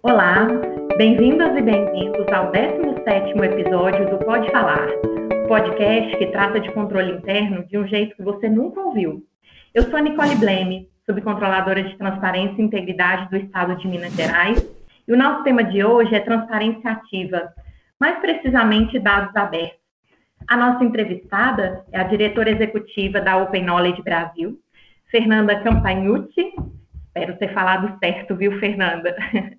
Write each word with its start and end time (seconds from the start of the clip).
Olá, 0.00 0.46
bem-vindas 0.96 1.56
e 1.56 1.60
bem-vindos 1.60 2.28
ao 2.28 2.52
17º 2.52 3.42
episódio 3.42 4.08
do 4.08 4.24
Pode 4.24 4.48
Falar, 4.52 4.86
podcast 5.48 6.16
que 6.16 6.26
trata 6.28 6.60
de 6.60 6.70
controle 6.70 7.14
interno 7.14 7.66
de 7.66 7.76
um 7.76 7.84
jeito 7.84 8.14
que 8.14 8.22
você 8.22 8.48
nunca 8.48 8.80
ouviu. 8.80 9.24
Eu 9.74 9.82
sou 9.90 9.98
Nicole 9.98 10.36
Bleme, 10.36 10.88
subcontroladora 11.04 11.82
de 11.82 11.98
Transparência 11.98 12.62
e 12.62 12.64
Integridade 12.64 13.28
do 13.28 13.38
Estado 13.38 13.74
de 13.74 13.88
Minas 13.88 14.14
Gerais, 14.14 14.64
e 15.08 15.12
o 15.12 15.16
nosso 15.16 15.42
tema 15.42 15.64
de 15.64 15.82
hoje 15.82 16.14
é 16.14 16.20
transparência 16.20 16.92
ativa, 16.92 17.52
mais 17.98 18.20
precisamente 18.20 19.00
dados 19.00 19.34
abertos. 19.34 19.80
A 20.46 20.56
nossa 20.56 20.84
entrevistada 20.84 21.84
é 21.90 21.98
a 21.98 22.04
diretora 22.04 22.50
executiva 22.50 23.20
da 23.20 23.36
Open 23.36 23.64
Knowledge 23.64 24.00
Brasil, 24.02 24.60
Fernanda 25.10 25.58
Campagnucci. 25.60 26.52
Espero 27.08 27.36
ter 27.36 27.52
falado 27.52 27.98
certo, 27.98 28.36
viu, 28.36 28.60
Fernanda? 28.60 29.16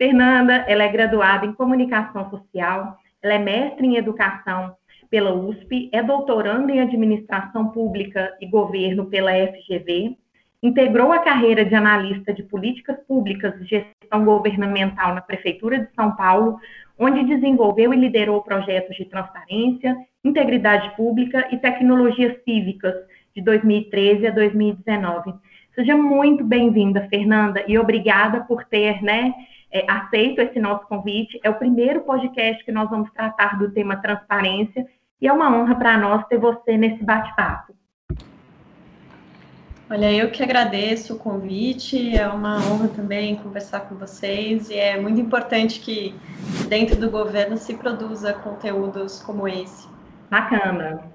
Fernanda, 0.00 0.64
ela 0.66 0.82
é 0.82 0.88
graduada 0.88 1.44
em 1.44 1.52
Comunicação 1.52 2.30
Social, 2.30 2.96
ela 3.22 3.34
é 3.34 3.38
mestre 3.38 3.86
em 3.86 3.96
Educação 3.96 4.74
pela 5.10 5.34
USP, 5.34 5.90
é 5.92 6.02
doutoranda 6.02 6.72
em 6.72 6.80
Administração 6.80 7.68
Pública 7.68 8.34
e 8.40 8.46
Governo 8.46 9.04
pela 9.10 9.30
FGV, 9.30 10.16
integrou 10.62 11.12
a 11.12 11.18
carreira 11.18 11.66
de 11.66 11.74
analista 11.74 12.32
de 12.32 12.42
políticas 12.42 12.96
públicas 13.06 13.52
e 13.60 13.66
gestão 13.66 14.24
governamental 14.24 15.14
na 15.14 15.20
Prefeitura 15.20 15.80
de 15.80 15.94
São 15.94 16.16
Paulo, 16.16 16.58
onde 16.98 17.22
desenvolveu 17.24 17.92
e 17.92 17.96
liderou 17.98 18.40
projetos 18.40 18.96
de 18.96 19.04
transparência, 19.04 19.94
integridade 20.24 20.96
pública 20.96 21.46
e 21.52 21.58
tecnologias 21.58 22.42
cívicas 22.42 22.94
de 23.36 23.42
2013 23.42 24.28
a 24.28 24.30
2019. 24.30 25.34
Seja 25.74 25.94
muito 25.94 26.42
bem-vinda, 26.42 27.06
Fernanda, 27.10 27.62
e 27.68 27.78
obrigada 27.78 28.40
por 28.40 28.64
ter 28.64 29.02
né, 29.02 29.34
é, 29.72 29.84
aceito 29.90 30.40
esse 30.40 30.58
nosso 30.58 30.86
convite. 30.86 31.40
É 31.42 31.50
o 31.50 31.54
primeiro 31.54 32.00
podcast 32.00 32.64
que 32.64 32.72
nós 32.72 32.88
vamos 32.90 33.10
tratar 33.12 33.58
do 33.58 33.70
tema 33.70 33.96
transparência 33.96 34.86
e 35.20 35.28
é 35.28 35.32
uma 35.32 35.54
honra 35.54 35.74
para 35.74 35.98
nós 35.98 36.26
ter 36.26 36.38
você 36.38 36.76
nesse 36.76 37.04
bate-papo. 37.04 37.74
Olha, 39.92 40.12
eu 40.12 40.30
que 40.30 40.40
agradeço 40.40 41.14
o 41.14 41.18
convite, 41.18 42.16
é 42.16 42.28
uma 42.28 42.58
honra 42.58 42.86
também 42.88 43.34
conversar 43.34 43.80
com 43.80 43.96
vocês 43.96 44.70
e 44.70 44.74
é 44.74 45.00
muito 45.00 45.20
importante 45.20 45.80
que 45.80 46.14
dentro 46.68 46.94
do 46.94 47.10
governo 47.10 47.56
se 47.56 47.74
produza 47.76 48.32
conteúdos 48.32 49.20
como 49.20 49.48
esse. 49.48 49.88
Bacana. 50.30 51.10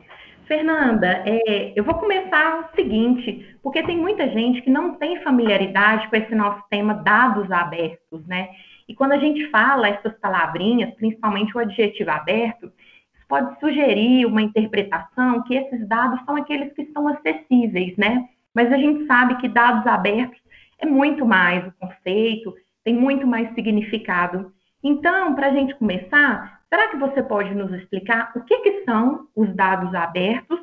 Fernanda, 0.47 1.23
é, 1.25 1.73
eu 1.75 1.83
vou 1.83 1.95
começar 1.95 2.59
o 2.59 2.75
seguinte, 2.75 3.57
porque 3.63 3.81
tem 3.83 3.97
muita 3.97 4.29
gente 4.29 4.61
que 4.61 4.69
não 4.69 4.95
tem 4.95 5.21
familiaridade 5.23 6.07
com 6.07 6.15
esse 6.15 6.35
nosso 6.35 6.63
tema 6.69 6.93
dados 6.93 7.51
abertos, 7.51 8.25
né? 8.27 8.49
E 8.87 8.93
quando 8.93 9.13
a 9.13 9.17
gente 9.17 9.49
fala 9.49 9.87
essas 9.87 10.13
palavrinhas, 10.19 10.93
principalmente 10.95 11.55
o 11.55 11.59
adjetivo 11.59 12.11
aberto, 12.11 12.71
isso 13.15 13.25
pode 13.27 13.59
sugerir 13.59 14.25
uma 14.27 14.41
interpretação 14.41 15.41
que 15.43 15.55
esses 15.55 15.87
dados 15.87 16.23
são 16.25 16.35
aqueles 16.35 16.71
que 16.73 16.85
são 16.93 17.07
acessíveis, 17.07 17.97
né? 17.97 18.27
Mas 18.53 18.71
a 18.71 18.77
gente 18.77 19.05
sabe 19.07 19.37
que 19.37 19.49
dados 19.49 19.87
abertos 19.87 20.39
é 20.79 20.85
muito 20.85 21.25
mais 21.25 21.65
o 21.67 21.73
conceito, 21.79 22.53
tem 22.83 22.93
muito 22.93 23.25
mais 23.25 23.51
significado. 23.55 24.53
Então, 24.83 25.33
para 25.33 25.47
a 25.47 25.51
gente 25.51 25.73
começar, 25.75 26.54
Será 26.75 26.89
que 26.89 26.97
você 26.97 27.23
pode 27.23 27.55
nos 27.55 27.71
explicar 27.71 28.33
o 28.35 28.41
que, 28.41 28.57
que 28.57 28.83
são 28.83 29.29
os 29.33 29.47
dados 29.55 29.95
abertos 29.95 30.59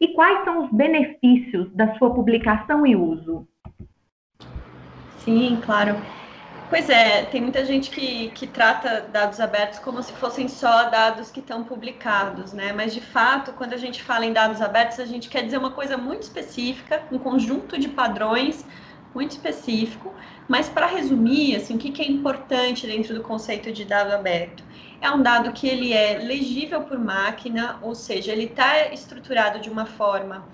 e 0.00 0.14
quais 0.14 0.44
são 0.44 0.64
os 0.64 0.70
benefícios 0.70 1.68
da 1.72 1.92
sua 1.98 2.14
publicação 2.14 2.86
e 2.86 2.94
uso? 2.94 3.44
Sim, 5.18 5.60
claro. 5.64 5.96
Pois 6.70 6.88
é, 6.88 7.24
tem 7.24 7.40
muita 7.40 7.64
gente 7.64 7.90
que, 7.90 8.30
que 8.30 8.46
trata 8.46 9.08
dados 9.12 9.40
abertos 9.40 9.80
como 9.80 10.00
se 10.04 10.12
fossem 10.12 10.46
só 10.46 10.88
dados 10.88 11.32
que 11.32 11.40
estão 11.40 11.64
publicados, 11.64 12.52
né? 12.52 12.72
Mas 12.72 12.94
de 12.94 13.00
fato, 13.00 13.52
quando 13.54 13.72
a 13.72 13.76
gente 13.76 14.04
fala 14.04 14.24
em 14.24 14.32
dados 14.32 14.62
abertos, 14.62 15.00
a 15.00 15.04
gente 15.04 15.28
quer 15.28 15.42
dizer 15.42 15.58
uma 15.58 15.72
coisa 15.72 15.96
muito 15.96 16.22
específica, 16.22 17.02
um 17.10 17.18
conjunto 17.18 17.76
de 17.76 17.88
padrões 17.88 18.64
muito 19.12 19.32
específico. 19.32 20.14
Mas 20.46 20.68
para 20.68 20.86
resumir, 20.86 21.56
assim, 21.56 21.74
o 21.74 21.78
que, 21.78 21.90
que 21.90 22.02
é 22.02 22.06
importante 22.06 22.86
dentro 22.86 23.16
do 23.16 23.22
conceito 23.24 23.72
de 23.72 23.84
dado 23.84 24.12
aberto? 24.12 24.62
É 25.00 25.10
um 25.10 25.22
dado 25.22 25.52
que 25.52 25.66
ele 25.66 25.92
é 25.92 26.18
legível 26.18 26.82
por 26.82 26.98
máquina, 26.98 27.78
ou 27.82 27.94
seja, 27.94 28.32
ele 28.32 28.44
está 28.44 28.92
estruturado 28.92 29.60
de 29.60 29.68
uma 29.68 29.86
forma 29.86 30.46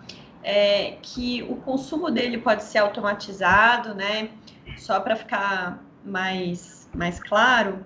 é, 0.42 0.96
que 1.02 1.42
o 1.44 1.56
consumo 1.56 2.10
dele 2.10 2.38
pode 2.38 2.64
ser 2.64 2.78
automatizado, 2.78 3.94
né? 3.94 4.30
Só 4.76 4.98
para 5.00 5.16
ficar 5.16 5.82
mais, 6.04 6.88
mais 6.94 7.20
claro. 7.20 7.84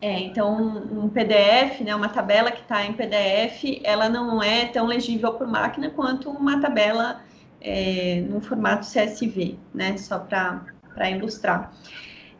É, 0.00 0.18
então, 0.20 0.56
um 0.56 1.08
PDF, 1.08 1.80
né, 1.82 1.94
uma 1.94 2.08
tabela 2.08 2.50
que 2.50 2.62
está 2.62 2.84
em 2.84 2.94
PDF, 2.94 3.80
ela 3.84 4.08
não 4.08 4.42
é 4.42 4.66
tão 4.66 4.86
legível 4.86 5.34
por 5.34 5.46
máquina 5.46 5.90
quanto 5.90 6.30
uma 6.30 6.58
tabela 6.58 7.22
é, 7.60 8.24
no 8.26 8.40
formato 8.40 8.86
CSV, 8.86 9.58
né? 9.74 9.96
Só 9.96 10.18
para 10.18 11.10
ilustrar. 11.10 11.72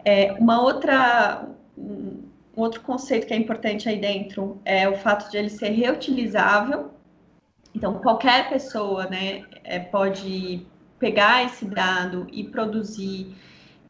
É, 0.05 0.33
uma 0.39 0.63
outra 0.63 1.47
um 2.61 2.63
outro 2.63 2.83
conceito 2.83 3.27
que 3.27 3.33
é 3.33 3.37
importante 3.37 3.89
aí 3.89 3.99
dentro 3.99 4.61
é 4.67 4.87
o 4.87 4.95
fato 4.99 5.31
de 5.31 5.39
ele 5.39 5.49
ser 5.49 5.71
reutilizável. 5.71 6.91
Então, 7.75 7.95
qualquer 7.95 8.51
pessoa 8.51 9.07
né, 9.07 9.45
é, 9.65 9.79
pode 9.79 10.67
pegar 10.99 11.45
esse 11.45 11.65
dado 11.65 12.27
e 12.31 12.45
produzir 12.45 13.35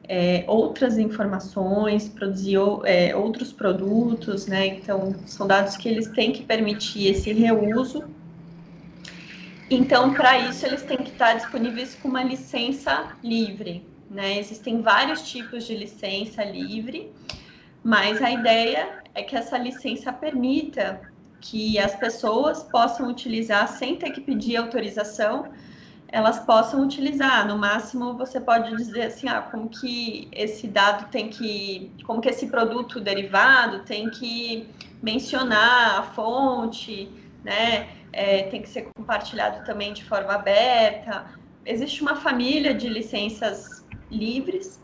é, 0.07 0.45
outras 0.47 0.97
informações, 0.97 2.07
produzir 2.07 2.57
é, 2.85 3.13
outros 3.13 3.51
produtos, 3.51 4.47
né? 4.47 4.67
Então, 4.67 5.15
são 5.25 5.45
dados 5.45 5.75
que 5.75 5.89
eles 5.89 6.07
têm 6.07 6.31
que 6.31 6.43
permitir 6.43 7.07
esse 7.07 7.33
reuso. 7.33 8.03
Então, 9.69 10.13
para 10.13 10.37
isso, 10.49 10.65
eles 10.65 10.83
têm 10.83 10.97
que 10.97 11.11
estar 11.11 11.33
disponíveis 11.33 11.95
com 11.95 12.07
uma 12.07 12.23
licença 12.23 13.15
livre, 13.23 13.85
né? 14.09 14.39
Existem 14.39 14.81
vários 14.81 15.29
tipos 15.29 15.65
de 15.65 15.75
licença 15.75 16.43
livre. 16.43 17.11
Mas 17.83 18.21
a 18.21 18.29
ideia 18.29 19.01
é 19.13 19.23
que 19.23 19.35
essa 19.35 19.57
licença 19.57 20.13
permita 20.13 21.01
que 21.39 21.79
as 21.79 21.95
pessoas 21.95 22.63
possam 22.63 23.09
utilizar 23.09 23.67
sem 23.67 23.95
ter 23.95 24.11
que 24.11 24.21
pedir 24.21 24.57
autorização, 24.57 25.51
elas 26.07 26.39
possam 26.39 26.83
utilizar. 26.83 27.47
No 27.47 27.57
máximo, 27.57 28.13
você 28.13 28.39
pode 28.39 28.75
dizer 28.75 29.03
assim, 29.03 29.27
ah, 29.27 29.41
como 29.41 29.69
que 29.69 30.27
esse 30.31 30.67
dado 30.67 31.09
tem 31.09 31.29
que, 31.29 31.91
como 32.05 32.21
que 32.21 32.29
esse 32.29 32.47
produto 32.47 32.99
derivado 32.99 33.79
tem 33.79 34.09
que 34.09 34.69
mencionar 35.01 35.99
a 35.99 36.03
fonte, 36.03 37.09
né? 37.43 37.89
É, 38.13 38.43
tem 38.43 38.61
que 38.61 38.69
ser 38.69 38.89
compartilhado 38.93 39.65
também 39.65 39.93
de 39.93 40.03
forma 40.03 40.33
aberta. 40.33 41.25
Existe 41.65 42.01
uma 42.01 42.17
família 42.17 42.73
de 42.73 42.89
licenças 42.89 43.85
livres 44.11 44.81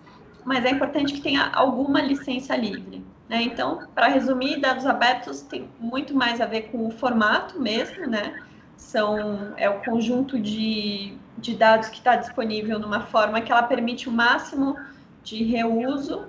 mas 0.47 0.63
é 0.63 0.69
importante 0.69 1.11
que 1.11 1.19
tenha 1.19 1.51
alguma 1.53 1.99
licença 1.99 2.55
livre. 2.55 3.05
Né? 3.27 3.41
Então, 3.41 3.85
para 3.93 4.07
resumir, 4.07 4.61
dados 4.61 4.85
abertos 4.85 5.41
tem 5.41 5.69
muito 5.77 6.15
mais 6.15 6.39
a 6.39 6.45
ver 6.45 6.71
com 6.71 6.87
o 6.87 6.89
formato 6.89 7.59
mesmo, 7.59 8.07
né? 8.07 8.41
São, 8.77 9.53
é 9.57 9.69
o 9.69 9.81
conjunto 9.81 10.39
de, 10.39 11.17
de 11.37 11.53
dados 11.53 11.89
que 11.89 11.97
está 11.97 12.15
disponível 12.15 12.79
numa 12.79 13.01
forma 13.01 13.41
que 13.41 13.51
ela 13.51 13.63
permite 13.63 14.07
o 14.07 14.11
máximo 14.11 14.77
de 15.21 15.43
reuso 15.43 16.27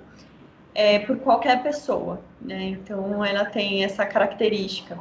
é, 0.75 0.99
por 0.99 1.17
qualquer 1.19 1.63
pessoa. 1.63 2.19
Né? 2.41 2.71
Então, 2.71 3.23
ela 3.23 3.45
tem 3.45 3.85
essa 3.85 4.05
característica. 4.05 4.99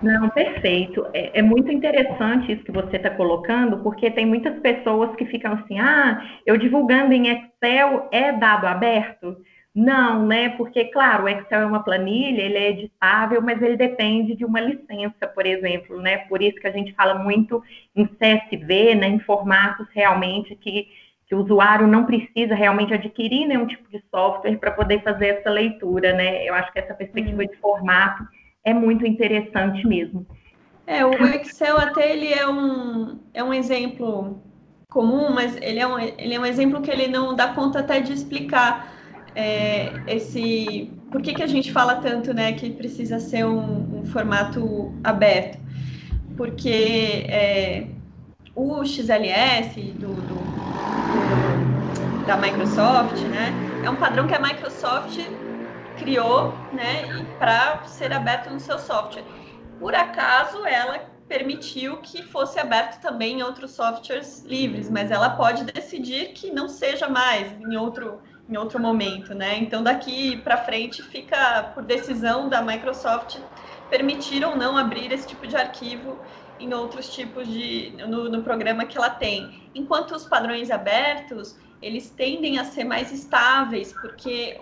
Não, 0.00 0.30
perfeito. 0.30 1.06
É, 1.12 1.40
é, 1.40 1.42
muito 1.42 1.72
interessante 1.72 2.52
isso 2.52 2.62
que 2.62 2.70
você 2.70 2.96
está 2.96 3.10
colocando, 3.10 3.82
porque 3.82 4.10
tem 4.10 4.24
muitas 4.24 4.58
pessoas 4.60 5.14
que 5.16 5.26
ficam 5.26 5.54
assim, 5.54 5.78
ah, 5.80 6.22
eu 6.46 6.56
divulgando 6.56 7.12
em 7.12 7.28
Excel 7.28 8.08
é 8.12 8.32
dado 8.32 8.66
aberto? 8.66 9.36
Não, 9.74 10.24
né? 10.26 10.50
Porque, 10.50 10.86
claro, 10.86 11.24
o 11.24 11.28
Excel 11.28 11.62
é 11.62 11.66
uma 11.66 11.82
planilha, 11.82 12.42
ele 12.42 12.56
é 12.56 12.70
editável, 12.70 13.42
mas 13.42 13.60
ele 13.60 13.76
depende 13.76 14.36
de 14.36 14.44
uma 14.44 14.60
licença, 14.60 15.26
por 15.26 15.46
exemplo, 15.46 16.00
né? 16.00 16.18
Por 16.28 16.42
isso 16.42 16.58
que 16.60 16.66
a 16.68 16.72
gente 16.72 16.94
fala 16.94 17.14
muito 17.16 17.62
em 17.94 18.06
CSV, 18.06 18.94
né? 18.94 19.08
Em 19.08 19.20
formatos 19.20 19.86
realmente 19.92 20.54
que, 20.56 20.88
que 21.26 21.34
o 21.34 21.38
usuário 21.38 21.86
não 21.88 22.04
precisa 22.06 22.54
realmente 22.54 22.94
adquirir 22.94 23.46
nenhum 23.46 23.66
tipo 23.66 23.88
de 23.90 24.02
software 24.10 24.58
para 24.58 24.70
poder 24.70 25.02
fazer 25.02 25.38
essa 25.38 25.50
leitura, 25.50 26.12
né? 26.12 26.44
Eu 26.48 26.54
acho 26.54 26.72
que 26.72 26.78
essa 26.78 26.94
perspectiva 26.94 27.44
de 27.46 27.56
formato 27.56 28.24
é 28.64 28.74
muito 28.74 29.06
interessante 29.06 29.86
mesmo. 29.86 30.26
É, 30.86 31.04
o 31.04 31.12
Excel 31.26 31.76
até 31.76 32.12
ele 32.12 32.32
é 32.32 32.48
um, 32.48 33.18
é 33.34 33.44
um 33.44 33.52
exemplo 33.52 34.42
comum, 34.90 35.30
mas 35.30 35.56
ele 35.60 35.78
é, 35.78 35.86
um, 35.86 35.98
ele 35.98 36.34
é 36.34 36.40
um 36.40 36.46
exemplo 36.46 36.80
que 36.80 36.90
ele 36.90 37.08
não 37.08 37.34
dá 37.34 37.48
conta 37.48 37.80
até 37.80 38.00
de 38.00 38.12
explicar 38.12 38.94
é, 39.34 39.92
esse 40.06 40.90
por 41.10 41.22
que, 41.22 41.34
que 41.34 41.42
a 41.42 41.46
gente 41.46 41.72
fala 41.72 41.96
tanto 41.96 42.34
né, 42.34 42.52
que 42.52 42.70
precisa 42.70 43.20
ser 43.20 43.44
um, 43.44 44.00
um 44.00 44.06
formato 44.06 44.92
aberto. 45.04 45.58
Porque 46.36 47.26
é, 47.28 47.86
o 48.54 48.84
XLS 48.84 49.80
do, 49.92 50.14
do, 50.14 52.26
da 52.26 52.36
Microsoft, 52.36 53.20
né? 53.22 53.52
É 53.84 53.90
um 53.90 53.96
padrão 53.96 54.26
que 54.26 54.34
a 54.34 54.40
Microsoft 54.40 55.18
criou, 55.98 56.54
né, 56.72 57.26
para 57.38 57.82
ser 57.84 58.12
aberto 58.12 58.50
no 58.50 58.60
seu 58.60 58.78
software. 58.78 59.24
Por 59.78 59.94
acaso, 59.94 60.64
ela 60.66 60.98
permitiu 61.28 61.98
que 61.98 62.22
fosse 62.22 62.58
aberto 62.58 63.00
também 63.00 63.38
em 63.38 63.42
outros 63.42 63.72
softwares 63.72 64.44
livres, 64.44 64.90
mas 64.90 65.10
ela 65.10 65.30
pode 65.30 65.64
decidir 65.64 66.32
que 66.32 66.50
não 66.50 66.68
seja 66.68 67.08
mais 67.08 67.52
em 67.60 67.76
outro 67.76 68.20
em 68.48 68.56
outro 68.56 68.80
momento, 68.80 69.34
né? 69.34 69.58
Então 69.58 69.82
daqui 69.82 70.38
para 70.38 70.56
frente 70.56 71.02
fica 71.02 71.70
por 71.74 71.84
decisão 71.84 72.48
da 72.48 72.62
Microsoft 72.62 73.38
permitir 73.90 74.42
ou 74.42 74.56
não 74.56 74.74
abrir 74.74 75.12
esse 75.12 75.26
tipo 75.26 75.46
de 75.46 75.54
arquivo 75.54 76.18
em 76.58 76.72
outros 76.72 77.10
tipos 77.10 77.46
de 77.46 77.92
no, 78.08 78.30
no 78.30 78.42
programa 78.42 78.86
que 78.86 78.96
ela 78.96 79.10
tem. 79.10 79.70
Enquanto 79.74 80.12
os 80.12 80.24
padrões 80.24 80.70
abertos 80.70 81.58
eles 81.82 82.10
tendem 82.10 82.58
a 82.58 82.64
ser 82.64 82.84
mais 82.84 83.12
estáveis, 83.12 83.92
porque 83.92 84.58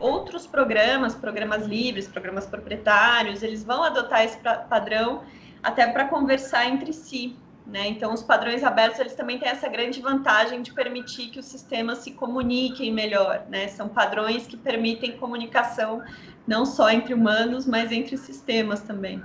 outros 0.00 0.46
programas, 0.46 1.14
programas 1.14 1.66
livres, 1.66 2.06
programas 2.06 2.46
proprietários, 2.46 3.42
eles 3.42 3.64
vão 3.64 3.82
adotar 3.82 4.24
esse 4.24 4.38
padrão 4.68 5.22
até 5.62 5.86
para 5.86 6.06
conversar 6.06 6.66
entre 6.66 6.92
si. 6.92 7.36
Né? 7.66 7.86
Então, 7.88 8.14
os 8.14 8.22
padrões 8.22 8.64
abertos 8.64 8.98
eles 8.98 9.14
também 9.14 9.38
têm 9.38 9.48
essa 9.48 9.68
grande 9.68 10.00
vantagem 10.00 10.62
de 10.62 10.72
permitir 10.72 11.30
que 11.30 11.38
os 11.38 11.44
sistemas 11.44 11.98
se 11.98 12.12
comuniquem 12.12 12.90
melhor. 12.90 13.44
Né? 13.50 13.68
São 13.68 13.88
padrões 13.88 14.46
que 14.46 14.56
permitem 14.56 15.18
comunicação 15.18 16.02
não 16.46 16.64
só 16.64 16.90
entre 16.90 17.12
humanos, 17.12 17.66
mas 17.66 17.92
entre 17.92 18.16
sistemas 18.16 18.80
também. 18.80 19.22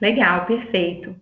Legal, 0.00 0.46
perfeito. 0.46 1.16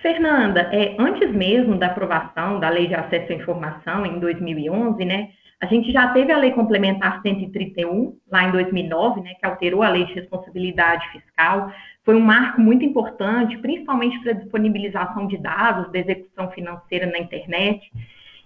Fernanda, 0.00 0.68
é, 0.72 0.96
antes 0.98 1.30
mesmo 1.32 1.78
da 1.78 1.86
aprovação 1.86 2.58
da 2.58 2.68
Lei 2.70 2.86
de 2.86 2.94
Acesso 2.94 3.32
à 3.32 3.34
Informação, 3.34 4.06
em 4.06 4.18
2011, 4.18 5.04
né, 5.04 5.30
a 5.60 5.66
gente 5.66 5.92
já 5.92 6.08
teve 6.08 6.32
a 6.32 6.38
Lei 6.38 6.52
Complementar 6.52 7.22
131, 7.22 8.16
lá 8.30 8.44
em 8.44 8.52
2009, 8.52 9.20
né, 9.22 9.34
que 9.34 9.46
alterou 9.46 9.82
a 9.82 9.88
Lei 9.88 10.04
de 10.04 10.14
Responsabilidade 10.14 11.08
Fiscal. 11.10 11.70
Foi 12.04 12.14
um 12.14 12.20
marco 12.20 12.60
muito 12.60 12.84
importante, 12.84 13.56
principalmente 13.58 14.20
para 14.20 14.32
a 14.32 14.34
disponibilização 14.34 15.26
de 15.26 15.38
dados 15.38 15.90
da 15.90 15.98
execução 15.98 16.50
financeira 16.50 17.06
na 17.06 17.18
internet 17.18 17.90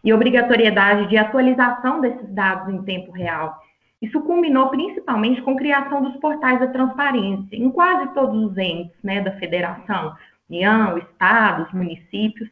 e 0.04 0.12
obrigatoriedade 0.12 1.08
de 1.08 1.16
atualização 1.16 2.00
desses 2.00 2.28
dados 2.32 2.72
em 2.72 2.82
tempo 2.82 3.10
real. 3.10 3.58
Isso 4.00 4.20
culminou 4.20 4.68
principalmente 4.68 5.42
com 5.42 5.52
a 5.52 5.56
criação 5.56 6.02
dos 6.02 6.16
portais 6.18 6.60
da 6.60 6.68
transparência 6.68 7.56
em 7.56 7.68
quase 7.70 8.14
todos 8.14 8.50
os 8.50 8.56
entes 8.56 8.94
né, 9.02 9.20
da 9.20 9.32
federação, 9.32 10.14
União, 10.48 10.96
estados, 10.96 11.70
municípios. 11.72 12.48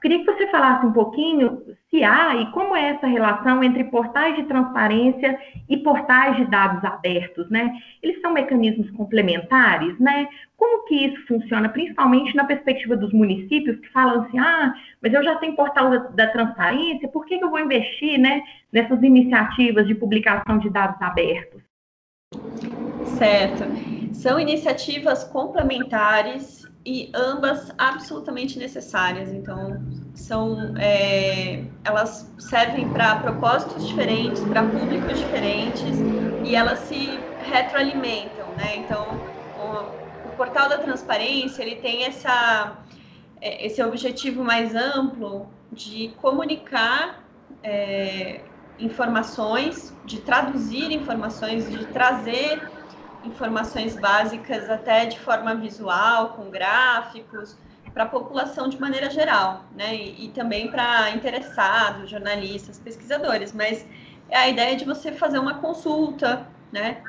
Queria 0.00 0.20
que 0.20 0.24
você 0.24 0.46
falasse 0.46 0.86
um 0.86 0.92
pouquinho 0.92 1.62
se 1.90 2.02
há 2.02 2.34
e 2.36 2.50
como 2.52 2.74
é 2.74 2.90
essa 2.90 3.06
relação 3.06 3.62
entre 3.62 3.84
portais 3.84 4.34
de 4.36 4.44
transparência 4.44 5.38
e 5.68 5.76
portais 5.78 6.36
de 6.36 6.46
dados 6.46 6.82
abertos, 6.84 7.50
né? 7.50 7.72
Eles 8.02 8.20
são 8.20 8.32
mecanismos 8.32 8.90
complementares, 8.92 9.98
né? 9.98 10.26
Como 10.56 10.84
que 10.86 10.94
isso 10.94 11.26
funciona, 11.26 11.68
principalmente 11.68 12.34
na 12.34 12.44
perspectiva 12.44 12.96
dos 12.96 13.12
municípios 13.12 13.78
que 13.80 13.88
falam 13.90 14.22
assim, 14.22 14.38
ah, 14.38 14.72
mas 15.02 15.12
eu 15.12 15.22
já 15.22 15.36
tenho 15.36 15.56
portal 15.56 15.90
da, 15.90 15.98
da 15.98 16.26
transparência, 16.28 17.08
por 17.08 17.26
que, 17.26 17.38
que 17.38 17.44
eu 17.44 17.50
vou 17.50 17.60
investir, 17.60 18.18
né, 18.18 18.42
nessas 18.72 19.02
iniciativas 19.02 19.86
de 19.86 19.94
publicação 19.94 20.58
de 20.58 20.70
dados 20.70 21.00
abertos? 21.02 21.62
Certo. 23.18 23.64
São 24.14 24.38
iniciativas 24.38 25.24
complementares 25.24 26.69
e 26.84 27.10
ambas 27.14 27.72
absolutamente 27.76 28.58
necessárias. 28.58 29.30
Então, 29.30 29.80
são, 30.14 30.74
é, 30.78 31.64
elas 31.84 32.32
servem 32.38 32.88
para 32.90 33.16
propósitos 33.16 33.86
diferentes, 33.86 34.42
para 34.44 34.62
públicos 34.62 35.18
diferentes 35.18 35.98
e 36.42 36.54
elas 36.54 36.80
se 36.80 37.30
retroalimentam, 37.38 38.54
né? 38.54 38.76
Então, 38.76 39.20
o, 39.54 40.28
o 40.28 40.30
portal 40.36 40.68
da 40.68 40.78
transparência 40.78 41.62
ele 41.62 41.76
tem 41.76 42.04
essa, 42.04 42.78
é, 43.40 43.66
esse 43.66 43.82
objetivo 43.82 44.42
mais 44.42 44.74
amplo 44.74 45.48
de 45.70 46.08
comunicar 46.20 47.24
é, 47.62 48.40
informações, 48.78 49.94
de 50.04 50.20
traduzir 50.20 50.90
informações, 50.92 51.70
de 51.70 51.86
trazer 51.86 52.70
informações 53.24 53.96
básicas 53.96 54.68
até 54.68 55.06
de 55.06 55.18
forma 55.18 55.54
visual, 55.54 56.30
com 56.30 56.50
gráficos, 56.50 57.56
para 57.92 58.04
a 58.04 58.08
população 58.08 58.68
de 58.68 58.80
maneira 58.80 59.10
geral, 59.10 59.64
né? 59.74 59.94
E, 59.94 60.26
e 60.26 60.28
também 60.28 60.70
para 60.70 61.10
interessados, 61.10 62.08
jornalistas, 62.10 62.78
pesquisadores. 62.78 63.52
Mas 63.52 63.86
é 64.28 64.36
a 64.36 64.48
ideia 64.48 64.76
de 64.76 64.84
você 64.84 65.12
fazer 65.12 65.38
uma 65.38 65.54
consulta, 65.54 66.46
né? 66.72 67.02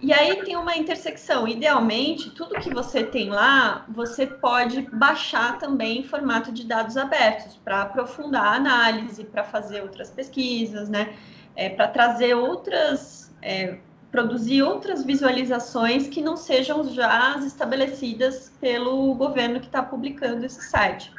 E 0.00 0.12
aí 0.12 0.44
tem 0.44 0.56
uma 0.56 0.76
intersecção. 0.76 1.48
Idealmente, 1.48 2.30
tudo 2.30 2.60
que 2.60 2.72
você 2.72 3.02
tem 3.02 3.30
lá, 3.30 3.84
você 3.88 4.26
pode 4.26 4.82
baixar 4.92 5.58
também 5.58 6.00
em 6.00 6.04
formato 6.04 6.52
de 6.52 6.64
dados 6.64 6.96
abertos 6.96 7.56
para 7.56 7.82
aprofundar 7.82 8.44
a 8.44 8.52
análise, 8.52 9.24
para 9.24 9.42
fazer 9.42 9.82
outras 9.82 10.08
pesquisas, 10.08 10.88
né? 10.88 11.16
É, 11.56 11.68
para 11.68 11.88
trazer 11.88 12.34
outras 12.34 13.34
é, 13.42 13.78
produzir 14.10 14.62
outras 14.62 15.04
visualizações 15.04 16.08
que 16.08 16.22
não 16.22 16.36
sejam 16.36 16.84
já 16.92 17.34
as 17.34 17.44
estabelecidas 17.44 18.52
pelo 18.60 19.14
governo 19.14 19.60
que 19.60 19.66
está 19.66 19.82
publicando 19.82 20.46
esse 20.46 20.62
site. 20.64 21.12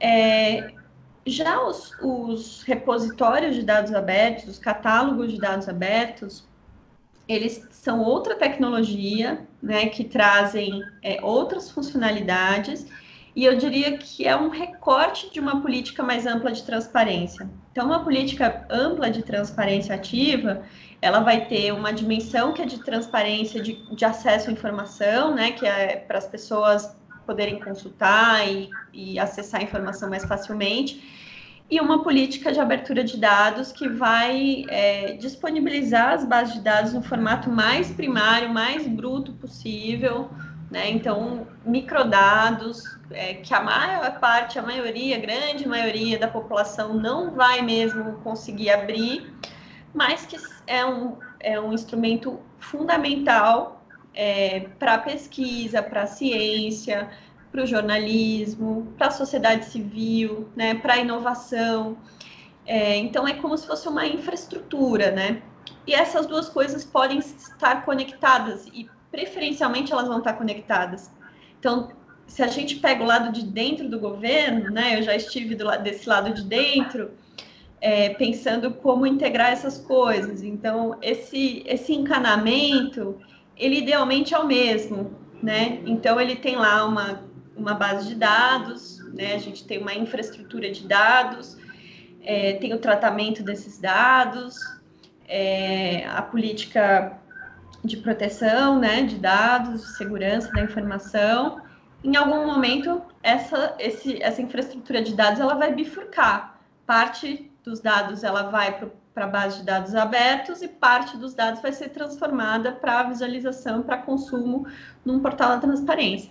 É, 0.00 0.72
já 1.24 1.60
os, 1.60 1.92
os, 2.00 2.62
repositórios 2.62 3.54
de 3.54 3.62
dados 3.62 3.92
abertos, 3.94 4.48
os 4.48 4.58
catálogos 4.58 5.32
de 5.32 5.38
dados 5.38 5.68
abertos, 5.68 6.46
eles 7.28 7.66
são 7.70 8.00
outra 8.00 8.36
tecnologia, 8.36 9.46
né, 9.62 9.86
que 9.86 10.04
trazem 10.04 10.82
é, 11.02 11.18
outras 11.22 11.70
funcionalidades, 11.70 12.86
e 13.36 13.44
eu 13.44 13.54
diria 13.54 13.98
que 13.98 14.26
é 14.26 14.34
um 14.34 14.48
recorte 14.48 15.30
de 15.30 15.38
uma 15.38 15.60
política 15.60 16.02
mais 16.02 16.26
ampla 16.26 16.50
de 16.50 16.62
transparência. 16.62 17.46
Então, 17.70 17.84
uma 17.84 18.02
política 18.02 18.66
ampla 18.70 19.10
de 19.10 19.22
transparência 19.22 19.94
ativa, 19.94 20.62
ela 21.02 21.20
vai 21.20 21.44
ter 21.44 21.70
uma 21.72 21.92
dimensão 21.92 22.54
que 22.54 22.62
é 22.62 22.64
de 22.64 22.82
transparência 22.82 23.60
de, 23.62 23.74
de 23.94 24.04
acesso 24.06 24.48
à 24.48 24.52
informação, 24.54 25.34
né, 25.34 25.52
que 25.52 25.66
é 25.66 25.96
para 25.96 26.16
as 26.16 26.26
pessoas 26.26 26.96
poderem 27.26 27.60
consultar 27.60 28.48
e, 28.48 28.70
e 28.94 29.18
acessar 29.18 29.60
a 29.60 29.64
informação 29.64 30.08
mais 30.08 30.24
facilmente, 30.24 31.04
e 31.68 31.78
uma 31.78 32.02
política 32.02 32.50
de 32.50 32.60
abertura 32.60 33.04
de 33.04 33.18
dados 33.18 33.70
que 33.70 33.86
vai 33.86 34.64
é, 34.68 35.12
disponibilizar 35.14 36.14
as 36.14 36.24
bases 36.24 36.54
de 36.54 36.60
dados 36.60 36.94
no 36.94 37.02
formato 37.02 37.50
mais 37.50 37.90
primário, 37.90 38.48
mais 38.48 38.86
bruto 38.86 39.32
possível, 39.32 40.30
né? 40.70 40.90
Então, 40.90 41.46
microdados, 41.64 42.82
é, 43.10 43.34
que 43.34 43.54
a 43.54 43.62
maior 43.62 44.18
parte, 44.18 44.58
a 44.58 44.62
maioria, 44.62 45.16
a 45.16 45.20
grande 45.20 45.66
maioria 45.66 46.18
da 46.18 46.28
população 46.28 46.94
não 46.94 47.32
vai 47.32 47.62
mesmo 47.62 48.14
conseguir 48.24 48.70
abrir, 48.70 49.32
mas 49.94 50.26
que 50.26 50.36
é 50.66 50.84
um, 50.84 51.16
é 51.40 51.58
um 51.60 51.72
instrumento 51.72 52.40
fundamental 52.58 53.84
é, 54.12 54.60
para 54.78 54.94
a 54.94 54.98
pesquisa, 54.98 55.82
para 55.82 56.02
a 56.02 56.06
ciência, 56.06 57.10
para 57.52 57.62
o 57.62 57.66
jornalismo, 57.66 58.92
para 58.98 59.06
a 59.06 59.10
sociedade 59.10 59.66
civil, 59.66 60.48
né, 60.56 60.74
para 60.74 60.94
a 60.94 60.98
inovação. 60.98 61.96
É, 62.66 62.96
então, 62.96 63.26
é 63.26 63.34
como 63.34 63.56
se 63.56 63.66
fosse 63.66 63.88
uma 63.88 64.06
infraestrutura, 64.06 65.12
né? 65.12 65.40
E 65.86 65.94
essas 65.94 66.26
duas 66.26 66.48
coisas 66.48 66.84
podem 66.84 67.18
estar 67.18 67.84
conectadas 67.84 68.66
e, 68.72 68.90
preferencialmente, 69.16 69.92
elas 69.92 70.06
vão 70.06 70.18
estar 70.18 70.34
conectadas. 70.34 71.10
Então, 71.58 71.88
se 72.26 72.42
a 72.42 72.48
gente 72.48 72.76
pega 72.76 73.02
o 73.02 73.06
lado 73.06 73.32
de 73.32 73.42
dentro 73.46 73.88
do 73.88 73.98
governo, 73.98 74.70
né? 74.70 74.98
Eu 74.98 75.02
já 75.02 75.16
estive 75.16 75.54
do, 75.54 75.64
desse 75.78 76.06
lado 76.06 76.34
de 76.34 76.42
dentro 76.42 77.12
é, 77.80 78.10
pensando 78.10 78.74
como 78.74 79.06
integrar 79.06 79.52
essas 79.52 79.78
coisas. 79.78 80.42
Então, 80.42 80.98
esse, 81.00 81.62
esse 81.66 81.94
encanamento, 81.94 83.18
ele 83.56 83.78
idealmente 83.78 84.34
é 84.34 84.38
o 84.38 84.46
mesmo, 84.46 85.14
né? 85.42 85.80
Então, 85.86 86.20
ele 86.20 86.36
tem 86.36 86.56
lá 86.56 86.84
uma, 86.84 87.24
uma 87.56 87.72
base 87.72 88.08
de 88.08 88.14
dados, 88.16 88.98
né? 89.14 89.34
A 89.34 89.38
gente 89.38 89.64
tem 89.64 89.78
uma 89.78 89.94
infraestrutura 89.94 90.70
de 90.70 90.86
dados, 90.86 91.56
é, 92.22 92.52
tem 92.54 92.74
o 92.74 92.78
tratamento 92.78 93.42
desses 93.42 93.78
dados, 93.78 94.58
é, 95.26 96.04
a 96.06 96.20
política 96.20 97.18
de 97.86 97.96
proteção, 97.96 98.78
né, 98.78 99.02
de 99.02 99.16
dados, 99.16 99.82
de 99.82 99.96
segurança 99.96 100.50
da 100.52 100.62
informação. 100.62 101.60
Em 102.04 102.16
algum 102.16 102.46
momento, 102.46 103.00
essa, 103.22 103.74
esse, 103.78 104.22
essa 104.22 104.42
infraestrutura 104.42 105.02
de 105.02 105.14
dados 105.14 105.40
ela 105.40 105.54
vai 105.54 105.74
bifurcar. 105.74 106.58
Parte 106.84 107.50
dos 107.64 107.80
dados 107.80 108.22
ela 108.22 108.44
vai 108.44 108.78
para 109.14 109.24
a 109.24 109.28
base 109.28 109.60
de 109.60 109.64
dados 109.64 109.94
abertos 109.94 110.60
e 110.62 110.68
parte 110.68 111.16
dos 111.16 111.32
dados 111.32 111.62
vai 111.62 111.72
ser 111.72 111.88
transformada 111.88 112.72
para 112.72 113.04
visualização, 113.04 113.82
para 113.82 113.98
consumo 113.98 114.66
num 115.04 115.20
portal 115.20 115.50
da 115.50 115.58
transparência. 115.58 116.30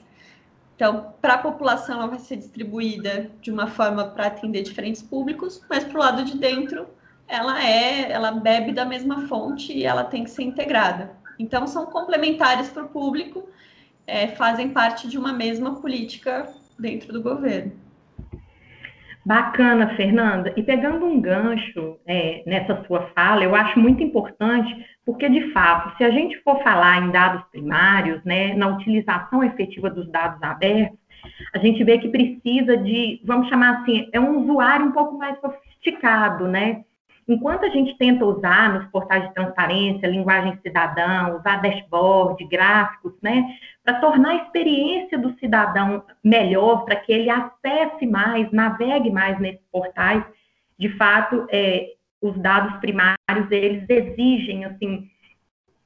Então, 0.76 1.14
para 1.22 1.36
a 1.36 1.38
população, 1.38 1.96
ela 1.96 2.08
vai 2.08 2.20
ser 2.20 2.36
distribuída 2.36 3.32
de 3.42 3.50
uma 3.50 3.68
forma 3.68 4.06
para 4.10 4.28
atender 4.28 4.62
diferentes 4.62 5.02
públicos, 5.02 5.62
mas 5.70 5.84
para 5.86 5.96
o 5.96 6.00
lado 6.00 6.24
de 6.24 6.38
dentro, 6.38 6.88
ela 7.28 7.64
é, 7.64 8.12
ela 8.12 8.32
bebe 8.32 8.74
da 8.74 8.86
mesma 8.86 9.28
fonte 9.28 9.74
e 9.74 9.86
ela 9.86 10.04
tem 10.04 10.24
que 10.26 10.30
ser 10.30 10.44
integrada. 10.44 11.12
Então, 11.38 11.68
são 11.68 11.86
complementares 11.88 12.70
para 12.70 12.84
o 12.84 12.90
público, 12.90 13.48
é, 14.08 14.28
fazem 14.28 14.70
parte 14.70 15.08
de 15.08 15.18
uma 15.18 15.34
mesma 15.34 15.76
política 15.82 16.48
dentro 16.78 17.12
do 17.12 17.22
governo. 17.22 17.72
Bacana, 19.26 19.96
Fernanda. 19.96 20.54
E 20.56 20.62
pegando 20.62 21.04
um 21.04 21.20
gancho 21.20 21.98
é, 22.06 22.44
nessa 22.46 22.84
sua 22.86 23.08
fala, 23.16 23.44
eu 23.44 23.56
acho 23.56 23.80
muito 23.80 24.04
importante, 24.04 24.86
porque 25.04 25.28
de 25.28 25.52
fato, 25.52 25.98
se 25.98 26.04
a 26.04 26.12
gente 26.12 26.40
for 26.44 26.62
falar 26.62 27.02
em 27.02 27.10
dados 27.10 27.44
primários, 27.50 28.24
né, 28.24 28.54
na 28.54 28.68
utilização 28.68 29.44
efetiva 29.44 29.90
dos 29.90 30.08
dados 30.12 30.42
abertos, 30.44 31.00
a 31.56 31.58
gente 31.58 31.84
vê 31.84 31.98
que 31.98 32.10
precisa 32.10 32.78
de, 32.78 33.20
vamos 33.26 33.50
chamar 33.50 33.82
assim, 33.82 34.08
é 34.14 34.20
um 34.20 34.44
usuário 34.44 34.86
um 34.86 34.92
pouco 34.92 35.18
mais 35.18 35.40
sofisticado, 35.40 36.48
né? 36.48 36.84
Enquanto 37.28 37.66
a 37.66 37.70
gente 37.70 37.98
tenta 37.98 38.24
usar 38.24 38.74
nos 38.74 38.88
portais 38.92 39.28
de 39.28 39.34
transparência, 39.34 40.08
linguagem 40.08 40.60
cidadã, 40.62 41.36
usar 41.36 41.62
dashboard, 41.62 42.46
gráficos, 42.46 43.14
né, 43.22 43.44
para 43.84 44.00
tornar 44.00 44.30
a 44.30 44.36
experiência 44.44 45.18
do 45.18 45.34
cidadão 45.40 46.04
melhor, 46.24 46.86
para 46.86 46.96
que 46.98 47.12
ele 47.12 47.30
acesse 47.30 48.06
mais, 48.06 48.52
navegue 48.52 49.10
mais 49.10 49.40
nesses 49.40 49.66
portais, 49.72 50.24
de 50.78 50.90
fato, 50.98 51.48
é, 51.50 51.94
os 52.22 52.38
dados 52.38 52.78
primários, 52.80 53.50
eles 53.50 53.90
exigem, 53.90 54.66
assim, 54.66 55.10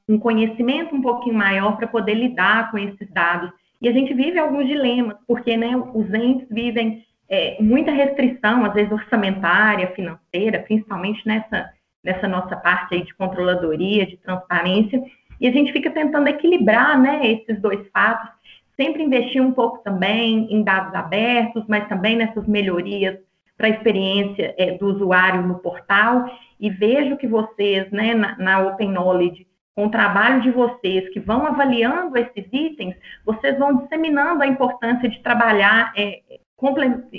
um 0.08 0.18
conhecimento 0.18 0.94
um 0.94 1.00
pouquinho 1.00 1.36
maior 1.36 1.76
para 1.76 1.86
poder 1.86 2.14
lidar 2.14 2.70
com 2.70 2.78
esses 2.78 3.08
dados. 3.10 3.50
E 3.80 3.88
a 3.88 3.92
gente 3.92 4.12
vive 4.12 4.38
alguns 4.38 4.66
dilemas, 4.66 5.16
porque 5.26 5.56
né, 5.56 5.74
os 5.94 6.12
entes 6.12 6.48
vivem 6.50 7.04
é, 7.30 7.56
muita 7.60 7.92
restrição, 7.92 8.64
às 8.64 8.74
vezes 8.74 8.90
orçamentária, 8.90 9.92
financeira, 9.94 10.58
principalmente 10.58 11.24
nessa, 11.24 11.70
nessa 12.02 12.26
nossa 12.26 12.56
parte 12.56 12.96
aí 12.96 13.04
de 13.04 13.14
controladoria, 13.14 14.04
de 14.04 14.16
transparência, 14.16 15.00
e 15.40 15.46
a 15.46 15.52
gente 15.52 15.72
fica 15.72 15.90
tentando 15.90 16.28
equilibrar 16.28 17.00
né, 17.00 17.24
esses 17.24 17.60
dois 17.62 17.88
fatos, 17.92 18.28
sempre 18.76 19.04
investir 19.04 19.40
um 19.40 19.52
pouco 19.52 19.78
também 19.78 20.52
em 20.52 20.62
dados 20.64 20.92
abertos, 20.92 21.64
mas 21.68 21.86
também 21.88 22.16
nessas 22.16 22.46
melhorias 22.48 23.16
para 23.56 23.68
a 23.68 23.70
experiência 23.70 24.54
é, 24.58 24.72
do 24.72 24.86
usuário 24.86 25.42
no 25.42 25.60
portal, 25.60 26.28
e 26.58 26.68
vejo 26.68 27.16
que 27.16 27.28
vocês, 27.28 27.90
né, 27.92 28.12
na, 28.12 28.36
na 28.38 28.60
Open 28.60 28.90
Knowledge, 28.90 29.46
com 29.74 29.86
o 29.86 29.90
trabalho 29.90 30.42
de 30.42 30.50
vocês, 30.50 31.08
que 31.10 31.20
vão 31.20 31.46
avaliando 31.46 32.16
esses 32.18 32.44
itens, 32.52 32.96
vocês 33.24 33.56
vão 33.58 33.76
disseminando 33.76 34.42
a 34.42 34.46
importância 34.46 35.08
de 35.08 35.22
trabalhar 35.22 35.92
é, 35.96 36.20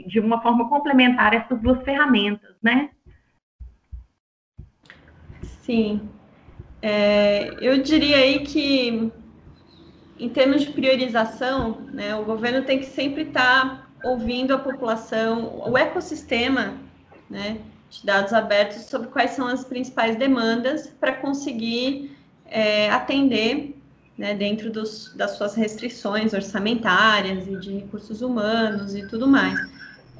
de 0.08 0.20
uma 0.20 0.42
forma 0.42 0.70
complementar 0.70 1.34
essas 1.34 1.60
duas 1.62 1.84
ferramentas, 1.84 2.56
né? 2.62 2.90
Sim. 5.62 6.10
É, 6.82 7.56
eu 7.62 7.82
diria 7.82 8.18
aí 8.18 8.40
que, 8.40 9.12
em 10.20 10.30
termos 10.30 10.62
de 10.62 10.72
priorização, 10.72 11.82
né, 11.94 12.16
o 12.16 12.26
governo 12.26 12.64
tem 12.66 12.80
que 12.80 12.86
sempre 12.86 13.24
estar 13.24 13.88
tá 14.02 14.10
ouvindo 14.10 14.54
a 14.54 14.58
população, 14.58 15.62
o 15.70 15.78
ecossistema 15.78 16.76
né, 17.30 17.60
de 17.90 18.06
dados 18.06 18.34
abertos 18.34 18.84
sobre 18.84 19.10
quais 19.10 19.32
são 19.32 19.48
as 19.48 19.64
principais 19.64 20.16
demandas 20.16 20.88
para 21.00 21.14
conseguir 21.14 22.16
é, 22.46 22.90
atender 22.90 23.81
né, 24.18 24.34
dentro 24.34 24.70
dos, 24.70 25.13
das 25.15 25.32
suas 25.32 25.56
restrições 25.56 26.34
orçamentárias 26.34 27.48
e 27.48 27.56
de 27.58 27.74
recursos 27.80 28.22
humanos 28.22 28.96
e 28.96 29.08
tudo 29.08 29.27
mais. 29.27 29.60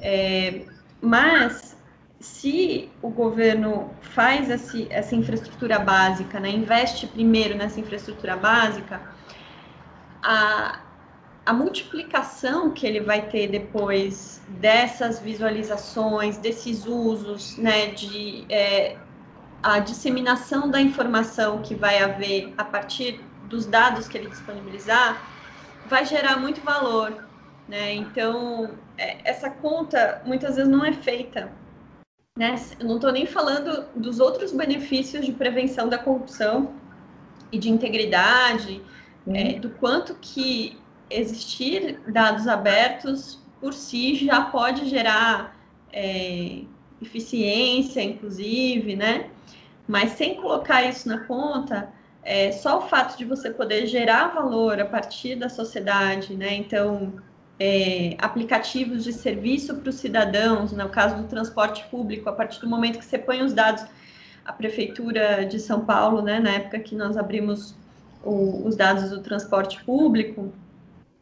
É, 0.00 0.62
mas, 1.00 1.76
se 2.18 2.90
o 3.00 3.08
governo 3.08 3.90
faz 4.00 4.50
esse, 4.50 4.86
essa 4.90 5.14
infraestrutura 5.14 5.78
básica, 5.78 6.40
né, 6.40 6.50
investe 6.50 7.06
primeiro 7.06 7.56
nessa 7.56 7.80
infraestrutura 7.80 8.36
básica, 8.36 9.00
a, 10.22 10.80
a 11.44 11.52
multiplicação 11.52 12.70
que 12.70 12.86
ele 12.86 13.00
vai 13.00 13.28
ter 13.28 13.48
depois 13.48 14.40
dessas 14.48 15.20
visualizações, 15.20 16.36
desses 16.38 16.86
usos, 16.86 17.56
né, 17.56 17.88
de 17.88 18.44
é, 18.48 18.96
a 19.62 19.78
disseminação 19.78 20.70
da 20.70 20.80
informação 20.80 21.62
que 21.62 21.74
vai 21.74 22.02
haver 22.02 22.52
a 22.56 22.64
partir 22.64 23.20
dos 23.52 23.66
dados 23.66 24.08
que 24.08 24.16
ele 24.16 24.30
disponibilizar, 24.30 25.22
vai 25.86 26.06
gerar 26.06 26.38
muito 26.38 26.60
valor. 26.62 27.24
Né? 27.68 27.94
Então, 27.94 28.70
é, 28.96 29.18
essa 29.24 29.50
conta 29.50 30.22
muitas 30.24 30.56
vezes 30.56 30.70
não 30.70 30.84
é 30.84 30.92
feita. 30.92 31.52
Né? 32.36 32.56
Eu 32.80 32.86
não 32.86 32.96
estou 32.96 33.12
nem 33.12 33.26
falando 33.26 33.84
dos 33.94 34.18
outros 34.18 34.52
benefícios 34.52 35.24
de 35.24 35.32
prevenção 35.32 35.88
da 35.88 35.98
corrupção 35.98 36.74
e 37.52 37.58
de 37.58 37.70
integridade, 37.70 38.80
uhum. 39.26 39.36
é, 39.36 39.52
do 39.60 39.68
quanto 39.68 40.14
que 40.14 40.80
existir 41.10 42.00
dados 42.08 42.48
abertos 42.48 43.38
por 43.60 43.74
si 43.74 44.14
já 44.14 44.40
pode 44.46 44.88
gerar 44.88 45.60
é, 45.92 46.62
eficiência, 47.02 48.02
inclusive, 48.02 48.96
né? 48.96 49.28
Mas 49.86 50.12
sem 50.12 50.36
colocar 50.36 50.82
isso 50.88 51.06
na 51.06 51.18
conta, 51.18 51.92
é, 52.24 52.52
só 52.52 52.78
o 52.78 52.82
fato 52.82 53.18
de 53.18 53.24
você 53.24 53.50
poder 53.50 53.86
gerar 53.86 54.28
valor 54.28 54.80
a 54.80 54.84
partir 54.84 55.34
da 55.34 55.48
sociedade, 55.48 56.36
né? 56.36 56.54
Então, 56.54 57.14
é, 57.58 58.16
aplicativos 58.18 59.04
de 59.04 59.12
serviço 59.12 59.76
para 59.76 59.90
os 59.90 59.96
cidadãos, 59.96 60.72
no 60.72 60.88
caso 60.88 61.16
do 61.16 61.24
transporte 61.28 61.84
público, 61.90 62.28
a 62.28 62.32
partir 62.32 62.60
do 62.60 62.68
momento 62.68 62.98
que 62.98 63.04
você 63.04 63.18
põe 63.18 63.42
os 63.42 63.52
dados, 63.52 63.84
a 64.44 64.52
prefeitura 64.52 65.44
de 65.44 65.58
São 65.58 65.84
Paulo, 65.84 66.22
né? 66.22 66.38
Na 66.38 66.50
época 66.50 66.78
que 66.78 66.94
nós 66.94 67.16
abrimos 67.16 67.74
o, 68.22 68.66
os 68.66 68.76
dados 68.76 69.10
do 69.10 69.20
transporte 69.20 69.82
público, 69.84 70.52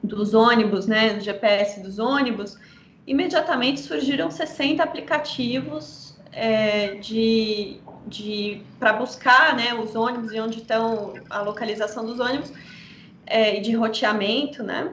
dos 0.03 0.35
ônibus, 0.35 0.87
né? 0.87 1.15
Do 1.15 1.21
GPS 1.21 1.81
dos 1.81 1.99
ônibus, 1.99 2.59
imediatamente 3.07 3.81
surgiram 3.81 4.31
60 4.31 4.83
aplicativos 4.83 6.10
é, 6.33 6.95
de 6.95 7.81
de 8.07 8.63
para 8.79 8.95
buscar 8.95 9.55
né, 9.55 9.75
os 9.75 9.95
ônibus 9.95 10.33
e 10.33 10.41
onde 10.41 10.59
estão 10.59 11.15
a 11.29 11.43
localização 11.43 12.05
dos 12.05 12.19
ônibus 12.19 12.53
é, 13.27 13.59
e 13.59 13.61
de 13.61 13.73
roteamento, 13.75 14.63
né? 14.63 14.93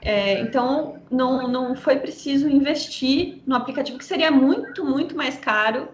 É, 0.00 0.40
então 0.40 1.00
não, 1.10 1.46
não 1.46 1.76
foi 1.76 1.96
preciso 1.96 2.48
investir 2.48 3.40
no 3.46 3.54
aplicativo 3.54 3.98
que 3.98 4.04
seria 4.04 4.30
muito, 4.30 4.84
muito 4.84 5.16
mais 5.16 5.36
caro 5.36 5.88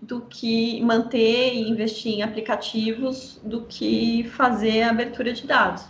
do 0.00 0.20
que 0.22 0.80
manter 0.82 1.54
e 1.54 1.68
investir 1.68 2.14
em 2.14 2.22
aplicativos 2.22 3.40
do 3.44 3.62
que 3.62 4.24
fazer 4.30 4.82
a 4.82 4.90
abertura 4.90 5.32
de 5.32 5.46
dados. 5.46 5.84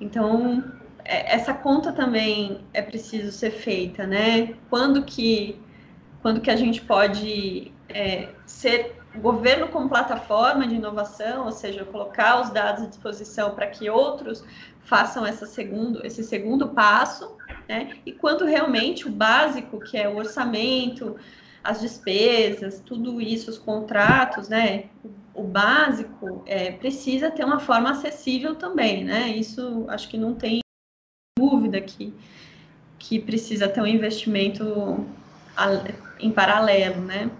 Então, 0.00 0.64
é, 1.04 1.34
essa 1.34 1.54
conta 1.54 1.92
também 1.92 2.60
é 2.74 2.82
preciso 2.82 3.32
ser 3.32 3.50
feita, 3.50 4.06
né? 4.06 4.54
Quando 4.68 5.04
que, 5.04 5.58
quando 6.26 6.40
que 6.40 6.50
a 6.50 6.56
gente 6.56 6.80
pode 6.80 7.70
é, 7.88 8.30
ser 8.44 8.96
governo 9.14 9.68
como 9.68 9.88
plataforma 9.88 10.66
de 10.66 10.74
inovação, 10.74 11.44
ou 11.44 11.52
seja, 11.52 11.84
colocar 11.84 12.40
os 12.40 12.50
dados 12.50 12.82
à 12.82 12.86
disposição 12.88 13.54
para 13.54 13.68
que 13.68 13.88
outros 13.88 14.42
façam 14.80 15.24
essa 15.24 15.46
segundo, 15.46 16.04
esse 16.04 16.24
segundo 16.24 16.70
passo, 16.70 17.36
né? 17.68 17.98
E 18.04 18.10
quando 18.10 18.44
realmente 18.44 19.06
o 19.06 19.10
básico, 19.12 19.78
que 19.78 19.96
é 19.96 20.08
o 20.08 20.16
orçamento, 20.16 21.14
as 21.62 21.80
despesas, 21.80 22.82
tudo 22.84 23.20
isso, 23.20 23.48
os 23.48 23.58
contratos, 23.58 24.48
né? 24.48 24.86
O 25.32 25.44
básico 25.44 26.42
é, 26.44 26.72
precisa 26.72 27.30
ter 27.30 27.44
uma 27.44 27.60
forma 27.60 27.92
acessível 27.92 28.56
também, 28.56 29.04
né? 29.04 29.28
Isso 29.28 29.84
acho 29.86 30.08
que 30.08 30.18
não 30.18 30.34
tem 30.34 30.58
dúvida 31.38 31.80
que, 31.80 32.12
que 32.98 33.20
precisa 33.20 33.68
ter 33.68 33.80
um 33.80 33.86
investimento 33.86 35.06
em 36.18 36.30
paralelo, 36.30 37.00
né? 37.00 37.30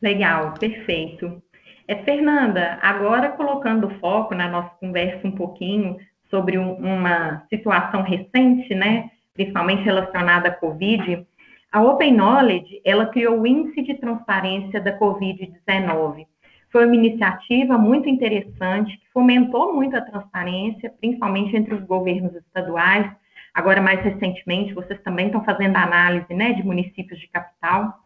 Legal, 0.00 0.54
perfeito. 0.54 1.42
É, 1.86 1.96
Fernanda, 1.96 2.78
agora 2.82 3.30
colocando 3.30 3.90
foco 4.00 4.34
na 4.34 4.48
nossa 4.48 4.70
conversa 4.80 5.26
um 5.26 5.32
pouquinho 5.32 5.98
sobre 6.30 6.58
um, 6.58 6.74
uma 6.74 7.44
situação 7.48 8.02
recente, 8.02 8.74
né, 8.74 9.10
principalmente 9.34 9.82
relacionada 9.82 10.48
à 10.48 10.52
Covid, 10.52 11.26
a 11.74 11.82
Open 11.82 12.14
Knowledge, 12.14 12.80
ela 12.84 13.06
criou 13.06 13.40
o 13.40 13.46
Índice 13.46 13.82
de 13.82 13.94
Transparência 13.94 14.80
da 14.80 14.96
Covid-19. 14.96 16.24
Foi 16.70 16.86
uma 16.86 16.94
iniciativa 16.94 17.76
muito 17.76 18.08
interessante, 18.08 18.96
que 18.96 19.10
fomentou 19.12 19.74
muito 19.74 19.96
a 19.96 20.00
transparência, 20.00 20.92
principalmente 21.00 21.56
entre 21.56 21.74
os 21.74 21.82
governos 21.84 22.34
estaduais. 22.34 23.10
Agora, 23.54 23.80
mais 23.80 24.00
recentemente, 24.00 24.74
vocês 24.74 25.00
também 25.02 25.26
estão 25.26 25.44
fazendo 25.44 25.76
análise 25.76 26.34
né, 26.34 26.52
de 26.52 26.64
municípios 26.64 27.20
de 27.20 27.28
capital. 27.28 28.00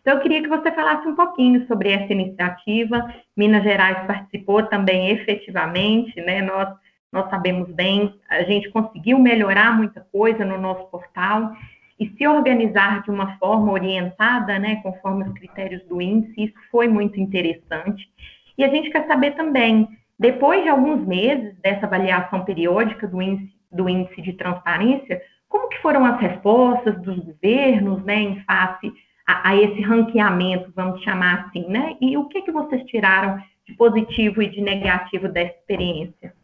Então, 0.00 0.14
eu 0.14 0.20
queria 0.20 0.42
que 0.42 0.48
você 0.48 0.70
falasse 0.72 1.08
um 1.08 1.14
pouquinho 1.14 1.66
sobre 1.66 1.90
essa 1.90 2.12
iniciativa. 2.12 3.12
Minas 3.36 3.62
Gerais 3.62 4.06
participou 4.06 4.62
também 4.64 5.10
efetivamente, 5.10 6.20
né? 6.20 6.42
Nós 6.42 6.68
nós 7.10 7.30
sabemos 7.30 7.70
bem, 7.70 8.14
a 8.28 8.42
gente 8.42 8.70
conseguiu 8.70 9.18
melhorar 9.18 9.76
muita 9.76 10.06
coisa 10.12 10.44
no 10.44 10.58
nosso 10.58 10.86
portal 10.90 11.52
e 11.98 12.08
se 12.10 12.26
organizar 12.26 13.02
de 13.02 13.10
uma 13.10 13.36
forma 13.38 13.72
orientada, 13.72 14.58
né, 14.58 14.76
conforme 14.82 15.24
os 15.24 15.32
critérios 15.32 15.82
do 15.84 16.00
índice, 16.00 16.44
isso 16.44 16.54
foi 16.70 16.86
muito 16.86 17.18
interessante. 17.18 18.08
E 18.56 18.62
a 18.62 18.68
gente 18.68 18.90
quer 18.90 19.06
saber 19.06 19.32
também, 19.32 19.88
depois 20.18 20.62
de 20.62 20.68
alguns 20.68 21.04
meses 21.06 21.56
dessa 21.60 21.86
avaliação 21.86 22.44
periódica 22.44 23.06
do 23.06 23.20
índice, 23.20 23.57
do 23.70 23.88
índice 23.88 24.20
de 24.22 24.32
transparência, 24.32 25.20
como 25.48 25.68
que 25.68 25.78
foram 25.78 26.04
as 26.04 26.20
respostas 26.20 27.00
dos 27.02 27.18
governos, 27.18 28.02
né, 28.04 28.16
em 28.16 28.40
face 28.44 28.92
a, 29.26 29.50
a 29.50 29.56
esse 29.56 29.80
ranqueamento, 29.80 30.72
vamos 30.74 31.02
chamar 31.02 31.46
assim, 31.46 31.66
né? 31.68 31.96
E 32.00 32.16
o 32.16 32.28
que 32.28 32.42
que 32.42 32.52
vocês 32.52 32.82
tiraram 32.86 33.38
de 33.66 33.74
positivo 33.74 34.42
e 34.42 34.48
de 34.48 34.60
negativo 34.60 35.28
dessa 35.28 35.54
experiência? 35.54 36.34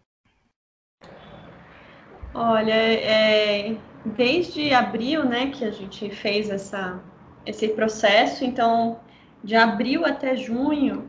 Olha, 2.35 2.75
é, 2.75 3.76
desde 4.04 4.75
abril, 4.75 5.25
né, 5.25 5.50
que 5.50 5.64
a 5.64 5.71
gente 5.71 6.11
fez 6.11 6.50
essa, 6.50 7.00
esse 7.47 7.69
processo, 7.69 8.45
então, 8.45 9.00
de 9.43 9.54
abril 9.54 10.04
até 10.04 10.37
junho, 10.37 11.09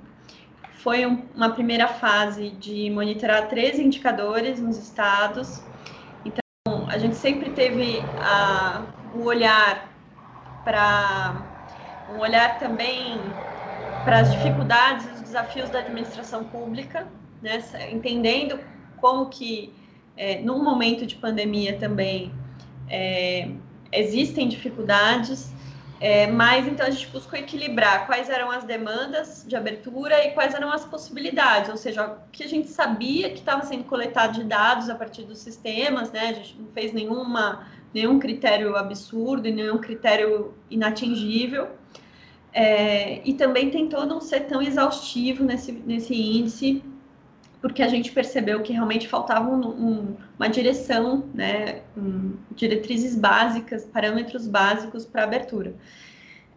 foi 0.86 1.06
um, 1.06 1.24
uma 1.36 1.50
primeira 1.50 1.88
fase 1.88 2.52
de 2.52 2.92
monitorar 2.92 3.48
três 3.48 3.80
indicadores 3.80 4.62
nos 4.62 4.78
estados. 4.78 5.66
A 6.96 6.98
gente 6.98 7.18
sempre 7.18 7.50
teve 7.50 8.10
a, 8.18 8.86
o 9.14 9.26
olhar 9.26 9.94
para 10.64 11.44
um 12.08 12.20
olhar 12.20 12.58
também 12.58 13.36
para 14.02 14.20
as 14.20 14.32
dificuldades 14.32 15.06
e 15.06 15.10
os 15.10 15.22
desafios 15.22 15.70
da 15.70 15.80
administração 15.80 16.46
pública, 16.46 17.06
né, 17.42 17.62
entendendo 17.92 18.58
como 18.96 19.26
que 19.26 19.74
é, 20.16 20.40
num 20.40 20.64
momento 20.64 21.06
de 21.06 21.18
pandemia 21.18 21.78
também 21.78 22.32
é, 22.90 23.50
existem 23.92 24.48
dificuldades, 24.48 25.54
é, 26.00 26.28
mas 26.28 26.68
então 26.68 26.86
a 26.86 26.90
gente 26.90 27.08
buscou 27.08 27.40
equilibrar 27.40 28.06
quais 28.06 28.30
eram 28.30 28.52
as 28.52 28.64
demandas 28.64 29.46
de 29.48 29.56
abertura 29.56 30.26
e 30.26 30.32
quais 30.32 30.54
eram 30.54 30.72
as 30.72 30.84
possibilidades, 30.84 31.70
ou 31.70 31.78
seja, 31.78 32.06
o 32.06 32.32
que 32.32 32.44
a 32.44 32.48
gente 32.48 32.68
sabia 32.68 33.30
que 33.30 33.40
estava 33.40 33.64
sendo 33.66 33.86
coletado 33.86 34.34
de 34.34 34.44
dados 34.44 34.90
a 34.90 34.96
partir 34.96 35.24
dos 35.24 35.40
sistemas, 35.40 36.12
né? 36.12 36.30
A 36.30 36.34
gente 36.34 36.60
não 36.60 36.68
fez 36.74 36.92
nenhuma, 36.92 37.66
nenhum 37.94 38.20
critério 38.20 38.76
absurdo 38.76 39.48
e 39.48 39.52
nenhum 39.52 39.78
critério 39.78 40.54
inatingível. 40.70 41.70
É, 42.52 43.22
e 43.28 43.34
também 43.34 43.70
tentou 43.70 44.06
não 44.06 44.22
ser 44.22 44.42
tão 44.42 44.62
exaustivo 44.62 45.44
nesse, 45.44 45.72
nesse 45.72 46.14
índice 46.14 46.84
porque 47.66 47.82
a 47.82 47.88
gente 47.88 48.12
percebeu 48.12 48.62
que 48.62 48.72
realmente 48.72 49.08
faltava 49.08 49.50
um, 49.50 49.68
um, 49.68 50.18
uma 50.38 50.48
direção, 50.48 51.26
né, 51.34 51.82
um, 51.98 52.34
diretrizes 52.52 53.16
básicas, 53.16 53.86
parâmetros 53.86 54.48
básicos 54.48 55.04
para 55.04 55.24
abertura. 55.24 55.74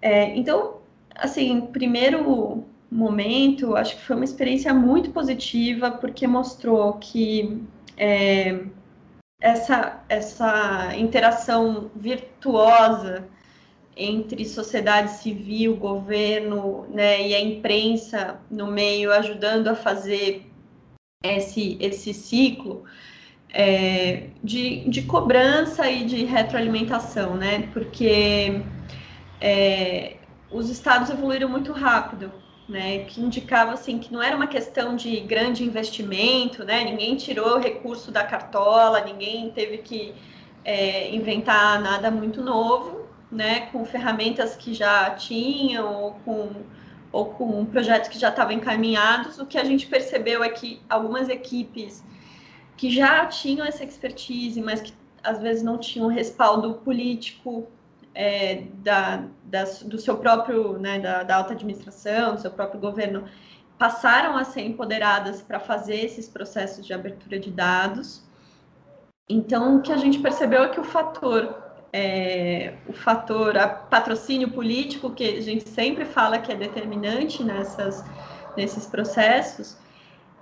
É, 0.03 0.37
então, 0.37 0.83
assim, 1.15 1.62
primeiro 1.62 2.62
momento, 2.93 3.75
acho 3.75 3.97
que 3.97 4.03
foi 4.03 4.17
uma 4.17 4.25
experiência 4.27 4.75
muito 4.75 5.11
positiva, 5.11 5.91
porque 5.91 6.27
mostrou 6.27 6.93
que 6.99 7.62
é, 7.97 8.67
essa, 9.41 10.05
essa 10.11 10.95
interação 10.95 11.91
virtuosa 11.97 13.27
entre 13.97 14.45
sociedade 14.45 15.12
civil, 15.12 15.75
governo 15.75 16.87
né, 16.91 17.27
e 17.27 17.35
a 17.35 17.41
imprensa 17.41 18.38
no 18.50 18.67
meio, 18.67 19.11
ajudando 19.11 19.69
a 19.69 19.75
fazer 19.75 20.48
esse, 21.22 21.76
esse 21.80 22.14
ciclo 22.14 22.84
é, 23.50 24.28
de, 24.42 24.88
de 24.88 25.02
cobrança 25.02 25.90
e 25.90 26.04
de 26.04 26.25
retroalimentação, 26.25 27.37
né? 27.37 27.68
Porque 27.72 28.62
é, 29.40 30.16
os 30.50 30.70
estados 30.70 31.10
evoluíram 31.10 31.48
muito 31.48 31.72
rápido, 31.72 32.32
né? 32.68 33.00
Que 33.04 33.20
indicava 33.20 33.72
assim 33.72 33.98
que 33.98 34.12
não 34.12 34.22
era 34.22 34.37
uma 34.37 34.46
questão 34.46 34.94
de 34.94 35.18
grande 35.20 35.64
investimento, 35.64 36.64
né? 36.64 36.85
Ninguém 36.85 37.16
tirou 37.16 37.59
recurso 37.59 38.12
da 38.12 38.22
cartola, 38.22 39.00
ninguém 39.00 39.50
teve 39.50 39.78
que 39.78 40.14
é, 40.64 41.12
inventar 41.12 41.81
nada 41.81 42.12
muito 42.12 42.42
novo, 42.42 43.09
né? 43.31 43.66
Com 43.72 43.85
ferramentas 43.85 44.54
que 44.54 44.72
já 44.72 45.11
tinham 45.11 46.00
ou 46.00 46.12
com 46.24 46.50
ou 47.18 47.26
com 47.26 47.64
projetos 47.66 48.09
que 48.09 48.18
já 48.18 48.28
estavam 48.28 48.52
encaminhados, 48.52 49.40
o 49.40 49.46
que 49.46 49.59
a 49.59 49.64
gente 49.64 49.88
percebeu 49.88 50.44
é 50.44 50.48
que 50.48 50.81
algumas 50.88 51.28
equipes 51.28 52.04
que 52.76 52.90
já 52.90 53.26
tinham 53.26 53.66
essa 53.66 53.83
expertise, 53.83 54.61
mas 54.62 54.81
que 54.81 54.94
às 55.22 55.40
vezes 55.40 55.64
não 55.64 55.78
tinham 55.78 56.07
respaldo 56.07 56.74
político 56.74 57.66
é, 58.14 58.62
da, 58.74 59.24
da, 59.42 59.64
do 59.85 59.98
seu 59.98 60.16
próprio, 60.16 60.78
né, 60.78 61.00
da, 61.00 61.24
da 61.24 61.37
alta 61.37 61.54
administração, 61.54 62.37
do 62.37 62.40
seu 62.40 62.52
próprio 62.52 62.81
governo, 62.81 63.24
passaram 63.76 64.37
a 64.37 64.44
ser 64.44 64.62
empoderadas 64.62 65.42
para 65.42 65.59
fazer 65.59 65.96
esses 65.96 66.28
processos 66.28 66.87
de 66.87 66.92
abertura 66.92 67.40
de 67.40 67.50
dados. 67.50 68.22
Então, 69.28 69.76
o 69.76 69.83
que 69.83 69.92
a 69.92 69.96
gente 69.96 70.20
percebeu 70.20 70.62
é 70.62 70.68
que 70.68 70.78
o 70.78 70.85
fator 70.85 71.67
é, 71.92 72.74
o 72.87 72.92
fator 72.92 73.57
a 73.57 73.68
patrocínio 73.68 74.51
político, 74.51 75.11
que 75.11 75.24
a 75.24 75.40
gente 75.40 75.68
sempre 75.68 76.05
fala 76.05 76.38
que 76.38 76.53
é 76.53 76.55
determinante 76.55 77.42
nessas, 77.42 78.05
nesses 78.57 78.87
processos, 78.87 79.77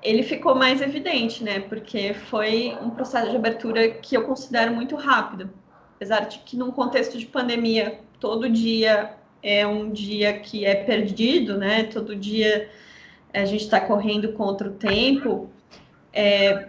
ele 0.02 0.22
ficou 0.22 0.54
mais 0.54 0.80
evidente, 0.80 1.42
né? 1.42 1.60
Porque 1.60 2.14
foi 2.14 2.76
um 2.80 2.90
processo 2.90 3.30
de 3.30 3.36
abertura 3.36 3.88
que 3.88 4.16
eu 4.16 4.22
considero 4.22 4.74
muito 4.74 4.96
rápido. 4.96 5.50
Apesar 5.96 6.20
de 6.26 6.38
que, 6.40 6.56
num 6.56 6.70
contexto 6.70 7.16
de 7.18 7.26
pandemia, 7.26 8.00
todo 8.20 8.48
dia 8.48 9.14
é 9.42 9.66
um 9.66 9.90
dia 9.90 10.38
que 10.38 10.64
é 10.64 10.74
perdido, 10.74 11.56
né? 11.56 11.84
Todo 11.84 12.14
dia 12.14 12.68
a 13.32 13.44
gente 13.44 13.64
está 13.64 13.80
correndo 13.80 14.32
contra 14.32 14.68
o 14.68 14.72
tempo. 14.72 15.50
É, 16.12 16.68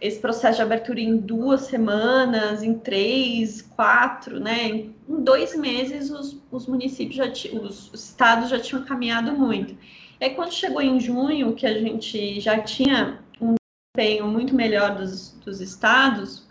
esse 0.00 0.18
processo 0.18 0.56
de 0.56 0.62
abertura 0.62 1.00
em 1.00 1.16
duas 1.16 1.62
semanas, 1.62 2.62
em 2.62 2.74
três, 2.74 3.62
quatro, 3.62 4.40
né? 4.40 4.68
Em 4.68 4.94
dois 5.08 5.56
meses 5.56 6.10
os, 6.10 6.40
os 6.50 6.66
municípios 6.66 7.16
já 7.16 7.26
os, 7.58 7.92
os 7.92 8.08
estados 8.08 8.50
já 8.50 8.58
tinham 8.58 8.84
caminhado 8.84 9.32
muito. 9.32 9.76
E 10.20 10.24
aí, 10.24 10.30
quando 10.34 10.52
chegou 10.52 10.80
em 10.80 10.98
junho, 11.00 11.54
que 11.54 11.66
a 11.66 11.78
gente 11.78 12.40
já 12.40 12.58
tinha 12.60 13.20
um 13.40 13.54
desempenho 13.96 14.26
muito 14.26 14.54
melhor 14.54 14.94
dos, 14.94 15.32
dos 15.44 15.60
estados, 15.60 16.46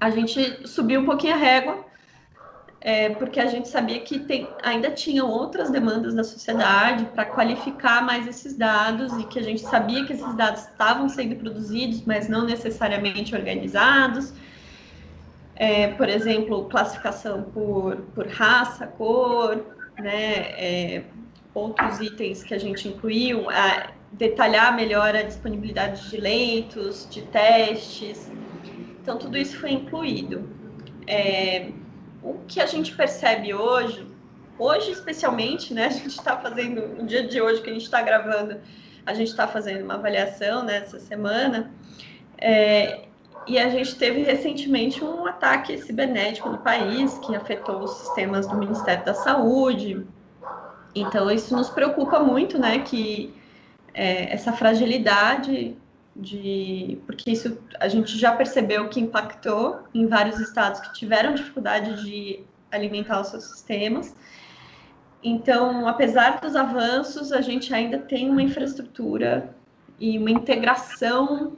a 0.00 0.10
gente 0.10 0.66
subiu 0.68 1.00
um 1.00 1.06
pouquinho 1.06 1.34
a 1.34 1.38
régua 1.38 1.85
é, 2.86 3.08
porque 3.10 3.40
a 3.40 3.46
gente 3.46 3.66
sabia 3.66 3.98
que 3.98 4.20
tem, 4.20 4.48
ainda 4.62 4.92
tinham 4.92 5.28
outras 5.28 5.70
demandas 5.70 6.14
da 6.14 6.22
sociedade 6.22 7.04
para 7.06 7.24
qualificar 7.24 8.00
mais 8.00 8.28
esses 8.28 8.56
dados 8.56 9.12
e 9.14 9.24
que 9.24 9.40
a 9.40 9.42
gente 9.42 9.62
sabia 9.62 10.06
que 10.06 10.12
esses 10.12 10.36
dados 10.36 10.60
estavam 10.62 11.08
sendo 11.08 11.34
produzidos, 11.34 12.02
mas 12.02 12.28
não 12.28 12.46
necessariamente 12.46 13.34
organizados. 13.34 14.32
É, 15.56 15.88
por 15.94 16.08
exemplo, 16.08 16.66
classificação 16.66 17.42
por, 17.42 17.96
por 18.14 18.28
raça, 18.28 18.86
cor, 18.86 19.66
né, 19.98 20.34
é, 20.56 21.04
outros 21.52 21.98
itens 22.00 22.44
que 22.44 22.54
a 22.54 22.58
gente 22.58 22.86
incluiu, 22.86 23.46
detalhar 24.12 24.76
melhor 24.76 25.16
a 25.16 25.22
disponibilidade 25.22 26.08
de 26.08 26.18
leitos, 26.18 27.08
de 27.10 27.22
testes. 27.22 28.30
Então, 29.02 29.18
tudo 29.18 29.36
isso 29.36 29.58
foi 29.58 29.72
incluído. 29.72 30.48
É, 31.04 31.72
o 32.26 32.40
que 32.48 32.60
a 32.60 32.66
gente 32.66 32.94
percebe 32.94 33.54
hoje, 33.54 34.06
hoje 34.58 34.90
especialmente, 34.90 35.72
né? 35.72 35.86
A 35.86 35.90
gente 35.90 36.08
está 36.08 36.36
fazendo, 36.36 36.88
no 36.88 37.06
dia 37.06 37.26
de 37.26 37.40
hoje 37.40 37.62
que 37.62 37.70
a 37.70 37.72
gente 37.72 37.84
está 37.84 38.02
gravando, 38.02 38.60
a 39.04 39.14
gente 39.14 39.28
está 39.28 39.46
fazendo 39.46 39.84
uma 39.84 39.94
avaliação 39.94 40.64
nessa 40.64 40.96
né, 40.96 41.02
semana, 41.02 41.70
é, 42.38 43.06
e 43.46 43.58
a 43.58 43.68
gente 43.70 43.94
teve 43.94 44.22
recentemente 44.22 45.04
um 45.04 45.24
ataque 45.24 45.78
cibernético 45.78 46.48
no 46.48 46.58
país 46.58 47.16
que 47.18 47.36
afetou 47.36 47.84
os 47.84 47.92
sistemas 47.92 48.46
do 48.48 48.56
Ministério 48.56 49.04
da 49.04 49.14
Saúde. 49.14 50.04
Então, 50.92 51.30
isso 51.30 51.54
nos 51.54 51.70
preocupa 51.70 52.18
muito, 52.18 52.58
né? 52.58 52.80
Que 52.80 53.32
é, 53.94 54.34
essa 54.34 54.52
fragilidade 54.52 55.76
de 56.18 56.98
porque 57.06 57.30
isso 57.30 57.58
a 57.78 57.88
gente 57.88 58.16
já 58.18 58.32
percebeu 58.32 58.88
que 58.88 58.98
impactou 59.00 59.80
em 59.94 60.06
vários 60.06 60.40
estados 60.40 60.80
que 60.80 60.92
tiveram 60.94 61.34
dificuldade 61.34 62.02
de 62.04 62.40
alimentar 62.70 63.20
os 63.20 63.28
seus 63.28 63.44
sistemas. 63.44 64.14
Então, 65.22 65.86
apesar 65.88 66.40
dos 66.40 66.54
avanços, 66.54 67.32
a 67.32 67.40
gente 67.40 67.74
ainda 67.74 67.98
tem 67.98 68.30
uma 68.30 68.42
infraestrutura 68.42 69.54
e 69.98 70.18
uma 70.18 70.30
integração 70.30 71.56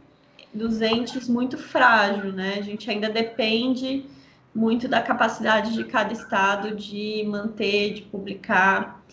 dos 0.52 0.80
entes 0.80 1.28
muito 1.28 1.58
frágil, 1.58 2.32
né? 2.32 2.56
A 2.58 2.62
gente 2.62 2.90
ainda 2.90 3.08
depende 3.08 4.06
muito 4.54 4.88
da 4.88 5.02
capacidade 5.02 5.74
de 5.74 5.84
cada 5.84 6.12
estado 6.12 6.74
de 6.74 7.22
manter, 7.26 7.94
de 7.94 8.02
publicar. 8.02 9.04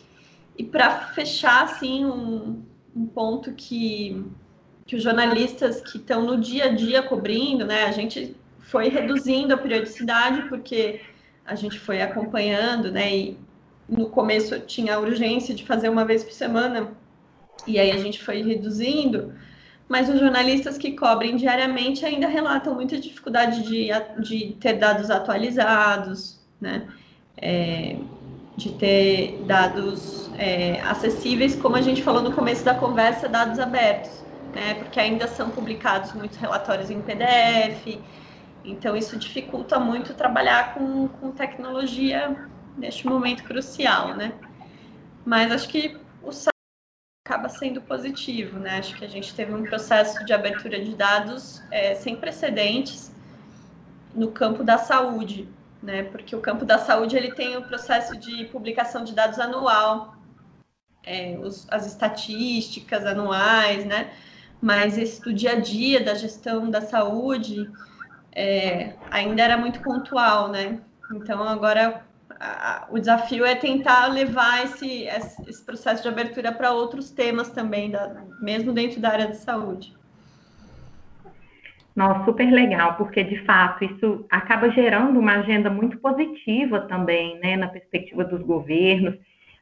E 0.58 0.64
para 0.64 1.08
fechar, 1.08 1.64
assim, 1.64 2.06
um, 2.06 2.64
um 2.96 3.06
ponto 3.06 3.52
que 3.52 4.26
que 4.86 4.96
os 4.96 5.02
jornalistas 5.02 5.82
que 5.82 5.98
estão 5.98 6.22
no 6.22 6.38
dia 6.38 6.66
a 6.66 6.70
dia 6.70 7.02
cobrindo, 7.02 7.66
né, 7.66 7.86
a 7.86 7.92
gente 7.92 8.36
foi 8.60 8.88
reduzindo 8.88 9.54
a 9.54 9.58
periodicidade 9.58 10.44
porque 10.48 11.02
a 11.44 11.56
gente 11.56 11.80
foi 11.80 12.02
acompanhando, 12.02 12.92
né, 12.92 13.16
e 13.16 13.38
no 13.90 14.10
começo 14.10 14.60
tinha 14.60 14.96
a 14.96 15.00
urgência 15.00 15.56
de 15.56 15.66
fazer 15.66 15.90
uma 15.90 16.06
vez 16.06 16.24
por 16.24 16.34
semana, 16.34 16.92
e 17.66 17.80
aí 17.80 17.92
a 17.92 17.98
gente 17.98 18.24
foi 18.24 18.44
reduzindo, 18.44 19.34
mas 19.90 20.08
os 20.08 20.20
jornalistas 20.20 20.78
que 20.78 20.92
cobrem 20.92 21.36
diariamente 21.36 22.06
ainda 22.06 22.28
relatam 22.28 22.76
muita 22.76 23.00
dificuldade 23.00 23.64
de, 23.64 23.90
de 24.22 24.56
ter 24.60 24.74
dados 24.74 25.10
atualizados, 25.10 26.40
né, 26.62 26.88
é, 27.38 27.98
de 28.56 28.72
ter 28.74 29.44
dados 29.48 30.30
é, 30.38 30.80
acessíveis, 30.82 31.56
como 31.56 31.76
a 31.76 31.82
gente 31.82 32.04
falou 32.04 32.22
no 32.22 32.32
começo 32.34 32.64
da 32.64 32.76
conversa, 32.76 33.28
dados 33.28 33.60
abertos, 33.60 34.25
né, 34.56 34.76
porque 34.76 35.00
ainda 35.00 35.28
são 35.28 35.50
publicados 35.50 36.14
muitos 36.14 36.38
relatórios 36.38 36.90
em 36.90 37.02
PDF, 37.02 38.00
então 38.64 38.96
isso 38.96 39.18
dificulta 39.18 39.78
muito 39.78 40.14
trabalhar 40.14 40.74
com, 40.74 41.10
com 41.10 41.32
tecnologia 41.32 42.50
neste 42.78 43.06
momento 43.06 43.44
crucial, 43.44 44.16
né? 44.16 44.34
Mas 45.26 45.52
acho 45.52 45.68
que 45.68 45.98
o 46.24 46.32
acaba 47.26 47.50
sendo 47.50 47.82
positivo, 47.82 48.60
né? 48.60 48.78
Acho 48.78 48.96
que 48.96 49.04
a 49.04 49.10
gente 49.10 49.34
teve 49.34 49.54
um 49.54 49.64
processo 49.64 50.24
de 50.26 50.32
abertura 50.32 50.80
de 50.80 50.96
dados 50.96 51.62
é, 51.72 51.96
sem 51.96 52.16
precedentes 52.16 53.12
no 54.14 54.32
campo 54.32 54.64
da 54.64 54.78
saúde, 54.78 55.50
né? 55.82 56.04
Porque 56.04 56.36
o 56.36 56.40
campo 56.40 56.64
da 56.64 56.78
saúde 56.78 57.18
ele 57.18 57.34
tem 57.34 57.58
o 57.58 57.64
processo 57.64 58.16
de 58.18 58.46
publicação 58.46 59.04
de 59.04 59.14
dados 59.14 59.40
anual, 59.40 60.16
é, 61.04 61.38
os, 61.42 61.68
as 61.70 61.86
estatísticas 61.88 63.06
anuais, 63.06 63.84
né? 63.86 64.14
Mas 64.62 64.98
esse 64.98 65.22
do 65.22 65.34
dia 65.34 65.52
a 65.52 65.60
dia 65.60 66.04
da 66.04 66.16
gestão 66.16 66.70
da 66.70 66.82
saúde 66.82 67.70
é, 68.32 68.94
ainda 69.10 69.44
era 69.44 69.58
muito 69.58 69.80
pontual, 69.82 70.50
né? 70.50 70.80
Então 71.12 71.42
agora 71.44 72.04
a, 72.40 72.88
o 72.90 73.00
desafio 73.00 73.46
é 73.46 73.56
tentar 73.56 74.08
levar 74.08 74.66
esse, 74.66 75.04
esse 75.48 75.64
processo 75.66 76.02
de 76.02 76.10
abertura 76.10 76.52
para 76.52 76.72
outros 76.72 77.12
temas 77.12 77.50
também, 77.50 77.92
da, 77.92 78.24
mesmo 78.40 78.74
dentro 78.74 79.00
da 79.00 79.10
área 79.10 79.28
de 79.28 79.38
saúde. 79.38 79.96
Nossa, 81.96 82.26
super 82.26 82.52
legal, 82.52 82.96
porque 82.98 83.24
de 83.24 83.46
fato 83.46 83.86
isso 83.86 84.26
acaba 84.30 84.70
gerando 84.70 85.18
uma 85.18 85.36
agenda 85.36 85.70
muito 85.70 85.98
positiva 86.00 86.82
também, 86.82 87.40
né, 87.40 87.56
na 87.56 87.70
perspectiva 87.70 88.26
dos 88.26 88.42
governos. 88.42 89.16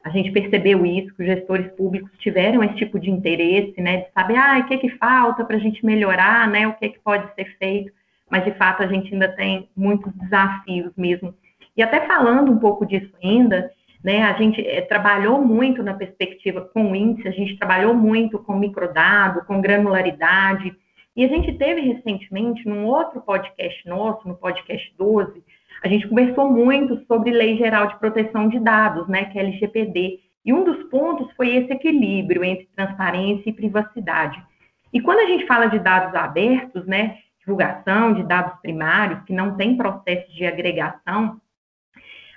A 0.04 0.10
gente 0.10 0.30
percebeu 0.30 0.84
isso, 0.84 1.14
que 1.14 1.22
os 1.22 1.26
gestores 1.26 1.72
públicos 1.72 2.10
tiveram 2.18 2.62
esse 2.62 2.74
tipo 2.74 3.00
de 3.00 3.10
interesse, 3.10 3.80
né, 3.80 4.02
de 4.02 4.12
saber, 4.12 4.36
ah, 4.36 4.58
o 4.58 4.66
que 4.66 4.76
que 4.76 4.90
falta 4.90 5.42
para 5.44 5.56
a 5.56 5.60
gente 5.60 5.84
melhorar, 5.84 6.46
né, 6.46 6.68
o 6.68 6.74
que 6.74 6.90
que 6.90 6.98
pode 7.00 7.34
ser 7.34 7.56
feito, 7.56 7.90
mas 8.30 8.44
de 8.44 8.52
fato 8.52 8.82
a 8.82 8.86
gente 8.86 9.12
ainda 9.12 9.28
tem 9.28 9.66
muitos 9.74 10.12
desafios 10.12 10.92
mesmo. 10.94 11.34
E 11.74 11.82
até 11.82 12.06
falando 12.06 12.52
um 12.52 12.58
pouco 12.58 12.84
disso 12.84 13.10
ainda, 13.22 13.70
né, 14.04 14.22
a 14.24 14.34
gente 14.34 14.60
é, 14.60 14.82
trabalhou 14.82 15.40
muito 15.42 15.82
na 15.82 15.94
perspectiva 15.94 16.60
com 16.60 16.92
o 16.92 16.94
índice, 16.94 17.26
a 17.26 17.32
gente 17.32 17.56
trabalhou 17.56 17.94
muito 17.94 18.38
com 18.38 18.58
microdado, 18.58 19.42
com 19.46 19.62
granularidade, 19.62 20.76
e 21.16 21.24
a 21.24 21.28
gente 21.28 21.52
teve 21.54 21.80
recentemente, 21.80 22.68
num 22.68 22.84
outro 22.84 23.22
podcast 23.22 23.88
nosso, 23.88 24.28
no 24.28 24.34
podcast 24.34 24.92
12, 24.98 25.42
a 25.82 25.88
gente 25.88 26.08
conversou 26.08 26.50
muito 26.50 27.04
sobre 27.06 27.30
Lei 27.30 27.56
Geral 27.56 27.88
de 27.88 27.98
Proteção 27.98 28.48
de 28.48 28.58
Dados, 28.58 29.08
né, 29.08 29.26
que 29.26 29.38
é 29.38 29.42
a 29.42 29.44
LGPD. 29.44 30.20
E 30.44 30.52
um 30.52 30.64
dos 30.64 30.84
pontos 30.84 31.32
foi 31.36 31.54
esse 31.56 31.72
equilíbrio 31.72 32.44
entre 32.44 32.68
transparência 32.74 33.48
e 33.48 33.52
privacidade. 33.52 34.42
E 34.92 35.00
quando 35.00 35.20
a 35.20 35.26
gente 35.26 35.46
fala 35.46 35.66
de 35.66 35.78
dados 35.78 36.14
abertos, 36.14 36.86
né, 36.86 37.18
divulgação 37.40 38.14
de 38.14 38.22
dados 38.22 38.58
primários, 38.60 39.22
que 39.24 39.32
não 39.32 39.56
tem 39.56 39.76
processo 39.76 40.32
de 40.32 40.46
agregação, 40.46 41.40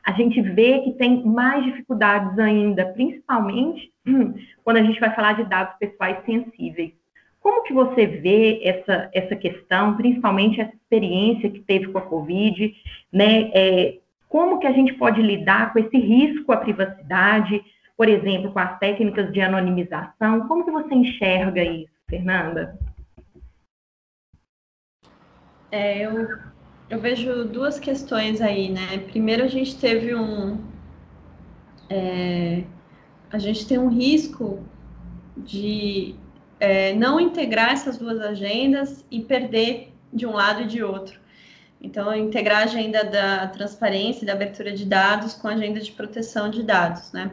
a 0.06 0.14
gente 0.14 0.42
vê 0.42 0.80
que 0.80 0.94
tem 0.94 1.24
mais 1.26 1.66
dificuldades 1.66 2.40
ainda, 2.40 2.86
principalmente 2.94 3.92
quando 4.64 4.78
a 4.78 4.84
gente 4.84 5.00
vai 5.00 5.14
falar 5.14 5.34
de 5.34 5.44
dados 5.44 5.78
pessoais 5.78 6.24
sensíveis. 6.26 6.94
Como 7.42 7.64
que 7.64 7.74
você 7.74 8.06
vê 8.06 8.60
essa, 8.64 9.10
essa 9.14 9.36
questão, 9.36 9.96
principalmente 9.96 10.60
essa 10.60 10.76
experiência 10.76 11.50
que 11.50 11.60
teve 11.60 11.88
com 11.88 11.98
a 11.98 12.02
Covid, 12.02 12.74
né? 13.12 13.52
É, 13.54 13.98
como 14.30 14.60
que 14.60 14.68
a 14.68 14.74
gente 14.74 14.94
pode 14.94 15.22
lidar 15.22 15.72
com 15.72 15.80
esse 15.80 15.98
risco 15.98 16.52
à 16.52 16.58
privacidade, 16.58 17.64
por 17.96 18.10
exemplo, 18.10 18.52
com 18.52 18.60
as 18.60 18.78
técnicas 18.80 19.32
de 19.32 19.42
anonimização? 19.42 20.48
Como 20.48 20.66
que 20.66 20.72
você 20.72 20.94
enxerga 20.94 21.64
isso, 21.64 21.92
Fernanda? 22.10 22.78
É, 25.72 26.06
eu, 26.06 26.28
eu 26.90 27.00
vejo 27.00 27.46
duas 27.46 27.80
questões 27.80 28.42
aí, 28.42 28.70
né? 28.70 29.00
Primeiro, 29.10 29.44
a 29.44 29.48
gente 29.48 29.80
teve 29.80 30.16
um. 30.16 30.58
É, 31.90 32.64
a 33.30 33.38
gente 33.38 33.68
tem 33.68 33.78
um 33.78 33.90
risco 33.90 34.64
de 35.36 36.16
é, 36.60 36.94
não 36.94 37.20
integrar 37.20 37.72
essas 37.72 37.98
duas 37.98 38.20
agendas 38.20 39.06
e 39.12 39.22
perder 39.22 39.94
de 40.12 40.26
um 40.26 40.34
lado 40.34 40.62
e 40.62 40.66
de 40.66 40.84
outro. 40.84 41.20
Então, 41.82 42.14
integrar 42.16 42.62
a 42.62 42.64
agenda 42.64 43.04
da 43.04 43.48
transparência 43.48 44.24
e 44.24 44.26
da 44.26 44.34
abertura 44.34 44.72
de 44.72 44.86
dados 44.86 45.34
com 45.34 45.48
a 45.48 45.54
agenda 45.54 45.80
de 45.80 45.92
proteção 45.92 46.50
de 46.50 46.64
dados, 46.64 47.12
né? 47.12 47.32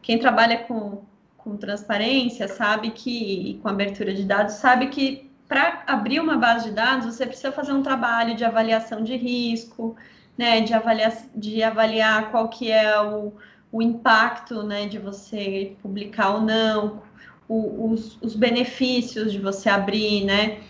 Quem 0.00 0.18
trabalha 0.18 0.58
com, 0.58 1.02
com 1.36 1.56
transparência 1.56 2.48
sabe 2.48 2.90
que, 2.90 3.50
e 3.50 3.54
com 3.58 3.68
abertura 3.68 4.14
de 4.14 4.24
dados, 4.24 4.54
sabe 4.54 4.88
que 4.88 5.30
para 5.46 5.84
abrir 5.86 6.18
uma 6.18 6.38
base 6.38 6.70
de 6.70 6.74
dados, 6.74 7.14
você 7.14 7.26
precisa 7.26 7.52
fazer 7.52 7.72
um 7.72 7.82
trabalho 7.82 8.34
de 8.34 8.42
avaliação 8.42 9.04
de 9.04 9.14
risco, 9.14 9.94
né? 10.38 10.62
De 10.62 10.72
avaliar, 10.72 11.12
de 11.34 11.62
avaliar 11.62 12.30
qual 12.30 12.48
que 12.48 12.70
é 12.70 12.98
o, 12.98 13.34
o 13.70 13.82
impacto, 13.82 14.62
né? 14.62 14.86
De 14.86 14.98
você 14.98 15.76
publicar 15.82 16.30
ou 16.36 16.40
não, 16.40 17.02
o, 17.48 17.90
os, 17.90 18.18
os 18.22 18.34
benefícios 18.34 19.32
de 19.32 19.38
você 19.38 19.68
abrir, 19.68 20.24
né? 20.24 20.60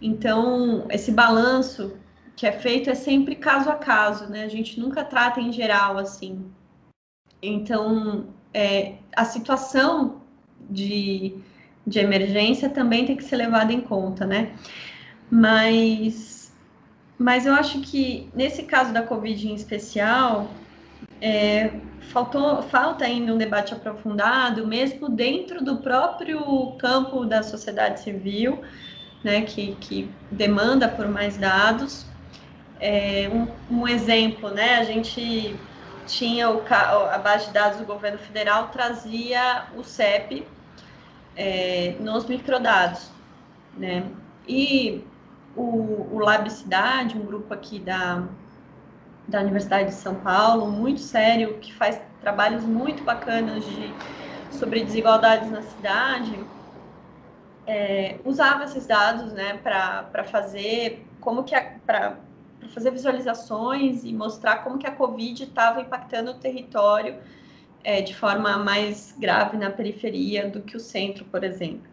Então, 0.00 0.86
esse 0.90 1.10
balanço 1.10 1.96
que 2.36 2.46
é 2.46 2.52
feito 2.52 2.88
é 2.88 2.94
sempre 2.94 3.34
caso 3.34 3.68
a 3.68 3.74
caso, 3.74 4.28
né? 4.28 4.44
A 4.44 4.48
gente 4.48 4.78
nunca 4.78 5.04
trata 5.04 5.40
em 5.40 5.52
geral 5.52 5.98
assim. 5.98 6.44
Então, 7.42 8.28
é, 8.54 8.94
a 9.16 9.24
situação 9.24 10.22
de, 10.70 11.34
de 11.86 11.98
emergência 11.98 12.68
também 12.68 13.06
tem 13.06 13.16
que 13.16 13.24
ser 13.24 13.36
levada 13.36 13.72
em 13.72 13.80
conta, 13.80 14.24
né? 14.24 14.54
Mas, 15.30 16.52
mas 17.18 17.44
eu 17.44 17.54
acho 17.54 17.80
que 17.80 18.30
nesse 18.34 18.62
caso 18.62 18.92
da 18.92 19.02
Covid 19.02 19.48
em 19.48 19.54
especial, 19.54 20.48
é, 21.20 21.70
faltou, 22.12 22.62
falta 22.62 23.04
ainda 23.04 23.32
um 23.32 23.38
debate 23.38 23.72
aprofundado, 23.72 24.66
mesmo 24.66 25.08
dentro 25.08 25.64
do 25.64 25.78
próprio 25.78 26.72
campo 26.78 27.24
da 27.24 27.42
sociedade 27.42 28.00
civil, 28.00 28.62
né, 29.22 29.42
que, 29.42 29.74
que 29.76 30.10
demanda 30.30 30.88
por 30.88 31.08
mais 31.08 31.36
dados. 31.36 32.06
É, 32.80 33.28
um, 33.32 33.80
um, 33.80 33.88
exemplo, 33.88 34.50
né, 34.50 34.76
a 34.76 34.84
gente 34.84 35.56
tinha 36.06 36.48
o, 36.48 36.62
a 37.12 37.18
base 37.18 37.46
de 37.46 37.52
dados 37.52 37.78
do 37.78 37.84
governo 37.84 38.18
federal 38.18 38.68
trazia 38.68 39.66
o 39.76 39.82
CEP 39.82 40.46
é, 41.36 41.96
nos 42.00 42.24
microdados, 42.26 43.10
né, 43.76 44.04
e 44.46 45.04
o, 45.56 46.08
o 46.12 46.18
Lab 46.20 46.48
Cidade, 46.50 47.18
um 47.18 47.26
grupo 47.26 47.52
aqui 47.52 47.80
da, 47.80 48.22
da 49.28 49.40
Universidade 49.40 49.90
de 49.90 49.94
São 49.94 50.14
Paulo, 50.16 50.70
muito 50.70 51.00
sério, 51.00 51.58
que 51.58 51.72
faz 51.74 52.00
trabalhos 52.20 52.64
muito 52.64 53.04
bacanas 53.04 53.62
de, 53.64 53.92
sobre 54.50 54.82
desigualdades 54.82 55.50
na 55.50 55.62
cidade, 55.62 56.38
é, 57.66 58.18
usava 58.24 58.64
esses 58.64 58.86
dados 58.86 59.32
né, 59.34 59.58
para 59.58 60.24
fazer 60.24 61.06
como 61.20 61.44
que 61.44 61.54
para 61.86 62.16
fazer 62.72 62.90
visualizações 62.90 64.02
e 64.04 64.12
mostrar 64.12 64.64
como 64.64 64.78
que 64.78 64.86
a 64.86 64.90
Covid 64.90 65.44
estava 65.44 65.80
impactando 65.80 66.30
o 66.30 66.34
território 66.34 67.20
é, 67.84 68.00
de 68.00 68.14
forma 68.14 68.56
mais 68.56 69.14
grave 69.18 69.56
na 69.56 69.70
periferia 69.70 70.48
do 70.48 70.62
que 70.62 70.76
o 70.76 70.80
centro, 70.80 71.24
por 71.26 71.44
exemplo. 71.44 71.86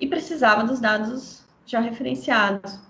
E 0.00 0.06
precisava 0.06 0.64
dos 0.64 0.80
dados 0.80 1.44
já 1.66 1.80
referenciados. 1.80 2.80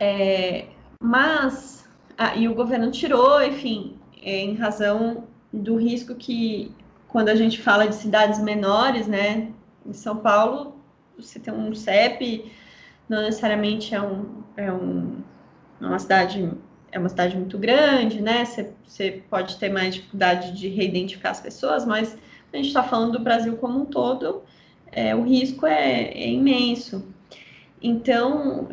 É, 0.00 0.68
mas 1.02 1.81
ah, 2.16 2.36
e 2.36 2.48
o 2.48 2.54
governo 2.54 2.90
tirou, 2.90 3.42
enfim, 3.42 3.96
é, 4.22 4.40
em 4.40 4.54
razão 4.54 5.24
do 5.52 5.76
risco 5.76 6.14
que, 6.14 6.74
quando 7.08 7.28
a 7.28 7.34
gente 7.34 7.60
fala 7.60 7.86
de 7.86 7.94
cidades 7.94 8.40
menores, 8.40 9.06
né, 9.06 9.48
em 9.84 9.92
São 9.92 10.16
Paulo, 10.16 10.76
você 11.18 11.38
tem 11.38 11.52
um 11.52 11.74
CEP, 11.74 12.50
não 13.08 13.22
necessariamente 13.22 13.94
é, 13.94 14.00
um, 14.00 14.42
é 14.56 14.72
um, 14.72 15.22
é 15.80 15.86
uma 15.86 15.98
cidade 15.98 16.50
é 16.92 16.98
uma 16.98 17.08
cidade 17.08 17.34
muito 17.36 17.58
grande, 17.58 18.20
né? 18.20 18.44
Você, 18.44 19.22
pode 19.30 19.56
ter 19.56 19.70
mais 19.70 19.94
dificuldade 19.94 20.52
de 20.52 20.68
reidentificar 20.68 21.32
as 21.32 21.40
pessoas, 21.40 21.86
mas 21.86 22.16
a 22.52 22.56
gente 22.58 22.68
está 22.68 22.82
falando 22.82 23.12
do 23.12 23.20
Brasil 23.20 23.56
como 23.56 23.80
um 23.80 23.86
todo, 23.86 24.42
é, 24.92 25.14
o 25.14 25.22
risco 25.22 25.66
é, 25.66 26.12
é 26.12 26.28
imenso. 26.28 27.08
Então, 27.82 28.68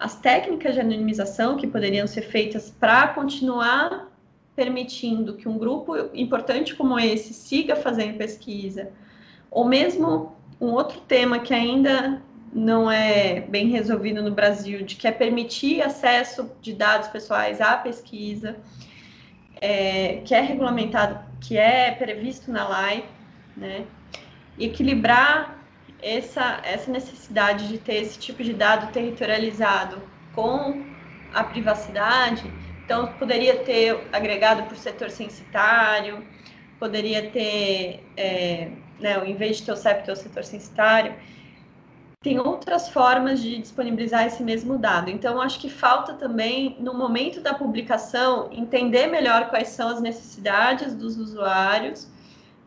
as 0.00 0.16
técnicas 0.16 0.74
de 0.74 0.80
anonimização 0.80 1.58
que 1.58 1.66
poderiam 1.66 2.06
ser 2.06 2.22
feitas 2.22 2.70
para 2.70 3.08
continuar 3.08 4.08
permitindo 4.56 5.34
que 5.34 5.48
um 5.48 5.58
grupo 5.58 5.94
importante 6.14 6.74
como 6.74 6.98
esse 6.98 7.34
siga 7.34 7.76
fazendo 7.76 8.16
pesquisa, 8.16 8.90
ou 9.50 9.64
mesmo 9.64 10.34
um 10.58 10.68
outro 10.68 11.00
tema 11.00 11.38
que 11.38 11.52
ainda 11.52 12.20
não 12.52 12.90
é 12.90 13.42
bem 13.42 13.68
resolvido 13.68 14.22
no 14.22 14.30
Brasil, 14.30 14.82
de 14.82 14.96
que 14.96 15.06
é 15.06 15.12
permitir 15.12 15.82
acesso 15.82 16.50
de 16.60 16.72
dados 16.72 17.08
pessoais 17.08 17.60
à 17.60 17.76
pesquisa, 17.76 18.56
é, 19.60 20.22
que 20.24 20.34
é 20.34 20.40
regulamentado, 20.40 21.20
que 21.40 21.56
é 21.56 21.90
previsto 21.92 22.50
na 22.50 22.86
lei, 22.86 23.04
né? 23.56 23.84
Equilibrar 24.58 25.59
essa, 26.02 26.60
essa 26.64 26.90
necessidade 26.90 27.68
de 27.68 27.78
ter 27.78 27.94
esse 27.96 28.18
tipo 28.18 28.42
de 28.42 28.52
dado 28.52 28.92
territorializado 28.92 30.02
com 30.32 30.84
a 31.32 31.44
privacidade, 31.44 32.50
então 32.84 33.14
poderia 33.14 33.58
ter 33.64 34.08
agregado 34.12 34.64
por 34.64 34.76
setor 34.76 35.10
censitário, 35.10 36.24
poderia 36.78 37.30
ter, 37.30 38.04
é, 38.16 38.72
né, 38.98 39.24
em 39.26 39.34
vez 39.34 39.58
de 39.58 39.64
ter 39.64 39.72
o 39.72 39.76
CEP, 39.76 40.04
ter 40.04 40.12
o 40.12 40.16
setor 40.16 40.44
censitário, 40.44 41.14
tem 42.22 42.38
outras 42.38 42.88
formas 42.88 43.40
de 43.40 43.56
disponibilizar 43.58 44.26
esse 44.26 44.42
mesmo 44.42 44.76
dado. 44.76 45.08
Então, 45.08 45.40
acho 45.40 45.58
que 45.58 45.70
falta 45.70 46.14
também, 46.14 46.76
no 46.78 46.92
momento 46.92 47.40
da 47.40 47.54
publicação, 47.54 48.50
entender 48.52 49.06
melhor 49.06 49.48
quais 49.48 49.68
são 49.68 49.88
as 49.88 50.00
necessidades 50.02 50.94
dos 50.94 51.16
usuários 51.16 52.08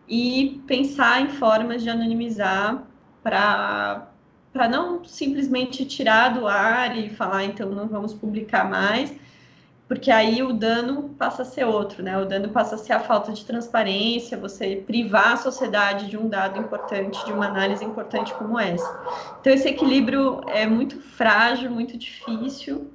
e 0.07 0.63
pensar 0.65 1.21
em 1.21 1.29
formas 1.29 1.83
de 1.83 1.89
anonimizar 1.89 2.83
para 3.23 4.07
para 4.53 4.69
não 4.69 5.03
simplesmente 5.03 5.83
tirar 5.83 6.29
do 6.29 6.47
ar 6.47 6.95
e 6.95 7.09
falar, 7.09 7.43
então 7.43 7.71
não 7.71 7.87
vamos 7.87 8.13
publicar 8.13 8.69
mais, 8.69 9.11
porque 9.87 10.11
aí 10.11 10.41
o 10.41 10.53
dano 10.53 11.09
passa 11.17 11.41
a 11.41 11.45
ser 11.45 11.65
outro, 11.65 12.01
né? 12.01 12.17
O 12.17 12.25
dano 12.25 12.49
passa 12.49 12.75
a 12.75 12.77
ser 12.77 12.93
a 12.93 12.99
falta 12.99 13.31
de 13.33 13.43
transparência, 13.43 14.37
você 14.37 14.75
privar 14.75 15.33
a 15.33 15.37
sociedade 15.37 16.07
de 16.07 16.17
um 16.17 16.29
dado 16.29 16.59
importante, 16.59 17.23
de 17.25 17.33
uma 17.33 17.47
análise 17.47 17.83
importante 17.83 18.33
como 18.35 18.59
essa. 18.59 18.87
Então, 19.41 19.51
esse 19.51 19.67
equilíbrio 19.67 20.41
é 20.47 20.65
muito 20.65 21.01
frágil, 21.01 21.69
muito 21.69 21.97
difícil. 21.97 22.91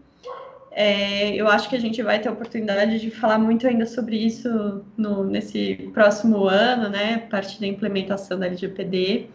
É, 0.70 1.34
eu 1.34 1.48
acho 1.48 1.68
que 1.68 1.76
a 1.76 1.80
gente 1.80 2.00
vai 2.02 2.20
ter 2.20 2.28
a 2.28 2.32
oportunidade 2.32 3.00
de 3.00 3.10
falar 3.10 3.38
muito 3.38 3.66
ainda 3.66 3.84
sobre 3.84 4.16
isso 4.16 4.84
no, 4.96 5.24
nesse 5.24 5.90
próximo 5.92 6.44
ano, 6.48 6.88
né? 6.88 7.22
A 7.26 7.30
partir 7.30 7.60
da 7.60 7.66
implementação 7.66 8.38
da 8.38 8.46
LGPD. 8.46 9.28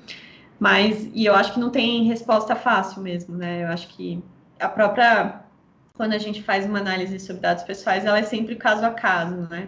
Mas, 0.64 1.10
e 1.14 1.26
eu 1.26 1.36
acho 1.36 1.52
que 1.52 1.60
não 1.60 1.70
tem 1.70 2.06
resposta 2.06 2.56
fácil 2.56 3.02
mesmo, 3.02 3.36
né? 3.36 3.64
Eu 3.64 3.68
acho 3.68 3.90
que 3.90 4.24
a 4.58 4.70
própria, 4.70 5.42
quando 5.94 6.14
a 6.14 6.18
gente 6.18 6.42
faz 6.42 6.66
uma 6.66 6.80
análise 6.80 7.20
sobre 7.20 7.42
dados 7.42 7.66
pessoais, 7.66 8.06
ela 8.06 8.18
é 8.18 8.24
sempre 8.24 8.56
caso 8.56 8.86
a 8.86 8.92
caso, 8.92 9.36
né? 9.50 9.68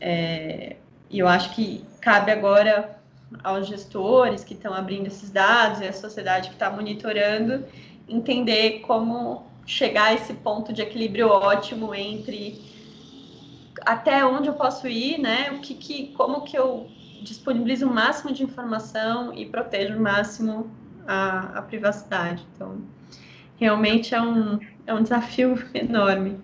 É, 0.00 0.76
e 1.10 1.18
eu 1.18 1.26
acho 1.26 1.52
que 1.52 1.84
cabe 2.00 2.30
agora 2.30 2.96
aos 3.42 3.66
gestores 3.66 4.44
que 4.44 4.54
estão 4.54 4.72
abrindo 4.72 5.08
esses 5.08 5.32
dados 5.32 5.80
e 5.80 5.84
a 5.84 5.92
sociedade 5.92 6.50
que 6.50 6.54
está 6.54 6.70
monitorando 6.70 7.64
entender 8.08 8.82
como 8.82 9.44
chegar 9.66 10.10
a 10.10 10.14
esse 10.14 10.32
ponto 10.32 10.72
de 10.72 10.80
equilíbrio 10.80 11.26
ótimo 11.26 11.92
entre 11.92 12.62
até 13.84 14.24
onde 14.24 14.46
eu 14.46 14.54
posso 14.54 14.86
ir, 14.86 15.18
né? 15.18 15.50
O 15.50 15.58
que, 15.58 15.74
que 15.74 16.12
como 16.12 16.42
que 16.42 16.56
eu 16.56 16.88
disponibiliza 17.24 17.86
o 17.86 17.92
máximo 17.92 18.32
de 18.32 18.44
informação 18.44 19.34
e 19.34 19.46
protege 19.46 19.94
o 19.94 20.00
máximo 20.00 20.70
a, 21.06 21.58
a 21.58 21.62
privacidade. 21.62 22.46
Então, 22.54 22.82
realmente 23.56 24.14
é 24.14 24.20
um, 24.20 24.60
é 24.86 24.94
um 24.94 25.02
desafio 25.02 25.56
enorme. 25.74 26.38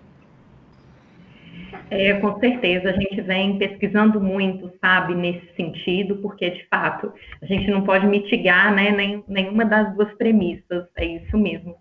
É, 1.89 2.13
com 2.13 2.39
certeza, 2.39 2.89
a 2.89 2.93
gente 2.93 3.19
vem 3.21 3.57
pesquisando 3.57 4.19
muito, 4.19 4.71
sabe, 4.79 5.13
nesse 5.13 5.53
sentido, 5.55 6.15
porque, 6.17 6.49
de 6.49 6.65
fato, 6.67 7.13
a 7.41 7.45
gente 7.45 7.69
não 7.69 7.83
pode 7.83 8.07
mitigar 8.07 8.73
né, 8.73 8.91
nem, 8.91 9.23
nenhuma 9.27 9.65
das 9.65 9.93
duas 9.93 10.11
premissas, 10.13 10.87
é 10.95 11.05
isso 11.05 11.37
mesmo. 11.37 11.75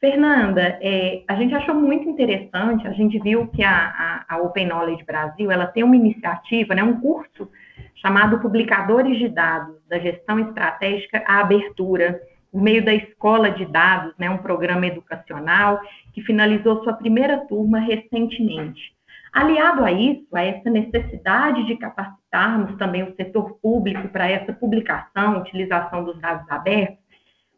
Fernanda, 0.00 0.78
é, 0.80 1.22
a 1.28 1.34
gente 1.34 1.54
achou 1.54 1.74
muito 1.74 2.08
interessante, 2.08 2.86
a 2.86 2.92
gente 2.92 3.18
viu 3.18 3.46
que 3.48 3.62
a, 3.62 4.24
a, 4.28 4.36
a 4.36 4.38
Open 4.38 4.68
Knowledge 4.68 5.04
Brasil, 5.04 5.50
ela 5.50 5.66
tem 5.66 5.82
uma 5.82 5.96
iniciativa, 5.96 6.74
né, 6.74 6.82
um 6.82 6.98
curso 7.00 7.50
chamado 7.96 8.40
Publicadores 8.40 9.18
de 9.18 9.28
Dados, 9.28 9.76
da 9.88 9.98
Gestão 9.98 10.38
Estratégica 10.38 11.22
à 11.26 11.40
Abertura, 11.40 12.20
por 12.50 12.62
meio 12.62 12.84
da 12.84 12.94
Escola 12.94 13.50
de 13.50 13.64
Dados, 13.66 14.14
né, 14.18 14.30
um 14.30 14.38
programa 14.38 14.86
educacional 14.86 15.80
que 16.14 16.22
finalizou 16.22 16.82
sua 16.82 16.94
primeira 16.94 17.38
turma 17.46 17.78
recentemente. 17.78 18.94
Aliado 19.32 19.84
a 19.84 19.92
isso, 19.92 20.26
a 20.34 20.42
essa 20.42 20.70
necessidade 20.70 21.66
de 21.66 21.76
capacitarmos 21.76 22.76
também 22.78 23.02
o 23.02 23.14
setor 23.16 23.58
público 23.60 24.08
para 24.08 24.30
essa 24.30 24.52
publicação, 24.52 25.40
utilização 25.40 26.04
dos 26.04 26.18
dados 26.20 26.48
abertos, 26.50 27.06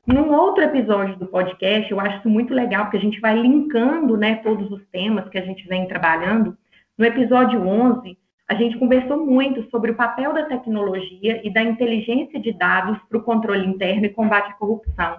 num 0.09 0.33
outro 0.33 0.65
episódio 0.65 1.19
do 1.19 1.27
podcast, 1.27 1.91
eu 1.91 2.01
acho 2.01 2.21
isso 2.21 2.31
muito 2.31 2.55
legal, 2.55 2.85
porque 2.85 2.97
a 2.97 3.01
gente 3.01 3.21
vai 3.21 3.39
linkando 3.39 4.17
né, 4.17 4.37
todos 4.37 4.71
os 4.71 4.83
temas 4.87 5.29
que 5.29 5.37
a 5.37 5.45
gente 5.45 5.69
vem 5.69 5.87
trabalhando. 5.87 6.57
No 6.97 7.05
episódio 7.05 7.61
11, 7.61 8.17
a 8.49 8.55
gente 8.55 8.79
conversou 8.79 9.27
muito 9.27 9.69
sobre 9.71 9.91
o 9.91 9.95
papel 9.95 10.33
da 10.33 10.47
tecnologia 10.47 11.47
e 11.47 11.53
da 11.53 11.63
inteligência 11.63 12.41
de 12.41 12.51
dados 12.51 12.99
para 13.07 13.19
o 13.19 13.23
controle 13.23 13.67
interno 13.67 14.07
e 14.07 14.09
combate 14.09 14.51
à 14.51 14.55
corrupção. 14.55 15.17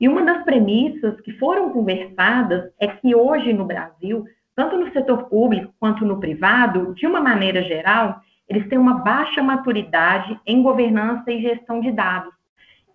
E 0.00 0.08
uma 0.08 0.22
das 0.22 0.44
premissas 0.44 1.20
que 1.22 1.32
foram 1.32 1.70
conversadas 1.70 2.70
é 2.78 2.86
que 2.86 3.16
hoje 3.16 3.52
no 3.52 3.64
Brasil, 3.64 4.24
tanto 4.54 4.76
no 4.76 4.92
setor 4.92 5.28
público 5.28 5.74
quanto 5.80 6.04
no 6.04 6.20
privado, 6.20 6.94
de 6.94 7.04
uma 7.04 7.20
maneira 7.20 7.62
geral, 7.62 8.20
eles 8.48 8.68
têm 8.68 8.78
uma 8.78 9.02
baixa 9.02 9.42
maturidade 9.42 10.38
em 10.46 10.62
governança 10.62 11.32
e 11.32 11.42
gestão 11.42 11.80
de 11.80 11.90
dados. 11.90 12.32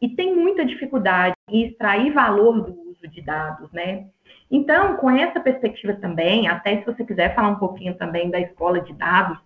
E 0.02 0.08
tem 0.10 0.34
muita 0.34 0.64
dificuldade 0.64 1.36
em 1.50 1.68
extrair 1.68 2.14
valor 2.14 2.62
do 2.62 2.89
uso 3.00 3.08
de 3.08 3.22
dados, 3.22 3.72
né? 3.72 4.06
Então, 4.52 4.98
com 4.98 5.10
essa 5.10 5.40
perspectiva 5.40 5.94
também, 5.94 6.48
até 6.48 6.80
se 6.80 6.86
você 6.86 7.04
quiser 7.04 7.34
falar 7.34 7.50
um 7.50 7.60
pouquinho 7.60 7.96
também 7.96 8.30
da 8.30 8.40
escola 8.40 8.82
de 8.82 8.94
dados, 8.94 9.38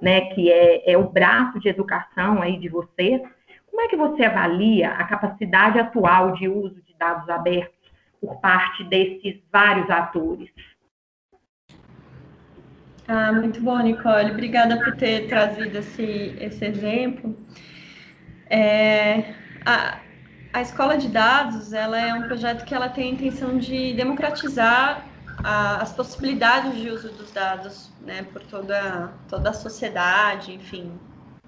né, 0.00 0.32
que 0.32 0.50
é, 0.50 0.92
é 0.92 0.98
o 0.98 1.08
braço 1.08 1.60
de 1.60 1.68
educação 1.68 2.42
aí 2.42 2.58
de 2.58 2.68
vocês, 2.68 3.20
como 3.70 3.80
é 3.82 3.88
que 3.88 3.96
você 3.96 4.24
avalia 4.24 4.90
a 4.90 5.04
capacidade 5.04 5.78
atual 5.78 6.32
de 6.32 6.48
uso 6.48 6.82
de 6.82 6.94
dados 6.98 7.28
abertos 7.28 7.74
por 8.20 8.40
parte 8.40 8.84
desses 8.84 9.40
vários 9.50 9.88
atores? 9.90 10.50
Ah, 13.08 13.32
muito 13.32 13.60
bom, 13.60 13.78
Nicole. 13.78 14.30
Obrigada 14.30 14.76
por 14.78 14.96
ter 14.96 15.26
trazido 15.28 15.78
esse, 15.78 16.36
esse 16.40 16.64
exemplo. 16.64 17.36
É, 18.48 19.34
a, 19.64 19.98
a 20.52 20.60
escola 20.60 20.96
de 20.96 21.08
dados 21.08 21.72
ela 21.72 21.98
é 21.98 22.12
um 22.14 22.22
projeto 22.22 22.64
que 22.64 22.74
ela 22.74 22.88
tem 22.88 23.10
a 23.10 23.12
intenção 23.12 23.58
de 23.58 23.94
democratizar 23.94 25.06
a, 25.42 25.76
as 25.76 25.92
possibilidades 25.92 26.76
de 26.76 26.90
uso 26.90 27.08
dos 27.10 27.30
dados 27.32 27.90
né, 28.02 28.22
por 28.24 28.42
toda, 28.42 29.12
toda 29.28 29.50
a 29.50 29.52
sociedade, 29.52 30.52
enfim, 30.52 30.92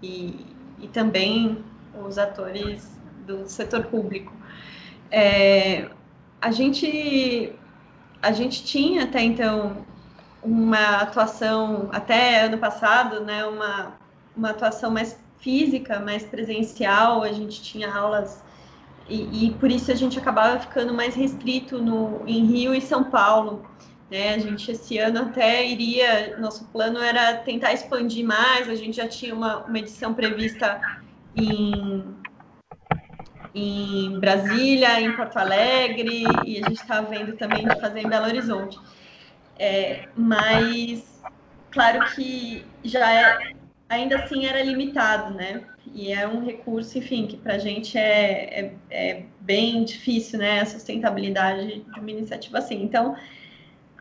e, 0.02 0.46
e 0.80 0.88
também 0.88 1.62
os 2.06 2.18
atores 2.18 2.98
do 3.26 3.46
setor 3.48 3.84
público. 3.84 4.32
É, 5.10 5.88
a 6.40 6.50
gente 6.50 7.52
a 8.22 8.32
gente 8.32 8.64
tinha 8.64 9.04
até 9.04 9.22
então 9.22 9.84
uma 10.42 10.96
atuação 10.96 11.88
até 11.92 12.42
ano 12.42 12.58
passado, 12.58 13.20
né, 13.20 13.44
uma 13.44 13.92
uma 14.36 14.50
atuação 14.50 14.90
mais 14.90 15.18
física, 15.38 16.00
mais 16.00 16.24
presencial. 16.24 17.22
A 17.22 17.32
gente 17.32 17.62
tinha 17.62 17.94
aulas 17.94 18.43
e, 19.08 19.46
e, 19.46 19.50
por 19.54 19.70
isso 19.70 19.92
a 19.92 19.94
gente 19.94 20.18
acabava 20.18 20.58
ficando 20.60 20.94
mais 20.94 21.14
restrito 21.14 21.78
no, 21.78 22.22
em 22.26 22.44
Rio 22.46 22.74
e 22.74 22.80
São 22.80 23.04
Paulo. 23.04 23.64
Né? 24.10 24.34
A 24.34 24.38
gente 24.38 24.70
esse 24.70 24.98
ano 24.98 25.20
até 25.20 25.66
iria, 25.66 26.38
nosso 26.38 26.64
plano 26.66 26.98
era 26.98 27.38
tentar 27.38 27.72
expandir 27.72 28.24
mais, 28.24 28.68
a 28.68 28.74
gente 28.74 28.96
já 28.96 29.08
tinha 29.08 29.34
uma, 29.34 29.58
uma 29.64 29.78
edição 29.78 30.14
prevista 30.14 30.80
em, 31.36 32.04
em 33.54 34.18
Brasília, 34.18 35.00
em 35.00 35.14
Porto 35.14 35.36
Alegre, 35.36 36.24
e 36.46 36.62
a 36.62 36.68
gente 36.68 36.80
estava 36.80 37.06
vendo 37.08 37.36
também 37.36 37.66
de 37.66 37.78
fazer 37.80 38.00
em 38.00 38.08
Belo 38.08 38.26
Horizonte. 38.26 38.78
É, 39.58 40.08
mas, 40.16 41.22
claro 41.70 42.04
que 42.14 42.64
já 42.82 43.12
é, 43.12 43.52
ainda 43.88 44.16
assim 44.16 44.46
era 44.46 44.62
limitado, 44.62 45.34
né? 45.34 45.62
E 45.94 46.12
é 46.12 46.26
um 46.26 46.44
recurso, 46.44 46.98
enfim, 46.98 47.26
que 47.26 47.36
para 47.36 47.54
a 47.54 47.58
gente 47.58 47.96
é, 47.96 48.60
é, 48.60 48.74
é, 48.90 49.24
bem 49.40 49.84
difícil, 49.84 50.40
né, 50.40 50.60
a 50.60 50.66
sustentabilidade 50.66 51.82
de 51.82 52.00
uma 52.00 52.10
iniciativa 52.10 52.58
assim. 52.58 52.82
Então, 52.82 53.14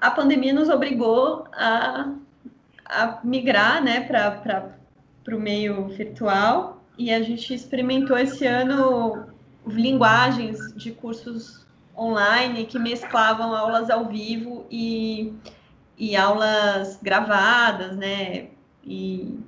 a 0.01 0.10
pandemia 0.10 0.53
nos 0.53 0.69
obrigou 0.69 1.45
a, 1.53 2.12
a 2.84 3.19
migrar, 3.23 3.84
né, 3.84 4.01
para 4.01 4.75
o 5.36 5.39
meio 5.39 5.88
virtual, 5.89 6.84
e 6.97 7.13
a 7.13 7.21
gente 7.21 7.53
experimentou 7.53 8.17
esse 8.17 8.45
ano 8.45 9.27
linguagens 9.67 10.73
de 10.75 10.91
cursos 10.91 11.63
online 11.95 12.65
que 12.65 12.79
mesclavam 12.79 13.53
aulas 13.56 13.91
ao 13.91 14.06
vivo 14.06 14.65
e, 14.69 15.32
e 15.95 16.15
aulas 16.15 16.99
gravadas, 17.01 17.95
né? 17.95 18.47
E, 18.84 19.39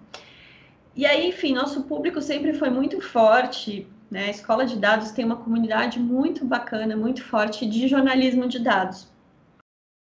e 0.96 1.06
aí, 1.06 1.28
enfim, 1.28 1.54
nosso 1.54 1.84
público 1.84 2.22
sempre 2.22 2.54
foi 2.54 2.70
muito 2.70 3.02
forte, 3.02 3.88
né? 4.10 4.28
A 4.28 4.30
Escola 4.30 4.66
de 4.66 4.78
Dados 4.78 5.12
tem 5.12 5.26
uma 5.26 5.36
comunidade 5.36 6.00
muito 6.00 6.46
bacana, 6.46 6.96
muito 6.96 7.24
forte 7.24 7.66
de 7.66 7.88
jornalismo 7.88 8.48
de 8.48 8.60
dados. 8.60 9.08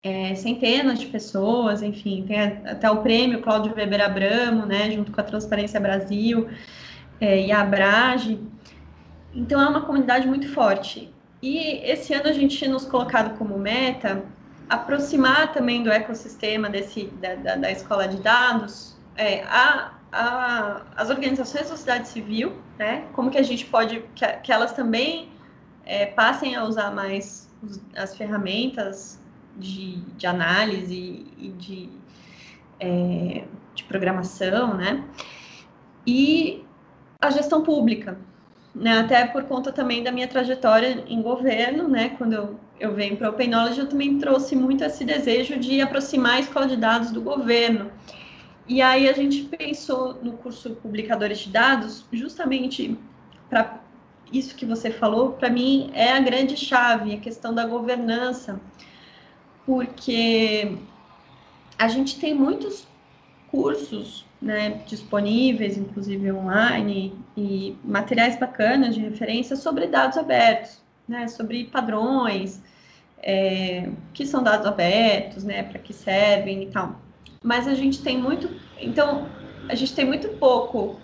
É, 0.05 0.35
centenas 0.35 1.01
de 1.01 1.07
pessoas, 1.07 1.83
enfim, 1.83 2.25
tem 2.27 2.39
até 2.41 2.91
o 2.91 3.03
prêmio 3.03 3.41
Cláudio 3.41 3.75
Weber 3.75 4.05
Abramo, 4.05 4.67
né, 4.67 4.91
junto 4.91 5.11
com 5.11 5.21
a 5.21 5.25
Transparência 5.25 5.81
Brasil 5.81 6.49
é, 7.21 7.47
e 7.47 7.51
a 7.51 7.63
Abrage. 7.63 8.39
Então, 9.35 9.61
é 9.61 9.67
uma 9.67 9.81
comunidade 9.81 10.29
muito 10.29 10.49
forte. 10.53 11.13
E 11.43 11.81
esse 11.83 12.15
ano 12.15 12.29
a 12.29 12.33
gente 12.33 12.69
nos 12.69 12.85
colocado 12.85 13.37
como 13.37 13.59
meta 13.59 14.23
aproximar 14.69 15.53
também 15.53 15.83
do 15.83 15.91
ecossistema 15.91 16.69
desse, 16.69 17.07
da, 17.21 17.35
da, 17.35 17.57
da 17.57 17.71
escola 17.71 18.07
de 18.07 18.19
dados 18.19 18.95
é, 19.17 19.43
a, 19.45 19.93
a, 20.15 20.83
as 20.97 21.11
organizações 21.11 21.65
da 21.65 21.71
sociedade 21.71 22.09
civil, 22.09 22.53
né? 22.79 23.05
Como 23.13 23.31
que 23.31 23.39
a 23.39 23.43
gente 23.43 23.67
pode 23.67 24.05
que, 24.15 24.27
que 24.27 24.53
elas 24.53 24.73
também 24.73 25.29
é, 25.85 26.07
passem 26.07 26.55
a 26.55 26.65
usar 26.65 26.93
mais 26.93 27.51
os, 27.61 27.81
as 27.97 28.17
ferramentas 28.17 29.21
de, 29.57 29.97
de 30.17 30.27
análise 30.27 31.27
e 31.37 31.49
de, 31.49 31.91
é, 32.79 33.45
de 33.75 33.85
programação, 33.85 34.75
né? 34.75 35.05
E 36.07 36.65
a 37.21 37.31
gestão 37.31 37.63
pública, 37.63 38.17
né? 38.73 39.01
Até 39.01 39.27
por 39.27 39.43
conta 39.45 39.73
também 39.73 40.05
da 40.05 40.13
minha 40.13 40.29
trajetória 40.29 41.05
em 41.09 41.21
governo, 41.21 41.89
né? 41.89 42.11
Quando 42.11 42.35
eu, 42.35 42.61
eu 42.79 42.95
venho 42.95 43.17
para 43.17 43.31
o 43.31 43.33
Open 43.33 43.49
Knowledge, 43.49 43.81
eu 43.81 43.89
também 43.89 44.17
trouxe 44.19 44.55
muito 44.55 44.85
esse 44.85 45.05
desejo 45.05 45.59
de 45.59 45.81
aproximar 45.81 46.35
a 46.35 46.41
escola 46.41 46.69
de 46.69 46.77
dados 46.77 47.11
do 47.11 47.21
governo. 47.21 47.91
E 48.67 48.81
aí 48.81 49.09
a 49.09 49.13
gente 49.13 49.43
pensou 49.43 50.15
no 50.23 50.33
curso 50.39 50.71
Publicadores 50.77 51.41
de 51.41 51.51
Dados, 51.51 52.05
justamente 52.11 52.99
para 53.51 53.79
isso 54.33 54.55
que 54.57 54.65
você 54.65 54.91
falou, 54.91 55.33
para 55.33 55.51
mim 55.51 55.91
é 55.93 56.13
a 56.13 56.21
grande 56.21 56.57
chave, 56.57 57.15
a 57.15 57.21
questão 57.21 57.55
da 57.55 57.67
governança, 57.67 58.59
porque 59.67 60.79
a 61.79 61.89
gente 61.89 62.19
tem 62.19 62.35
muitos 62.35 62.87
cursos 63.51 64.25
né, 64.41 64.83
disponíveis, 64.87 65.77
inclusive 65.77 66.33
online, 66.33 67.15
e 67.37 67.77
materiais 67.85 68.39
bacanas 68.39 68.95
de 68.95 69.01
referência 69.01 69.57
sobre 69.57 69.87
dados 69.87 70.17
abertos, 70.17 70.83
né, 71.07 71.29
sobre 71.29 71.65
padrões, 71.65 72.63
é, 73.23 73.91
que 74.15 74.27
são 74.27 74.43
dados 74.43 74.67
abertos, 74.67 75.45
né, 75.45 75.63
para 75.63 75.79
que 75.79 75.93
servem 75.93 76.63
e 76.63 76.67
tal 76.67 77.04
mas 77.45 77.69
a 77.69 77.75
gente 77.75 78.03
tem 78.03 78.17
muito, 78.17 78.49
então 78.81 79.29
a 79.69 79.75
gente 79.75 79.95
tem 79.95 80.07
muito 80.07 80.29
pouco 80.39 80.99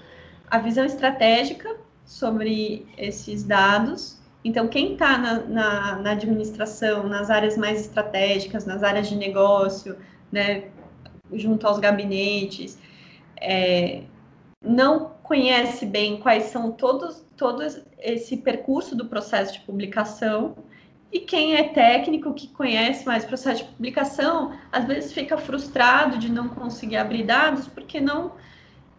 a 0.50 0.58
visão 0.58 0.86
estratégica 0.86 1.76
sobre 2.02 2.86
esses 2.96 3.44
dados. 3.44 4.18
Então, 4.42 4.66
quem 4.66 4.94
está 4.94 5.18
na, 5.18 5.40
na, 5.40 5.96
na, 5.96 6.10
administração, 6.12 7.06
nas 7.06 7.28
áreas 7.28 7.58
mais 7.58 7.82
estratégicas, 7.82 8.64
nas 8.64 8.82
áreas 8.82 9.06
de 9.06 9.16
negócio, 9.16 9.96
né, 10.32 10.64
junto 11.34 11.66
aos 11.66 11.78
gabinetes, 11.78 12.78
é, 13.38 14.04
não 14.64 15.10
conhece 15.22 15.84
bem 15.84 16.18
quais 16.18 16.44
são 16.44 16.72
todos, 16.72 17.22
todo 17.36 17.62
esse 17.98 18.38
percurso 18.38 18.96
do 18.96 19.06
processo 19.06 19.52
de 19.52 19.60
publicação 19.60 20.56
e 21.12 21.20
quem 21.20 21.56
é 21.56 21.64
técnico, 21.64 22.32
que 22.32 22.48
conhece 22.48 23.04
mais 23.04 23.24
processo 23.24 23.64
de 23.64 23.70
publicação, 23.70 24.56
às 24.70 24.84
vezes 24.84 25.12
fica 25.12 25.36
frustrado 25.36 26.18
de 26.18 26.30
não 26.30 26.48
conseguir 26.48 26.96
abrir 26.96 27.24
dados 27.24 27.66
porque 27.66 28.00
não 28.00 28.32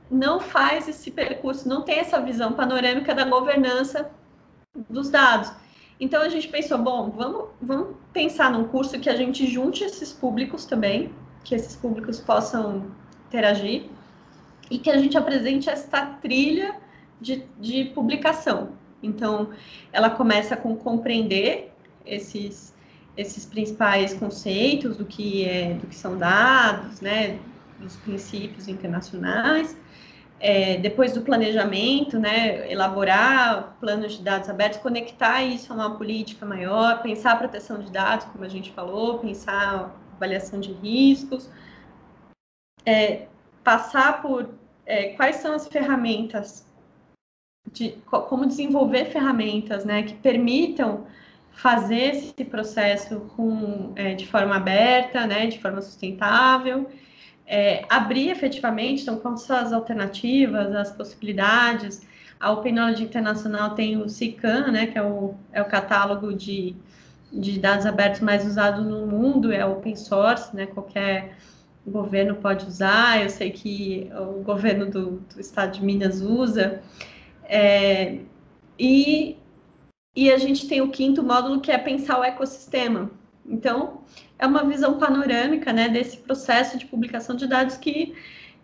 não 0.10 0.42
faz 0.42 0.90
esse 0.90 1.10
percurso, 1.10 1.70
não 1.70 1.84
tem 1.84 2.00
essa 2.00 2.20
visão 2.20 2.52
panorâmica 2.52 3.16
da 3.16 3.24
governança 3.24 4.12
dos 4.90 5.10
dados. 5.10 5.54
Então 6.02 6.22
a 6.22 6.28
gente 6.28 6.50
pensou, 6.50 6.78
bom, 6.78 7.10
vamos, 7.12 7.46
vamos 7.62 7.96
pensar 8.12 8.52
num 8.52 8.66
curso 8.66 9.00
que 9.00 9.10
a 9.10 9.16
gente 9.16 9.48
junte 9.48 9.86
esses 9.86 10.12
públicos 10.12 10.66
também, 10.66 11.14
que 11.46 11.56
esses 11.56 11.78
públicos 11.78 12.20
possam 12.20 12.88
interagir 13.28 13.86
e 14.70 14.78
que 14.78 14.90
a 14.90 14.98
gente 14.98 15.18
apresente 15.18 15.70
esta 15.70 16.06
trilha 16.06 16.76
de, 17.22 17.46
de 17.58 17.86
publicação. 17.86 18.74
Então, 19.02 19.52
ela 19.94 20.10
começa 20.10 20.58
com 20.58 20.76
compreender 20.76 21.71
esses, 22.06 22.74
esses 23.16 23.46
principais 23.46 24.14
conceitos 24.14 24.98
do 24.98 25.06
que, 25.06 25.46
é, 25.46 25.74
do 25.76 25.88
que 25.88 25.96
são 25.96 26.18
dados, 26.18 27.02
né, 27.02 27.40
dos 27.80 27.96
princípios 27.98 28.68
internacionais. 28.68 29.78
É, 30.40 30.78
depois 30.78 31.14
do 31.14 31.22
planejamento, 31.22 32.18
né, 32.18 32.72
elaborar 32.72 33.78
planos 33.80 34.18
de 34.18 34.24
dados 34.24 34.50
abertos, 34.50 34.80
conectar 34.80 35.44
isso 35.44 35.72
a 35.72 35.76
uma 35.76 35.96
política 35.96 36.46
maior, 36.48 37.02
pensar 37.04 37.34
a 37.34 37.36
proteção 37.36 37.78
de 37.78 37.92
dados, 37.92 38.26
como 38.26 38.44
a 38.44 38.50
gente 38.50 38.72
falou, 38.72 39.20
pensar 39.20 39.96
avaliação 40.16 40.60
de 40.60 40.72
riscos, 40.72 41.50
é, 42.86 43.28
passar 43.64 44.22
por 44.22 44.50
é, 44.86 45.10
quais 45.10 45.38
são 45.38 45.54
as 45.54 45.68
ferramentas, 45.68 46.66
de, 47.72 47.92
como 48.10 48.46
desenvolver 48.46 49.06
ferramentas 49.06 49.86
né, 49.86 50.04
que 50.04 50.16
permitam 50.16 51.06
fazer 51.52 52.16
esse 52.16 52.46
processo 52.46 53.22
com, 53.36 53.94
é, 53.96 54.14
de 54.14 54.28
forma 54.28 54.56
aberta, 54.56 55.28
né, 55.28 55.48
de 55.48 55.60
forma 55.60 55.82
sustentável, 55.82 56.90
é, 57.46 57.84
abrir 57.90 58.30
efetivamente, 58.30 59.04
então, 59.04 59.18
quais 59.18 59.42
são 59.42 59.58
as 59.58 59.74
alternativas, 59.74 60.74
as 60.74 60.92
possibilidades. 60.92 62.02
A 62.40 62.52
Open 62.52 62.74
Knowledge 62.74 63.04
Internacional 63.04 63.76
tem 63.76 63.98
o 63.98 64.10
CICAN, 64.10 64.72
né, 64.72 64.88
que 64.88 64.98
é 64.98 65.04
o, 65.04 65.36
é 65.52 65.62
o 65.62 65.66
catálogo 65.66 66.34
de, 66.34 66.76
de 67.32 67.60
dados 67.60 67.86
abertos 67.86 68.22
mais 68.22 68.46
usado 68.46 68.84
no 68.84 69.06
mundo, 69.06 69.52
é 69.52 69.66
open 69.66 69.96
source, 69.96 70.56
né, 70.56 70.66
qualquer 70.66 71.36
governo 71.86 72.36
pode 72.36 72.66
usar, 72.66 73.22
eu 73.22 73.30
sei 73.30 73.52
que 73.52 74.10
o 74.16 74.44
governo 74.44 74.86
do, 74.86 75.12
do 75.34 75.42
estado 75.42 75.74
de 75.74 75.84
Minas 75.84 76.22
usa, 76.22 76.82
é, 77.44 78.20
e 78.80 79.38
e 80.16 80.32
a 80.32 80.38
gente 80.38 80.68
tem 80.68 80.82
o 80.82 80.90
quinto 80.90 81.24
módulo 81.24 81.62
que 81.62 81.72
é 81.72 81.78
pensar 81.78 82.20
o 82.20 82.24
ecossistema. 82.24 83.10
Então, 83.46 84.02
é 84.38 84.46
uma 84.46 84.64
visão 84.64 84.98
panorâmica 84.98 85.72
né, 85.72 85.88
desse 85.90 86.18
processo 86.18 86.78
de 86.78 86.86
publicação 86.86 87.36
de 87.36 87.48
dados 87.48 87.78
que 87.78 88.14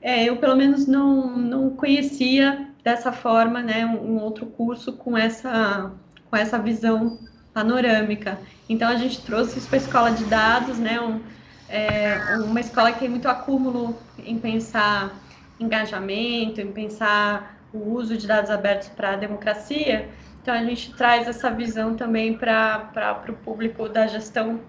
é, 0.01 0.25
eu, 0.25 0.37
pelo 0.37 0.55
menos, 0.55 0.85
não, 0.87 1.37
não 1.37 1.69
conhecia 1.71 2.69
dessa 2.83 3.11
forma, 3.11 3.61
né, 3.61 3.85
um, 3.85 4.17
outro 4.17 4.45
curso 4.45 4.93
com 4.93 5.17
essa, 5.17 5.91
com 6.29 6.37
essa 6.37 6.57
visão 6.59 7.19
panorâmica. 7.53 8.39
Então, 8.69 8.87
a 8.87 8.95
gente 8.95 9.21
trouxe 9.21 9.57
isso 9.57 9.67
para 9.67 9.77
a 9.77 9.81
escola 9.81 10.11
de 10.11 10.25
dados, 10.25 10.77
né, 10.77 10.99
um, 10.99 11.21
é, 11.69 12.17
uma 12.45 12.59
escola 12.59 12.91
que 12.91 12.99
tem 12.99 13.09
muito 13.09 13.27
acúmulo 13.27 13.97
em 14.19 14.37
pensar 14.37 15.15
engajamento, 15.59 16.61
em 16.61 16.71
pensar 16.71 17.57
o 17.73 17.93
uso 17.93 18.15
de 18.15 18.27
dados 18.27 18.51
abertos 18.51 18.89
para 18.89 19.13
a 19.13 19.15
democracia, 19.15 20.07
então, 20.47 20.55
a 20.55 20.63
gente 20.63 20.93
traz 20.93 21.27
essa 21.27 21.51
visão 21.51 21.93
também 21.93 22.37
para 22.37 23.25
o 23.27 23.33
público 23.33 23.89
da 23.89 24.07
gestão 24.07 24.61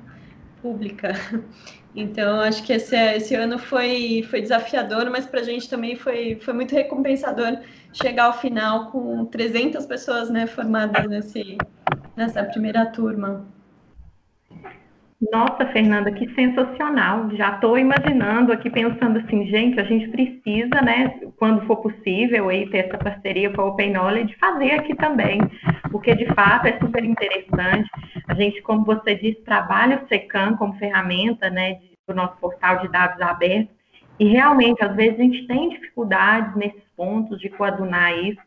pública. 0.60 1.12
Então, 1.96 2.40
acho 2.40 2.62
que 2.62 2.72
esse, 2.74 2.94
esse 2.94 3.34
ano 3.34 3.58
foi, 3.58 4.24
foi 4.30 4.42
desafiador, 4.42 5.10
mas 5.10 5.26
para 5.26 5.40
a 5.40 5.42
gente 5.42 5.68
também 5.68 5.96
foi, 5.96 6.38
foi 6.40 6.54
muito 6.54 6.72
recompensador 6.72 7.58
chegar 7.92 8.26
ao 8.26 8.38
final 8.38 8.90
com 8.92 9.24
300 9.24 9.84
pessoas 9.86 10.30
né, 10.30 10.46
formadas 10.46 11.08
nesse, 11.08 11.56
nessa 12.14 12.44
primeira 12.44 12.86
turma. 12.86 13.48
Nossa, 15.20 15.66
Fernanda, 15.72 16.12
que 16.12 16.32
sensacional. 16.34 17.28
Já 17.32 17.54
estou 17.54 17.76
imaginando 17.76 18.52
aqui, 18.52 18.70
pensando 18.70 19.18
assim, 19.18 19.46
gente, 19.48 19.80
a 19.80 19.82
gente 19.82 20.08
precisa, 20.10 20.80
né, 20.80 21.18
quando 21.36 21.66
for 21.66 21.78
possível, 21.78 22.48
aí, 22.48 22.68
ter 22.70 22.86
essa 22.86 22.96
parceria 22.96 23.50
com 23.50 23.62
a 23.62 23.66
Open 23.66 23.92
Knowledge, 23.92 24.36
fazer 24.36 24.72
aqui 24.72 24.94
também, 24.94 25.40
porque 25.90 26.14
de 26.14 26.26
fato 26.34 26.66
é 26.68 26.78
super 26.78 27.04
interessante. 27.04 27.90
A 28.28 28.34
gente, 28.34 28.62
como 28.62 28.84
você 28.84 29.16
disse, 29.16 29.42
trabalha 29.42 30.00
o 30.04 30.08
SECAM 30.08 30.54
como 30.56 30.78
ferramenta, 30.78 31.50
né, 31.50 31.78
do 32.06 32.14
nosso 32.14 32.36
portal 32.36 32.78
de 32.78 32.88
dados 32.88 33.20
abertos, 33.20 33.74
e 34.20 34.24
realmente, 34.28 34.84
às 34.84 34.94
vezes, 34.94 35.18
a 35.18 35.22
gente 35.22 35.46
tem 35.48 35.68
dificuldades 35.70 36.54
nesses 36.54 36.82
pontos 36.96 37.40
de 37.40 37.48
coadunar 37.48 38.16
isso, 38.16 38.40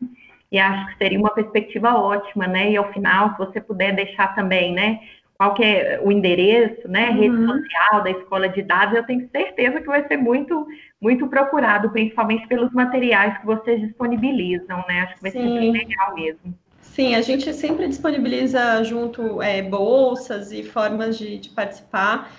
e 0.50 0.58
acho 0.58 0.86
que 0.86 0.98
seria 0.98 1.18
uma 1.18 1.34
perspectiva 1.34 1.94
ótima, 1.94 2.46
né, 2.46 2.70
e 2.70 2.78
ao 2.78 2.90
final, 2.94 3.32
se 3.32 3.38
você 3.38 3.60
puder 3.60 3.94
deixar 3.94 4.34
também, 4.34 4.72
né, 4.72 5.00
qual 5.42 5.54
que 5.54 5.64
é 5.64 6.00
o 6.00 6.12
endereço, 6.12 6.86
né, 6.86 7.10
uhum. 7.10 7.16
rede 7.16 7.46
social 7.46 8.02
da 8.04 8.10
escola 8.12 8.48
de 8.48 8.62
dados, 8.62 8.94
eu 8.94 9.04
tenho 9.04 9.28
certeza 9.28 9.80
que 9.80 9.86
vai 9.88 10.06
ser 10.06 10.16
muito, 10.16 10.64
muito 11.00 11.26
procurado, 11.26 11.90
principalmente 11.90 12.46
pelos 12.46 12.72
materiais 12.72 13.36
que 13.38 13.46
vocês 13.46 13.80
disponibilizam, 13.80 14.84
né? 14.88 15.00
Acho 15.00 15.16
que 15.16 15.22
vai 15.22 15.30
Sim. 15.32 15.40
ser 15.40 15.58
bem 15.58 15.72
legal 15.72 16.14
mesmo. 16.14 16.54
Sim, 16.80 17.16
a 17.16 17.22
gente 17.22 17.52
sempre 17.54 17.88
disponibiliza 17.88 18.84
junto 18.84 19.42
é, 19.42 19.62
bolsas 19.62 20.52
e 20.52 20.62
formas 20.62 21.18
de, 21.18 21.38
de 21.38 21.48
participar. 21.48 22.30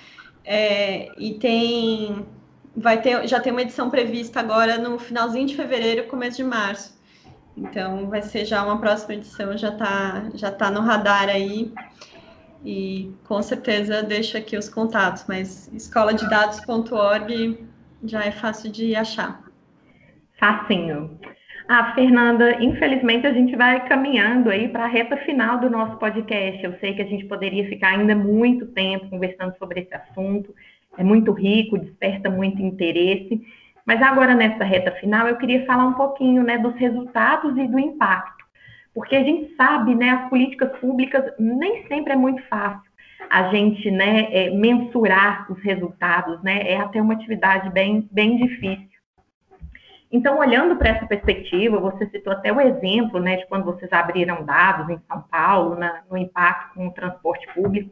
É, 0.45 1.09
e 1.17 1.33
tem, 1.33 2.25
vai 2.73 3.01
ter, 3.01 3.27
já 3.27 3.41
tem 3.41 3.51
uma 3.51 3.63
edição 3.63 3.89
prevista 3.89 4.39
agora 4.39 4.77
no 4.77 4.97
finalzinho 4.97 5.47
de 5.47 5.57
fevereiro, 5.57 6.07
começo 6.07 6.37
de 6.37 6.43
março. 6.45 6.97
Então, 7.57 8.07
vai 8.09 8.21
ser 8.21 8.45
já 8.45 8.63
uma 8.63 8.79
próxima 8.79 9.15
edição, 9.15 9.57
já 9.57 9.69
está 9.69 10.29
já 10.35 10.51
tá 10.51 10.71
no 10.71 10.79
radar 10.79 11.27
aí. 11.27 11.73
E 12.63 13.11
com 13.25 13.41
certeza 13.41 14.01
deixo 14.01 14.37
aqui 14.37 14.57
os 14.57 14.69
contatos, 14.69 15.25
mas 15.27 15.69
escoladados.org 15.73 17.57
já 18.03 18.23
é 18.23 18.31
fácil 18.31 18.71
de 18.71 18.95
achar. 18.95 19.43
Facinho. 20.39 21.19
Ah, 21.67 21.93
Fernanda, 21.93 22.61
infelizmente 22.61 23.25
a 23.25 23.33
gente 23.33 23.55
vai 23.55 23.87
caminhando 23.87 24.49
aí 24.49 24.67
para 24.67 24.83
a 24.83 24.87
reta 24.87 25.15
final 25.17 25.59
do 25.59 25.69
nosso 25.69 25.97
podcast. 25.97 26.63
Eu 26.63 26.77
sei 26.79 26.93
que 26.93 27.01
a 27.01 27.05
gente 27.05 27.25
poderia 27.25 27.67
ficar 27.69 27.89
ainda 27.89 28.15
muito 28.15 28.65
tempo 28.67 29.09
conversando 29.09 29.57
sobre 29.57 29.81
esse 29.81 29.93
assunto. 29.93 30.53
É 30.97 31.03
muito 31.03 31.31
rico, 31.31 31.77
desperta 31.77 32.29
muito 32.29 32.61
interesse. 32.61 33.41
Mas 33.85 34.01
agora, 34.01 34.35
nessa 34.35 34.63
reta 34.63 34.91
final, 34.93 35.27
eu 35.27 35.37
queria 35.37 35.65
falar 35.65 35.85
um 35.85 35.93
pouquinho 35.93 36.43
né, 36.43 36.57
dos 36.57 36.75
resultados 36.75 37.57
e 37.57 37.67
do 37.67 37.79
impacto. 37.79 38.42
Porque 38.93 39.15
a 39.15 39.23
gente 39.23 39.55
sabe, 39.55 39.95
né, 39.95 40.09
as 40.09 40.29
políticas 40.29 40.77
públicas 40.79 41.33
nem 41.39 41.87
sempre 41.87 42.13
é 42.13 42.15
muito 42.15 42.41
fácil 42.43 42.93
a 43.29 43.49
gente 43.49 43.89
né, 43.89 44.27
é, 44.31 44.49
mensurar 44.51 45.51
os 45.51 45.59
resultados, 45.63 46.41
né? 46.43 46.61
É 46.71 46.77
até 46.77 47.01
uma 47.01 47.13
atividade 47.13 47.69
bem, 47.71 48.07
bem 48.11 48.37
difícil. 48.37 48.93
Então, 50.11 50.37
olhando 50.37 50.75
para 50.75 50.89
essa 50.89 51.07
perspectiva, 51.07 51.79
você 51.79 52.07
citou 52.11 52.31
até 52.31 52.53
o 52.53 52.61
exemplo 52.61 53.19
né, 53.19 53.37
de 53.37 53.47
quando 53.47 53.65
vocês 53.65 53.91
abriram 53.91 54.45
dados 54.45 54.87
em 54.87 54.99
São 55.07 55.23
Paulo, 55.23 55.75
na, 55.75 56.03
no 56.09 56.15
impacto 56.15 56.75
com 56.75 56.87
o 56.87 56.91
transporte 56.93 57.51
público. 57.51 57.89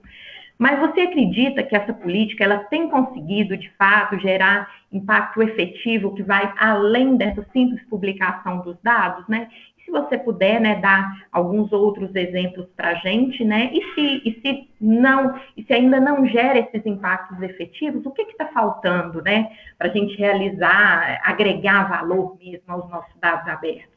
Mas 0.59 0.79
você 0.79 1.01
acredita 1.01 1.63
que 1.63 1.75
essa 1.75 1.91
política 1.91 2.43
ela 2.43 2.59
tem 2.65 2.87
conseguido, 2.87 3.57
de 3.57 3.71
fato, 3.71 4.19
gerar 4.19 4.69
impacto 4.91 5.41
efetivo 5.41 6.13
que 6.13 6.21
vai 6.21 6.53
além 6.59 7.17
dessa 7.17 7.43
simples 7.51 7.83
publicação 7.89 8.59
dos 8.59 8.77
dados, 8.83 9.27
né? 9.27 9.47
Se 9.91 9.99
você 9.99 10.17
puder, 10.17 10.61
né, 10.61 10.79
dar 10.79 11.27
alguns 11.31 11.71
outros 11.73 12.15
exemplos 12.15 12.65
para 12.77 12.91
a 12.91 12.95
gente, 12.95 13.43
né? 13.43 13.69
E 13.73 13.93
se, 13.93 14.29
e 14.29 14.41
se 14.41 14.69
não, 14.79 15.37
e 15.57 15.63
se 15.63 15.73
ainda 15.73 15.99
não 15.99 16.25
gera 16.25 16.59
esses 16.59 16.85
impactos 16.85 17.41
efetivos, 17.41 18.05
o 18.05 18.11
que 18.11 18.21
está 18.21 18.47
faltando, 18.47 19.21
né, 19.21 19.51
para 19.77 19.89
a 19.89 19.91
gente 19.91 20.15
realizar, 20.15 21.19
agregar 21.25 21.89
valor 21.89 22.37
mesmo 22.39 22.63
aos 22.67 22.89
nossos 22.89 23.13
dados 23.19 23.47
abertos? 23.47 23.91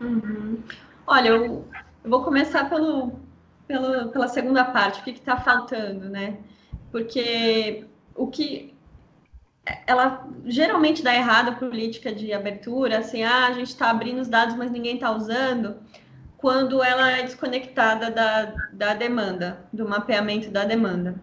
Uhum. 0.00 0.58
Olha, 1.06 1.28
eu, 1.28 1.44
eu 1.44 1.64
vou 2.10 2.22
começar 2.22 2.70
pelo 2.70 3.12
pelo, 3.66 4.08
pela 4.10 4.28
segunda 4.28 4.64
parte, 4.64 5.00
o 5.00 5.04
que 5.04 5.10
está 5.10 5.36
faltando, 5.36 6.08
né? 6.08 6.38
Porque 6.90 7.84
o 8.14 8.26
que 8.26 8.73
ela 9.86 10.26
geralmente 10.44 11.02
dá 11.02 11.14
errado 11.14 11.48
a 11.50 11.54
política 11.54 12.12
de 12.12 12.32
abertura, 12.32 12.98
assim, 12.98 13.22
ah, 13.22 13.46
a 13.46 13.52
gente 13.52 13.68
está 13.68 13.90
abrindo 13.90 14.20
os 14.20 14.28
dados, 14.28 14.54
mas 14.56 14.70
ninguém 14.70 14.94
está 14.94 15.10
usando, 15.10 15.76
quando 16.36 16.82
ela 16.82 17.10
é 17.10 17.22
desconectada 17.22 18.10
da, 18.10 18.54
da 18.72 18.94
demanda, 18.94 19.64
do 19.72 19.88
mapeamento 19.88 20.50
da 20.50 20.64
demanda. 20.64 21.14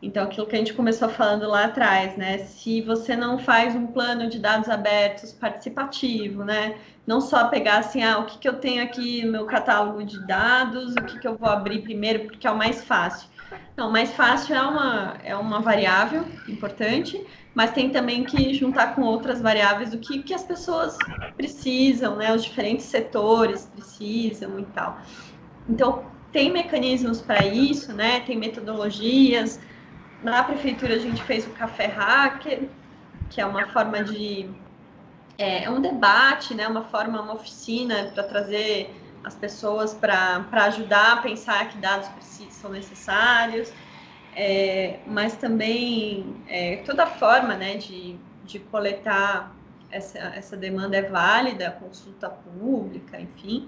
Então, 0.00 0.24
aquilo 0.24 0.46
que 0.46 0.54
a 0.54 0.58
gente 0.58 0.74
começou 0.74 1.08
falando 1.08 1.48
lá 1.48 1.64
atrás, 1.64 2.16
né? 2.16 2.38
Se 2.38 2.80
você 2.82 3.16
não 3.16 3.38
faz 3.38 3.74
um 3.74 3.86
plano 3.86 4.28
de 4.28 4.38
dados 4.38 4.68
abertos 4.68 5.32
participativo, 5.32 6.44
né? 6.44 6.76
Não 7.06 7.20
só 7.20 7.48
pegar 7.48 7.78
assim, 7.78 8.02
ah, 8.02 8.18
o 8.18 8.26
que, 8.26 8.38
que 8.38 8.48
eu 8.48 8.54
tenho 8.54 8.82
aqui 8.82 9.24
no 9.24 9.32
meu 9.32 9.46
catálogo 9.46 10.04
de 10.04 10.24
dados, 10.26 10.94
o 10.94 11.02
que, 11.02 11.18
que 11.18 11.26
eu 11.26 11.36
vou 11.36 11.48
abrir 11.48 11.82
primeiro, 11.82 12.26
porque 12.26 12.46
é 12.46 12.50
o 12.50 12.56
mais 12.56 12.84
fácil. 12.84 13.28
Não, 13.76 13.90
mais 13.90 14.12
fácil 14.12 14.54
é 14.54 14.62
uma, 14.62 15.16
é 15.24 15.36
uma 15.36 15.60
variável 15.60 16.24
importante, 16.48 17.24
mas 17.56 17.70
tem 17.70 17.88
também 17.88 18.22
que 18.22 18.52
juntar 18.52 18.94
com 18.94 19.00
outras 19.00 19.40
variáveis 19.40 19.94
o 19.94 19.98
que, 19.98 20.22
que 20.22 20.34
as 20.34 20.44
pessoas 20.44 20.94
precisam, 21.38 22.14
né? 22.16 22.34
Os 22.34 22.44
diferentes 22.44 22.84
setores 22.84 23.70
precisam 23.74 24.60
e 24.60 24.64
tal. 24.66 25.00
Então, 25.66 26.04
tem 26.30 26.52
mecanismos 26.52 27.22
para 27.22 27.46
isso, 27.46 27.94
né? 27.94 28.20
Tem 28.20 28.36
metodologias, 28.36 29.58
na 30.22 30.44
prefeitura 30.44 30.96
a 30.96 30.98
gente 30.98 31.22
fez 31.22 31.46
o 31.46 31.50
Café 31.50 31.86
Hacker, 31.86 32.68
que 33.30 33.40
é 33.40 33.46
uma 33.46 33.66
forma 33.68 34.04
de. 34.04 34.50
É, 35.38 35.64
é 35.64 35.70
um 35.70 35.80
debate, 35.80 36.54
né? 36.54 36.68
uma 36.68 36.84
forma, 36.84 37.22
uma 37.22 37.34
oficina 37.34 38.10
para 38.12 38.22
trazer 38.22 38.94
as 39.24 39.34
pessoas 39.34 39.94
para 39.94 40.44
ajudar 40.52 41.14
a 41.14 41.16
pensar 41.16 41.68
que 41.70 41.78
dados 41.78 42.08
são 42.50 42.70
necessários, 42.70 43.72
é, 44.38 44.98
mas 45.06 45.34
também 45.34 46.36
é, 46.46 46.76
toda 46.84 47.06
forma 47.06 47.54
né, 47.54 47.78
de, 47.78 48.16
de 48.44 48.58
coletar 48.58 49.56
essa, 49.90 50.18
essa 50.18 50.56
demanda 50.56 50.94
é 50.94 51.02
válida, 51.02 51.70
consulta 51.80 52.28
pública, 52.28 53.18
enfim. 53.18 53.66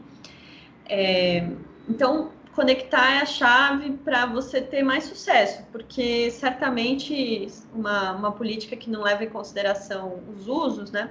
É, 0.86 1.48
então, 1.88 2.32
conectar 2.54 3.14
é 3.14 3.22
a 3.22 3.26
chave 3.26 3.92
para 4.04 4.26
você 4.26 4.60
ter 4.60 4.82
mais 4.82 5.04
sucesso, 5.04 5.62
porque 5.72 6.30
certamente 6.30 7.46
uma, 7.72 8.12
uma 8.12 8.32
política 8.32 8.76
que 8.76 8.90
não 8.90 9.02
leva 9.02 9.24
em 9.24 9.30
consideração 9.30 10.22
os 10.36 10.48
usos, 10.48 10.90
né? 10.90 11.10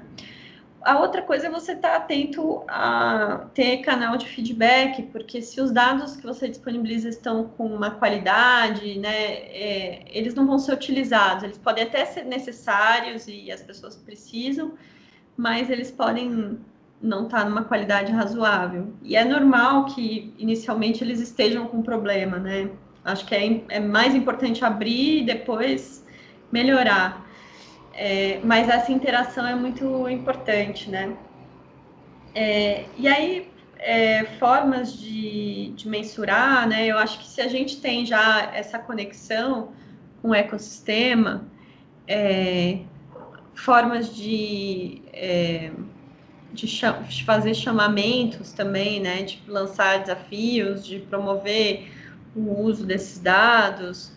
A 0.82 1.00
outra 1.00 1.22
coisa 1.22 1.48
é 1.48 1.50
você 1.50 1.74
estar 1.74 1.90
tá 1.90 1.98
atento 1.98 2.64
a 2.68 3.48
ter 3.54 3.78
canal 3.78 4.16
de 4.16 4.28
feedback, 4.28 5.04
porque 5.12 5.42
se 5.42 5.60
os 5.60 5.72
dados 5.72 6.16
que 6.16 6.24
você 6.24 6.48
disponibiliza 6.48 7.10
estão 7.10 7.50
com 7.58 7.66
uma 7.66 7.92
qualidade, 7.92 8.98
né, 9.00 9.10
é, 9.10 10.06
eles 10.08 10.34
não 10.34 10.46
vão 10.46 10.60
ser 10.60 10.74
utilizados. 10.74 11.44
Eles 11.44 11.58
podem 11.58 11.84
até 11.84 12.06
ser 12.06 12.24
necessários 12.24 13.28
e 13.28 13.52
as 13.52 13.62
pessoas 13.62 13.96
precisam, 13.96 14.74
mas 15.36 15.70
eles 15.70 15.92
podem 15.92 16.60
não 17.02 17.26
está 17.26 17.46
numa 17.46 17.64
qualidade 17.64 18.12
razoável. 18.12 18.94
E 19.04 19.16
é 19.16 19.24
normal 19.24 19.86
que 19.86 20.34
inicialmente 20.38 21.04
eles 21.04 21.20
estejam 21.20 21.68
com 21.68 21.82
problema, 21.82 22.38
né? 22.38 22.70
Acho 23.06 23.26
que 23.26 23.36
é, 23.36 23.64
é 23.70 23.80
mais 23.80 24.16
importante 24.16 24.66
abrir 24.66 25.22
e 25.22 25.26
depois 25.26 26.04
melhorar. 26.52 27.27
É, 27.98 28.40
mas 28.44 28.70
essa 28.70 28.92
interação 28.92 29.46
é 29.48 29.56
muito 29.56 30.08
importante, 30.08 30.88
né? 30.90 31.18
É, 32.36 32.86
e 32.96 33.08
aí, 33.08 33.52
é, 33.80 34.24
formas 34.40 34.94
de, 34.94 35.74
de, 35.76 35.88
mensurar, 35.88 36.68
né? 36.68 36.86
Eu 36.86 37.00
acho 37.00 37.18
que 37.18 37.26
se 37.26 37.42
a 37.42 37.48
gente 37.48 37.82
tem 37.82 38.06
já 38.06 38.52
essa 38.54 38.78
conexão 38.78 39.74
com 40.22 40.30
o 40.30 40.36
ecossistema, 40.36 41.48
é, 42.08 42.82
formas 43.56 44.16
de 44.16 45.02
é, 45.12 45.72
de, 46.54 47.24
fazer 47.26 47.54
chamamentos 47.54 48.54
também, 48.54 49.00
né, 49.00 49.24
de 49.24 49.42
lançar 49.48 50.00
desafios, 50.00 50.86
de 50.86 51.00
promover 51.00 51.92
o 52.36 52.62
uso 52.62 52.86
desses 52.86 53.20
dados, 53.20 54.12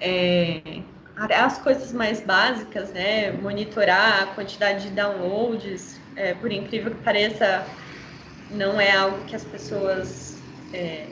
é, 0.00 0.82
as 1.16 1.58
coisas 1.58 1.92
mais 1.92 2.20
básicas, 2.20 2.92
né, 2.92 3.32
monitorar 3.32 4.22
a 4.22 4.26
quantidade 4.34 4.88
de 4.88 4.94
downloads, 4.94 6.00
é, 6.16 6.34
por 6.34 6.50
incrível 6.52 6.92
que 6.94 7.02
pareça, 7.02 7.68
não 8.50 8.80
é 8.80 8.92
algo 8.96 9.24
que 9.24 9.34
as 9.36 9.44
pessoas 9.44 10.44
é, 10.72 11.10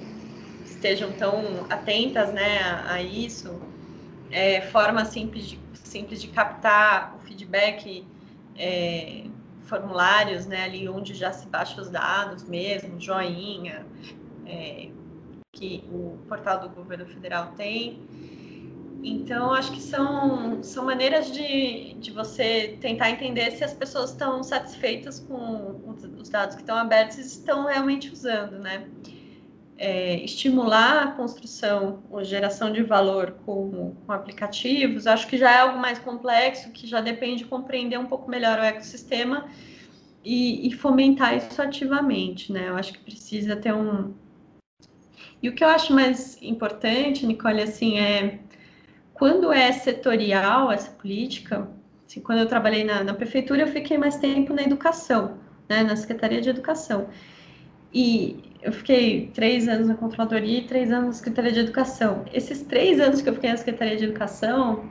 estejam 0.64 1.12
tão 1.12 1.66
atentas, 1.70 2.32
né, 2.32 2.60
a, 2.62 2.94
a 2.94 3.02
isso. 3.02 3.60
É, 4.30 4.62
forma 4.62 5.04
simples 5.04 5.46
de, 5.50 5.60
simples 5.74 6.20
de 6.22 6.28
captar 6.28 7.14
o 7.16 7.20
feedback 7.20 8.06
é, 8.56 9.24
formulários, 9.62 10.46
né, 10.46 10.64
ali 10.64 10.88
onde 10.88 11.14
já 11.14 11.32
se 11.32 11.46
baixa 11.48 11.80
os 11.80 11.90
dados 11.90 12.44
mesmo, 12.44 13.00
joinha, 13.00 13.86
é, 14.46 14.88
que 15.52 15.84
o 15.90 16.18
portal 16.28 16.60
do 16.60 16.68
governo 16.70 17.06
federal 17.06 17.52
tem. 17.56 18.02
Então, 19.04 19.52
acho 19.52 19.72
que 19.72 19.80
são, 19.80 20.62
são 20.62 20.84
maneiras 20.84 21.32
de, 21.32 21.94
de 21.94 22.12
você 22.12 22.78
tentar 22.80 23.10
entender 23.10 23.50
se 23.50 23.64
as 23.64 23.74
pessoas 23.74 24.10
estão 24.10 24.44
satisfeitas 24.44 25.18
com 25.18 25.80
os 26.18 26.28
dados 26.28 26.54
que 26.54 26.62
estão 26.62 26.76
abertos 26.76 27.18
e 27.18 27.22
estão 27.22 27.66
realmente 27.66 28.12
usando, 28.12 28.60
né? 28.60 28.86
É, 29.76 30.22
estimular 30.22 31.02
a 31.02 31.10
construção 31.12 32.04
ou 32.08 32.22
geração 32.22 32.72
de 32.72 32.84
valor 32.84 33.32
com, 33.44 33.96
com, 34.06 34.12
aplicativos, 34.12 35.08
acho 35.08 35.26
que 35.26 35.36
já 35.36 35.50
é 35.50 35.58
algo 35.58 35.78
mais 35.78 35.98
complexo, 35.98 36.70
que 36.70 36.86
já 36.86 37.00
depende 37.00 37.38
de 37.38 37.46
compreender 37.46 37.98
um 37.98 38.06
pouco 38.06 38.30
melhor 38.30 38.60
o 38.60 38.62
ecossistema 38.62 39.48
e, 40.24 40.68
e 40.68 40.72
fomentar 40.72 41.36
isso 41.36 41.60
ativamente, 41.60 42.52
né? 42.52 42.68
Eu 42.68 42.76
acho 42.76 42.92
que 42.92 43.00
precisa 43.00 43.56
ter 43.56 43.74
um, 43.74 44.14
E 45.42 45.48
o 45.48 45.54
que 45.54 45.64
eu 45.64 45.68
acho 45.68 45.92
mais 45.92 46.40
importante, 46.40 47.26
Nicole, 47.26 47.62
assim, 47.62 47.98
é 47.98 48.38
quando 49.22 49.52
é 49.52 49.70
setorial 49.70 50.72
essa 50.72 50.90
política, 50.90 51.68
assim, 52.04 52.20
quando 52.20 52.40
eu 52.40 52.46
trabalhei 52.46 52.82
na, 52.82 53.04
na, 53.04 53.14
prefeitura, 53.14 53.60
eu 53.60 53.68
fiquei 53.68 53.96
mais 53.96 54.16
tempo 54.16 54.52
na 54.52 54.62
educação, 54.64 55.38
né, 55.68 55.84
na 55.84 55.94
Secretaria 55.94 56.40
de 56.40 56.50
Educação. 56.50 57.06
E 57.94 58.42
eu 58.60 58.72
fiquei 58.72 59.30
três 59.32 59.68
anos 59.68 59.86
na 59.86 59.94
Controladoria 59.94 60.58
e 60.58 60.62
três 60.62 60.90
anos 60.90 61.06
na 61.06 61.12
Secretaria 61.12 61.52
de 61.52 61.60
Educação. 61.60 62.24
Esses 62.32 62.62
três 62.62 62.98
anos 62.98 63.22
que 63.22 63.28
eu 63.28 63.34
fiquei 63.34 63.50
na 63.50 63.56
Secretaria 63.56 63.96
de 63.96 64.06
Educação, 64.06 64.90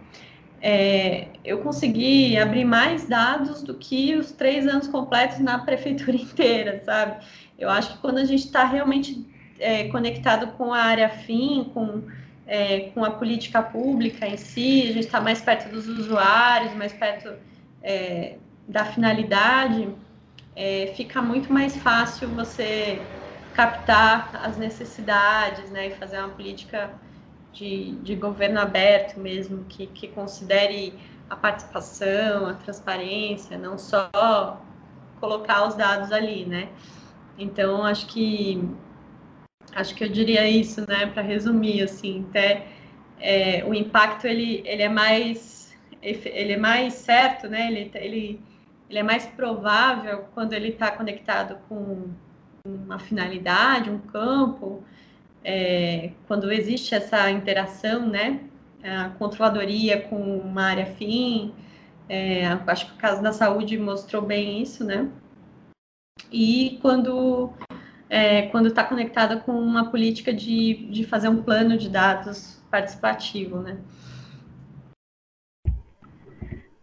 é, 0.61 1.27
eu 1.43 1.57
consegui 1.57 2.37
abrir 2.37 2.63
mais 2.63 3.05
dados 3.05 3.61
do 3.61 3.73
que 3.73 4.15
os 4.15 4.31
três 4.31 4.65
anos 4.65 4.87
completos 4.87 5.39
na 5.39 5.59
prefeitura 5.65 6.15
inteira, 6.15 6.81
sabe? 6.85 7.17
Eu 7.59 7.69
acho 7.69 7.95
que 7.95 7.97
quando 7.97 8.19
a 8.19 8.23
gente 8.23 8.45
está 8.45 8.63
realmente 8.63 9.27
é, 9.59 9.89
conectado 9.89 10.53
com 10.53 10.73
a 10.73 10.79
área 10.79 11.09
fim, 11.09 11.69
com, 11.73 12.03
é, 12.47 12.89
com 12.93 13.03
a 13.03 13.11
política 13.11 13.61
pública 13.61 14.27
em 14.27 14.37
si, 14.37 14.83
a 14.83 14.87
gente 14.87 15.05
está 15.05 15.21
mais 15.21 15.41
perto 15.41 15.69
dos 15.69 15.87
usuários, 15.87 16.73
mais 16.73 16.93
perto 16.93 17.33
é, 17.81 18.37
da 18.67 18.85
finalidade, 18.85 19.89
é, 20.55 20.93
fica 20.95 21.21
muito 21.21 21.51
mais 21.51 21.75
fácil 21.77 22.29
você 22.29 23.01
captar 23.53 24.31
as 24.43 24.57
necessidades, 24.57 25.69
né, 25.71 25.87
e 25.87 25.91
fazer 25.91 26.19
uma 26.19 26.29
política 26.29 26.91
de, 27.51 27.91
de 27.97 28.15
governo 28.15 28.59
aberto 28.59 29.19
mesmo, 29.19 29.65
que, 29.65 29.87
que 29.87 30.07
considere 30.07 30.93
a 31.29 31.35
participação, 31.35 32.47
a 32.47 32.53
transparência, 32.53 33.57
não 33.57 33.77
só 33.77 34.09
colocar 35.19 35.67
os 35.67 35.75
dados 35.75 36.11
ali, 36.11 36.45
né? 36.45 36.69
Então, 37.37 37.83
acho 37.83 38.07
que 38.07 38.67
acho 39.75 39.95
que 39.95 40.03
eu 40.03 40.09
diria 40.09 40.47
isso, 40.47 40.81
né, 40.87 41.05
para 41.07 41.21
resumir, 41.21 41.81
assim, 41.83 42.25
até 42.29 42.67
é, 43.19 43.63
o 43.65 43.73
impacto 43.73 44.25
ele, 44.25 44.63
ele 44.65 44.81
é 44.81 44.89
mais 44.89 45.61
ele 46.01 46.53
é 46.53 46.57
mais 46.57 46.93
certo, 46.93 47.47
né? 47.47 47.67
Ele, 47.71 47.91
ele, 47.93 48.41
ele 48.89 48.99
é 48.99 49.03
mais 49.03 49.25
provável 49.25 50.25
quando 50.33 50.53
ele 50.53 50.69
está 50.69 50.91
conectado 50.91 51.57
com 51.69 52.09
uma 52.65 52.99
finalidade, 52.99 53.89
um 53.89 53.99
campo, 53.99 54.83
é, 55.43 56.11
quando 56.27 56.51
existe 56.51 56.95
essa 56.95 57.29
interação, 57.29 58.07
né? 58.07 58.41
A 58.83 59.09
controladoria 59.09 60.01
com 60.01 60.39
uma 60.39 60.63
área 60.63 60.87
fim, 60.87 61.53
é, 62.09 62.47
acho 62.47 62.87
que 62.87 62.93
o 62.93 62.97
caso 62.97 63.21
da 63.21 63.31
saúde 63.31 63.77
mostrou 63.77 64.23
bem 64.23 64.61
isso, 64.61 64.83
né? 64.83 65.07
E 66.31 66.79
quando 66.81 67.53
é, 68.11 68.41
quando 68.47 68.67
está 68.67 68.83
conectada 68.83 69.37
com 69.37 69.53
uma 69.53 69.89
política 69.89 70.33
de, 70.33 70.85
de 70.91 71.05
fazer 71.05 71.29
um 71.29 71.41
plano 71.41 71.77
de 71.77 71.89
dados 71.89 72.61
participativo, 72.69 73.61
né? 73.61 73.77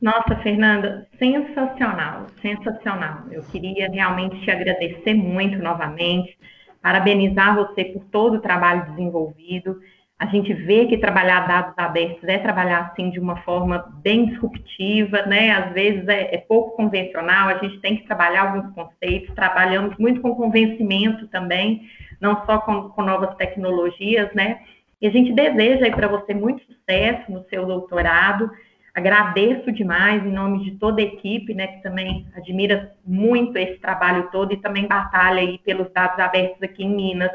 Nossa, 0.01 0.37
Fernanda, 0.37 1.07
sensacional, 1.19 2.29
sensacional. 2.41 3.25
Eu 3.31 3.43
queria 3.43 3.91
realmente 3.91 4.41
te 4.41 4.51
agradecer 4.51 5.13
muito 5.13 5.59
novamente, 5.59 6.39
parabenizar 6.81 7.55
você 7.55 7.85
por 7.85 8.05
todo 8.05 8.37
o 8.37 8.41
trabalho 8.41 8.87
desenvolvido 8.87 9.79
a 10.19 10.27
gente 10.27 10.53
vê 10.53 10.87
que 10.87 10.99
trabalhar 10.99 11.47
dados 11.47 11.75
abertos 11.77 12.29
é 12.29 12.39
trabalhar 12.39 12.91
assim 12.91 13.09
de 13.09 13.21
uma 13.21 13.37
forma 13.43 13.85
bem 14.03 14.27
disruptiva, 14.27 15.23
né? 15.23 15.53
Às 15.53 15.73
vezes 15.73 16.09
é, 16.09 16.35
é, 16.35 16.39
pouco 16.39 16.77
convencional, 16.77 17.49
a 17.49 17.59
gente 17.59 17.79
tem 17.79 17.97
que 17.97 18.07
trabalhar 18.07 18.43
alguns 18.43 18.75
conceitos, 18.75 19.33
trabalhamos 19.35 19.97
muito 19.97 20.21
com 20.21 20.35
convencimento 20.35 21.29
também, 21.29 21.83
não 22.21 22.45
só 22.47 22.59
com, 22.59 22.89
com 22.89 23.03
novas 23.03 23.37
tecnologias, 23.37 24.29
né? 24.35 24.61
E 25.01 25.07
a 25.07 25.11
gente 25.11 25.33
deseja 25.33 25.85
aí 25.85 25.93
para 25.93 26.09
você 26.09 26.35
muito 26.35 26.65
sucesso 26.65 27.31
no 27.31 27.45
seu 27.45 27.65
doutorado. 27.65 28.51
Agradeço 28.93 29.71
demais 29.71 30.27
em 30.27 30.33
nome 30.33 30.65
de 30.65 30.73
toda 30.73 31.01
a 31.01 31.05
equipe, 31.05 31.55
né, 31.55 31.69
que 31.69 31.83
também 31.85 32.27
admira 32.35 32.93
muito 33.07 33.57
esse 33.57 33.79
trabalho 33.79 34.29
todo 34.33 34.53
e 34.53 34.57
também 34.57 34.89
batalha 34.89 35.39
aí 35.41 35.59
pelos 35.59 35.89
dados 35.93 36.19
abertos 36.19 36.61
aqui 36.61 36.83
em 36.83 36.97
Minas. 36.97 37.31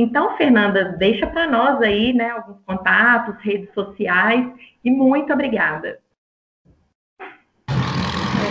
Então, 0.00 0.36
Fernanda, 0.36 0.94
deixa 0.96 1.26
para 1.26 1.50
nós 1.50 1.82
aí, 1.82 2.12
né, 2.12 2.30
alguns 2.30 2.62
contatos, 2.64 3.34
redes 3.42 3.74
sociais 3.74 4.48
e 4.84 4.92
muito 4.92 5.32
obrigada. 5.32 5.98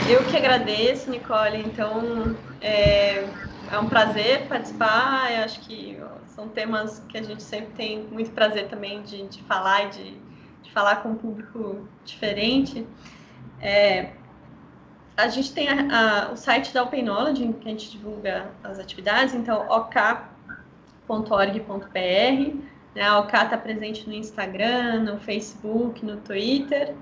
Eu 0.10 0.26
que 0.26 0.36
agradeço, 0.36 1.10
Nicole. 1.10 1.60
Então, 1.60 2.36
é, 2.60 3.24
é 3.72 3.80
um 3.80 3.88
prazer 3.88 4.46
participar. 4.50 5.32
Eu 5.32 5.46
acho 5.46 5.62
que 5.62 5.98
são 6.26 6.50
temas 6.50 7.00
que 7.08 7.18
a 7.18 7.24
gente 7.24 7.42
sempre 7.42 7.74
tem 7.76 8.04
muito 8.12 8.32
prazer 8.32 8.68
também 8.68 9.02
de, 9.04 9.26
de 9.30 9.42
falar 9.44 9.86
e 9.86 9.90
de, 9.92 10.18
de, 10.64 10.72
falar 10.74 10.98
com 10.98 11.12
um 11.12 11.16
público 11.16 11.88
diferente. 12.04 12.86
É, 13.62 14.10
a 15.16 15.30
gente 15.30 15.54
tem 15.54 15.70
a, 15.70 16.26
a, 16.26 16.32
o 16.34 16.36
site 16.36 16.74
da 16.74 16.84
Open 16.84 17.06
Knowledge, 17.06 17.54
que 17.54 17.70
a 17.70 17.72
gente 17.72 17.90
divulga 17.90 18.52
as 18.62 18.80
atividades, 18.80 19.34
então, 19.34 19.66
ok 19.70 20.02
.org.br. 21.08 22.58
Né? 22.96 23.02
A 23.02 23.20
OK 23.20 23.40
está 23.40 23.58
presente 23.58 24.08
no 24.08 24.14
Instagram, 24.14 25.04
no 25.04 25.20
Facebook, 25.20 26.06
no 26.06 26.18
Twitter. 26.18 26.96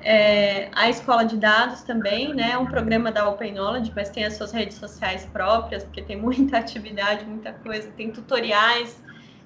É, 0.00 0.68
a 0.72 0.88
Escola 0.88 1.24
de 1.24 1.36
Dados 1.36 1.82
também, 1.82 2.34
né? 2.34 2.50
É 2.52 2.58
um 2.58 2.66
programa 2.66 3.10
da 3.10 3.28
Open 3.28 3.52
Knowledge, 3.52 3.92
mas 3.94 4.10
tem 4.10 4.24
as 4.24 4.34
suas 4.34 4.52
redes 4.52 4.76
sociais 4.76 5.24
próprias, 5.26 5.84
porque 5.84 6.02
tem 6.02 6.16
muita 6.16 6.58
atividade, 6.58 7.24
muita 7.24 7.52
coisa. 7.52 7.90
Tem 7.92 8.10
tutoriais 8.10 9.02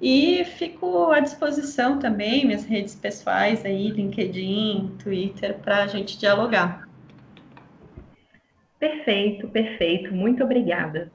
E 0.00 0.44
fico 0.44 1.10
à 1.10 1.18
disposição 1.18 1.98
também, 1.98 2.46
minhas 2.46 2.64
redes 2.64 2.94
pessoais 2.94 3.64
aí, 3.64 3.90
LinkedIn, 3.90 4.92
Twitter, 5.02 5.58
para 5.58 5.82
a 5.82 5.86
gente 5.88 6.16
dialogar. 6.16 6.88
Perfeito, 8.78 9.48
perfeito. 9.48 10.14
Muito 10.14 10.44
obrigada. 10.44 11.10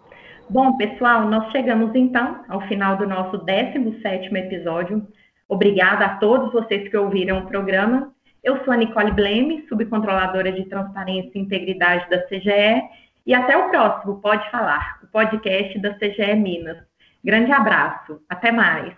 Bom, 0.50 0.76
pessoal, 0.76 1.30
nós 1.30 1.50
chegamos 1.54 1.96
então 1.96 2.44
ao 2.50 2.60
final 2.68 2.98
do 2.98 3.08
nosso 3.08 3.40
17º 3.40 4.36
episódio. 4.36 5.08
Obrigada 5.48 6.08
a 6.08 6.18
todos 6.18 6.52
vocês 6.52 6.90
que 6.90 6.98
ouviram 6.98 7.40
o 7.40 7.48
programa. 7.48 8.14
Eu 8.44 8.62
sou 8.66 8.74
a 8.74 8.78
Nicole 8.78 9.14
Bleme, 9.14 9.66
subcontroladora 9.70 10.52
de 10.52 10.66
Transparência 10.66 11.32
e 11.34 11.40
Integridade 11.40 12.10
da 12.10 12.22
CGE, 12.24 12.84
e 13.26 13.34
até 13.34 13.58
o 13.58 13.70
próximo 13.70 14.22
Pode 14.22 14.50
Falar, 14.52 15.00
o 15.04 15.08
podcast 15.08 15.80
da 15.80 15.94
CGE 15.96 16.36
Minas. 16.36 16.78
Grande 17.24 17.52
abraço, 17.52 18.22
até 18.30 18.52
mais. 18.52 18.94